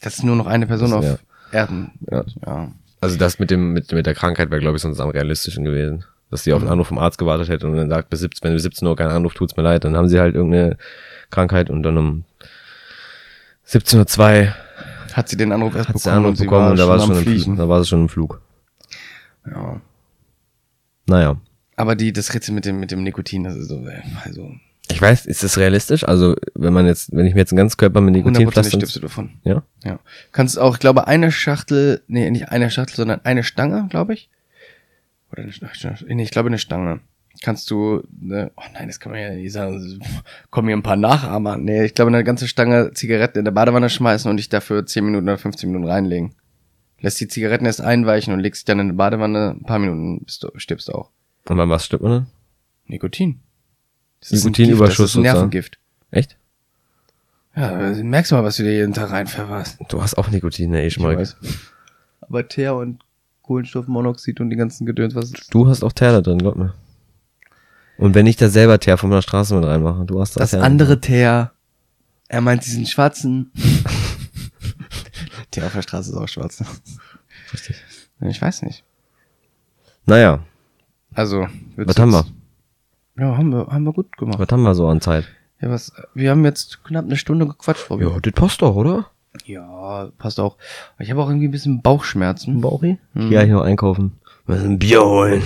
Das 0.00 0.14
ist 0.18 0.24
nur 0.24 0.36
noch 0.36 0.46
eine 0.46 0.66
Person 0.66 0.90
Das- 0.90 0.98
auf 0.98 1.04
ja. 1.04 1.18
Erden. 1.52 1.92
Ja. 2.10 2.24
ja. 2.46 2.72
also 3.00 3.16
das 3.18 3.38
mit 3.38 3.50
dem, 3.50 3.72
mit, 3.72 3.92
mit 3.92 4.06
der 4.06 4.14
Krankheit 4.14 4.50
wäre, 4.50 4.60
glaube 4.60 4.76
ich, 4.76 4.82
sonst 4.82 5.00
am 5.00 5.10
realistischen 5.10 5.64
gewesen. 5.64 6.04
Dass 6.30 6.44
die 6.44 6.52
auf 6.54 6.60
einen 6.60 6.68
Mhm. 6.68 6.72
Anruf 6.72 6.88
vom 6.88 6.98
Arzt 6.98 7.18
gewartet 7.18 7.48
hätte 7.50 7.66
und 7.66 7.76
dann 7.76 7.90
sagt, 7.90 8.08
bis 8.08 8.20
17, 8.20 8.42
wenn 8.48 8.54
bis 8.54 8.62
17 8.62 8.88
Uhr 8.88 8.96
kein 8.96 9.08
Anruf, 9.08 9.34
tut's 9.34 9.54
mir 9.56 9.62
leid, 9.62 9.84
dann 9.84 9.96
haben 9.96 10.08
sie 10.08 10.18
halt 10.18 10.34
irgendeine 10.34 10.78
Krankheit 11.30 11.68
und 11.68 11.82
dann 11.82 11.98
um 11.98 12.24
17.02 13.66 14.46
Uhr 14.46 14.54
Hat 15.14 15.28
sie 15.28 15.36
den 15.36 15.52
Anruf 15.52 15.74
erst 15.76 15.90
hat 15.90 15.98
sie 15.98 16.08
bekommen 16.08 16.16
einen 16.16 16.24
Anruf 16.24 16.30
und 16.30 16.36
sie 16.36 16.44
bekommen 16.44 16.64
war 16.64 16.70
und 16.70 16.78
da 16.78 16.88
war, 16.88 16.96
es 16.96 17.02
am 17.02 17.08
schon 17.08 17.16
im, 17.18 17.22
Fliegen. 17.22 17.56
da 17.56 17.68
war 17.68 17.80
es 17.80 17.88
schon 17.88 18.00
im 18.00 18.08
Flug. 18.08 18.40
Ja. 19.46 19.80
Naja. 21.06 21.36
Aber 21.82 21.96
die, 21.96 22.12
das 22.12 22.32
Rätsel 22.32 22.54
mit 22.54 22.64
dem, 22.64 22.78
mit 22.78 22.92
dem 22.92 23.02
Nikotin, 23.02 23.42
das 23.42 23.56
ist 23.56 23.66
so, 23.66 23.84
äh, 23.88 24.02
also, 24.24 24.52
Ich 24.88 25.02
weiß, 25.02 25.26
ist 25.26 25.42
das 25.42 25.58
realistisch? 25.58 26.04
Also, 26.04 26.36
wenn 26.54 26.72
man 26.72 26.86
jetzt, 26.86 27.10
wenn 27.10 27.26
ich 27.26 27.34
mir 27.34 27.40
jetzt 27.40 27.50
einen 27.50 27.56
ganzen 27.56 27.76
Körper 27.76 28.00
mit 28.00 28.14
Nikotin 28.14 28.48
pflaster, 28.48 28.78
stirbst 28.78 28.94
du 28.94 29.00
davon. 29.00 29.30
ja? 29.42 29.64
Ja. 29.82 29.98
Kannst 30.30 30.60
auch, 30.60 30.74
ich 30.74 30.78
glaube, 30.78 31.08
eine 31.08 31.32
Schachtel, 31.32 32.00
nee, 32.06 32.30
nicht 32.30 32.50
eine 32.50 32.70
Schachtel, 32.70 32.94
sondern 32.94 33.24
eine 33.24 33.42
Stange, 33.42 33.88
glaube 33.90 34.14
ich. 34.14 34.30
Oder 35.32 35.42
eine 35.42 35.50
Stange, 35.50 35.98
nee, 36.06 36.22
ich 36.22 36.30
glaube 36.30 36.50
eine 36.50 36.58
Stange. 36.58 37.00
Kannst 37.42 37.68
du, 37.72 38.04
ne, 38.16 38.52
oh 38.56 38.62
nein, 38.74 38.86
das 38.86 39.00
kann 39.00 39.10
man 39.10 39.20
ja 39.20 39.30
nicht 39.30 39.52
sagen, 39.52 40.00
kommen 40.50 40.68
hier 40.68 40.76
ein 40.76 40.84
paar 40.84 40.94
Nachahmer. 40.94 41.56
Nee, 41.56 41.84
ich 41.84 41.94
glaube, 41.94 42.12
eine 42.12 42.22
ganze 42.22 42.46
Stange 42.46 42.92
Zigaretten 42.92 43.40
in 43.40 43.44
der 43.44 43.50
Badewanne 43.50 43.90
schmeißen 43.90 44.30
und 44.30 44.36
dich 44.36 44.50
dafür 44.50 44.86
10 44.86 45.04
Minuten 45.04 45.28
oder 45.28 45.36
15 45.36 45.68
Minuten 45.68 45.90
reinlegen. 45.90 46.36
Lässt 47.00 47.20
die 47.20 47.26
Zigaretten 47.26 47.66
erst 47.66 47.80
einweichen 47.80 48.32
und 48.32 48.38
legst 48.38 48.60
sie 48.60 48.66
dann 48.66 48.78
in 48.78 48.90
die 48.90 48.94
Badewanne, 48.94 49.56
ein 49.58 49.64
paar 49.64 49.80
Minuten 49.80 50.24
bist 50.24 50.44
du, 50.44 50.50
stirbst 50.54 50.86
du 50.86 50.92
auch. 50.92 51.10
Und 51.48 51.58
wann 51.58 51.70
was 51.70 51.84
stimmt 51.84 52.02
man 52.02 52.12
dann? 52.12 52.26
Nikotin. 52.86 53.40
Das 54.20 54.32
ist 54.32 54.44
ein 54.44 54.52
Nikotinüberschuss 54.52 54.96
Gift, 54.96 55.00
das 55.00 55.10
ist 55.10 55.16
ein. 55.16 55.22
Nervengift. 55.22 55.78
Echt? 56.10 56.36
Ja, 57.56 57.90
äh, 57.90 58.02
merkst 58.02 58.30
du 58.30 58.36
mal, 58.36 58.44
was 58.44 58.56
du 58.56 58.62
dir 58.62 58.72
jeden 58.72 58.94
Tag 58.94 59.10
reinverwarst. 59.10 59.78
Du 59.88 60.02
hast 60.02 60.16
auch 60.16 60.28
Nikotin, 60.28 60.70
ne, 60.70 60.86
ich 60.86 60.98
mal. 60.98 61.28
Aber 62.20 62.48
Teer 62.48 62.76
und 62.76 63.04
Kohlenstoffmonoxid 63.42 64.40
und 64.40 64.50
die 64.50 64.56
ganzen 64.56 64.86
Gedöns, 64.86 65.14
was 65.14 65.32
Du 65.32 65.68
hast 65.68 65.82
auch 65.82 65.92
Teer 65.92 66.12
da 66.12 66.20
drin, 66.20 66.38
glaub 66.38 66.56
mir. 66.56 66.74
Und 67.98 68.14
wenn 68.14 68.26
ich 68.26 68.36
da 68.36 68.48
selber 68.48 68.78
Teer 68.80 68.96
von 68.96 69.10
der 69.10 69.22
Straße 69.22 69.54
mit 69.54 69.64
reinmache, 69.64 70.04
du 70.04 70.20
hast 70.20 70.36
da 70.36 70.40
das 70.40 70.50
Teer. 70.50 70.62
andere 70.62 71.00
Teer, 71.00 71.52
er 72.28 72.40
meint 72.40 72.64
diesen 72.64 72.86
schwarzen. 72.86 73.52
Teer 75.50 75.66
auf 75.66 75.72
der 75.72 75.82
Straße 75.82 76.10
ist 76.10 76.16
auch 76.16 76.28
schwarz. 76.28 76.64
Richtig. 77.52 77.76
Ich 78.20 78.40
weiß 78.40 78.62
nicht. 78.62 78.84
Naja, 80.06 80.42
Also, 81.14 81.46
was 81.76 81.98
haben 81.98 82.12
wir? 82.12 82.24
Ja, 83.18 83.36
haben 83.36 83.50
wir, 83.50 83.66
haben 83.66 83.84
wir 83.84 83.92
gut 83.92 84.16
gemacht. 84.16 84.38
Was 84.38 84.48
haben 84.48 84.62
wir 84.62 84.74
so 84.74 84.88
an 84.88 85.00
Zeit? 85.00 85.26
Ja, 85.60 85.70
was, 85.70 85.92
wir 86.14 86.30
haben 86.30 86.44
jetzt 86.44 86.82
knapp 86.84 87.04
eine 87.04 87.16
Stunde 87.16 87.46
gequatscht, 87.46 87.90
Robby. 87.90 88.04
Ja, 88.04 88.18
das 88.20 88.32
passt 88.32 88.62
doch, 88.62 88.74
oder? 88.74 89.06
Ja, 89.44 90.10
passt 90.18 90.40
auch. 90.40 90.56
Ich 90.98 91.10
habe 91.10 91.22
auch 91.22 91.28
irgendwie 91.28 91.48
ein 91.48 91.52
bisschen 91.52 91.82
Bauchschmerzen. 91.82 92.60
Bauchi? 92.60 92.98
Ja, 93.14 93.42
hier 93.42 93.54
noch 93.54 93.62
einkaufen. 93.62 94.18
Wir 94.46 94.56
müssen 94.56 94.72
ein 94.72 94.78
Bier 94.78 95.04
holen. 95.04 95.42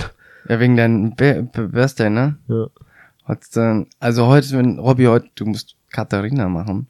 Ja, 0.49 0.59
wegen 0.59 0.75
deinem 0.77 1.15
Birthday, 1.15 2.09
ne? 2.09 2.37
Ja. 2.47 2.67
Dann, 3.53 3.87
also 3.99 4.27
heute, 4.27 4.57
wenn 4.57 4.79
Robby 4.79 5.05
heute, 5.05 5.29
du 5.35 5.45
musst 5.45 5.75
Katharina 5.91 6.47
machen, 6.47 6.87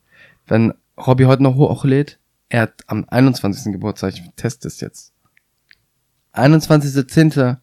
wenn 0.48 0.74
Robby 0.98 1.24
heute 1.24 1.44
noch 1.44 1.56
hochlädt, 1.56 2.20
er 2.50 2.62
hat 2.62 2.84
am 2.88 3.06
21. 3.10 3.74
Geburtstag, 3.74 4.14
ich 4.14 4.24
teste 4.36 4.68
es 4.68 4.80
jetzt. 4.80 5.14
21.10. 6.34 7.58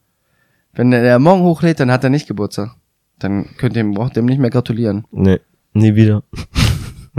Wenn 0.75 0.93
er 0.93 1.03
der 1.03 1.19
morgen 1.19 1.43
hochlädt, 1.43 1.81
dann 1.81 1.91
hat 1.91 2.05
er 2.05 2.11
nicht 2.11 2.27
Geburtstag. 2.27 2.75
Dann 3.19 3.57
könnt 3.57 3.77
ihr 3.77 3.83
ihm, 3.83 3.95
braucht 3.95 4.17
ihm 4.17 4.27
nicht 4.27 4.41
mehr 4.41 4.51
gratulieren. 4.51 5.07
Nee, 5.13 5.41
nie 5.73 5.95
wieder. 5.95 6.23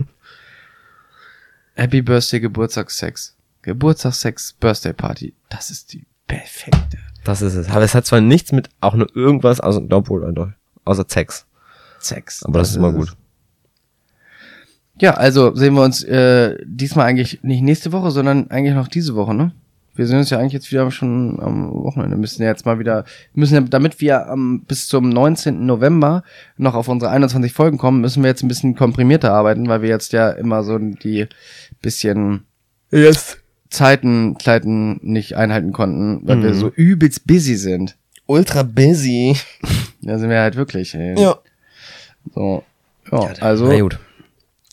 Happy 1.76 2.02
Birthday 2.02 2.40
Geburtstagssex. 2.40 3.36
Geburtstagssex 3.62 4.54
Birthday 4.54 4.94
Party. 4.94 5.34
Das 5.50 5.72
ist 5.72 5.94
die 5.94 6.06
perfekte. 6.28 6.98
Das 7.24 7.42
ist 7.42 7.56
es. 7.56 7.70
Aber 7.70 7.82
es 7.82 7.96
hat 7.96 8.06
zwar 8.06 8.22
nichts 8.22 8.52
mit 8.52 8.70
auch 8.82 8.94
nur 8.94 9.14
irgendwas, 9.16 9.60
also, 9.60 9.86
obwohl, 9.90 10.32
doch, 10.34 10.50
außer 10.84 11.06
Sex. 11.08 11.46
Sex. 12.00 12.44
Aber 12.44 12.60
das, 12.60 12.72
ist 12.72 12.76
immer 12.76 12.90
es. 12.90 12.96
gut. 12.96 13.18
Ja, 15.00 15.16
also 15.16 15.56
sehen 15.56 15.74
wir 15.74 15.84
uns 15.84 16.04
äh, 16.04 16.58
diesmal 16.66 17.08
eigentlich 17.08 17.40
nicht 17.44 17.62
nächste 17.62 17.92
Woche, 17.92 18.12
sondern 18.12 18.50
eigentlich 18.52 18.76
noch 18.76 18.88
diese 18.88 19.16
Woche, 19.16 19.34
ne? 19.34 19.52
Wir 19.96 20.08
sehen 20.08 20.18
uns 20.18 20.30
ja 20.30 20.38
eigentlich 20.40 20.54
jetzt 20.54 20.72
wieder 20.72 20.90
schon 20.92 21.40
am 21.42 21.72
Wochenende. 21.72 22.18
Müssen 22.18 22.44
ja 22.44 22.50
jetzt 22.50 22.66
mal 22.66 22.80
wieder, 22.80 23.06
müssen 23.34 23.56
ja, 23.56 23.62
damit 23.62 24.02
wir 24.02 24.28
am 24.28 24.62
bis 24.62 24.88
zum 24.88 25.10
19. 25.10 25.66
November 25.66 26.24
noch 26.58 26.76
auf 26.76 26.88
unsere 26.88 27.12
21 27.12 27.54
Folgen 27.54 27.78
kommen, 27.78 28.02
müssen 28.02 28.22
wir 28.24 28.30
jetzt 28.30 28.44
ein 28.44 28.48
bisschen 28.50 28.76
komprimierter 28.76 29.34
arbeiten, 29.34 29.68
weil 29.68 29.82
wir 29.82 29.90
jetzt 29.90 30.12
ja 30.14 30.30
immer 30.32 30.64
so 30.64 30.78
die 30.78 31.28
bisschen 31.82 32.44
Yes. 32.92 33.38
Zeiten, 33.70 34.38
Zeiten 34.40 35.00
nicht 35.02 35.36
einhalten 35.36 35.74
konnten, 35.74 36.22
weil 36.28 36.42
wir 36.44 36.52
Mhm. 36.52 36.60
so 36.60 36.70
übelst 36.70 37.26
busy 37.28 37.56
sind. 37.56 37.96
Ultra 38.28 38.64
busy. 38.64 39.36
Da 40.02 40.18
sind 40.20 40.30
wir 40.30 40.40
halt 40.40 40.56
wirklich. 40.56 40.94
Ey. 40.96 41.20
Ja. 41.20 41.38
So. 42.34 42.64
Ja, 43.12 43.20
also 43.42 43.68
Na 43.68 43.80
gut. 43.80 44.00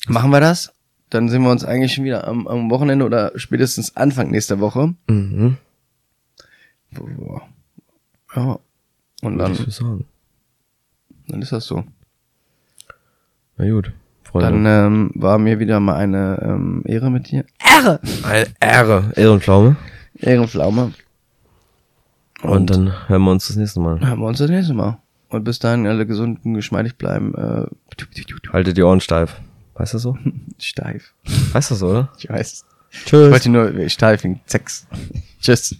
machen 0.08 0.30
wir 0.30 0.40
das. 0.40 0.72
Dann 1.12 1.28
sehen 1.28 1.42
wir 1.42 1.50
uns 1.50 1.62
eigentlich 1.62 1.92
schon 1.92 2.04
wieder 2.04 2.26
am, 2.26 2.46
am 2.46 2.70
Wochenende 2.70 3.04
oder 3.04 3.32
spätestens 3.36 3.94
Anfang 3.96 4.30
nächster 4.30 4.60
Woche. 4.60 4.94
Mhm. 5.08 5.58
Ja. 8.34 8.58
Und 9.20 9.36
dann, 9.36 9.52
ich 9.52 9.74
sagen. 9.74 10.06
dann 11.28 11.42
ist 11.42 11.52
das 11.52 11.66
so. 11.66 11.84
Na 13.58 13.70
gut. 13.70 13.92
Freunde. 14.24 14.46
Dann 14.46 14.66
ähm, 14.66 15.10
war 15.14 15.36
mir 15.36 15.58
wieder 15.58 15.80
mal 15.80 15.96
eine 15.96 16.40
ähm, 16.42 16.82
Ehre 16.86 17.10
mit 17.10 17.30
dir. 17.30 17.44
Ehre! 17.58 18.00
Eine 18.22 18.46
Ehre. 18.58 19.12
Ehrenpflaume. 19.14 19.76
Ehrenpflaume. 20.18 20.92
Und, 22.40 22.70
dann 22.70 23.08
hören 23.08 23.22
wir 23.22 23.32
uns 23.32 23.48
das 23.48 23.56
nächste 23.56 23.80
Mal. 23.80 24.00
Hören 24.00 24.18
wir 24.18 24.26
uns 24.26 24.38
das 24.38 24.48
nächste 24.48 24.72
Mal. 24.72 24.98
Und 25.28 25.44
bis 25.44 25.58
dahin 25.58 25.86
alle 25.86 26.06
gesund 26.06 26.40
und 26.42 26.54
geschmeidig 26.54 26.96
bleiben. 26.96 27.34
Äh, 27.34 27.66
Haltet 28.50 28.78
die 28.78 28.82
Ohren 28.82 29.00
steif. 29.02 29.42
Weißt 29.74 29.94
du 29.94 29.98
so? 29.98 30.18
steif. 30.58 31.14
Weißt 31.52 31.70
du 31.70 31.74
so, 31.74 31.88
oder? 31.88 32.12
Ich 32.18 32.28
weiß. 32.28 32.64
Ich 32.90 33.04
Tschüss. 33.04 33.30
wollte 33.30 33.48
nur 33.48 33.88
steif 33.88 34.24
wegen 34.24 34.40
Sex. 34.46 34.86
Tschüss. 35.40 35.76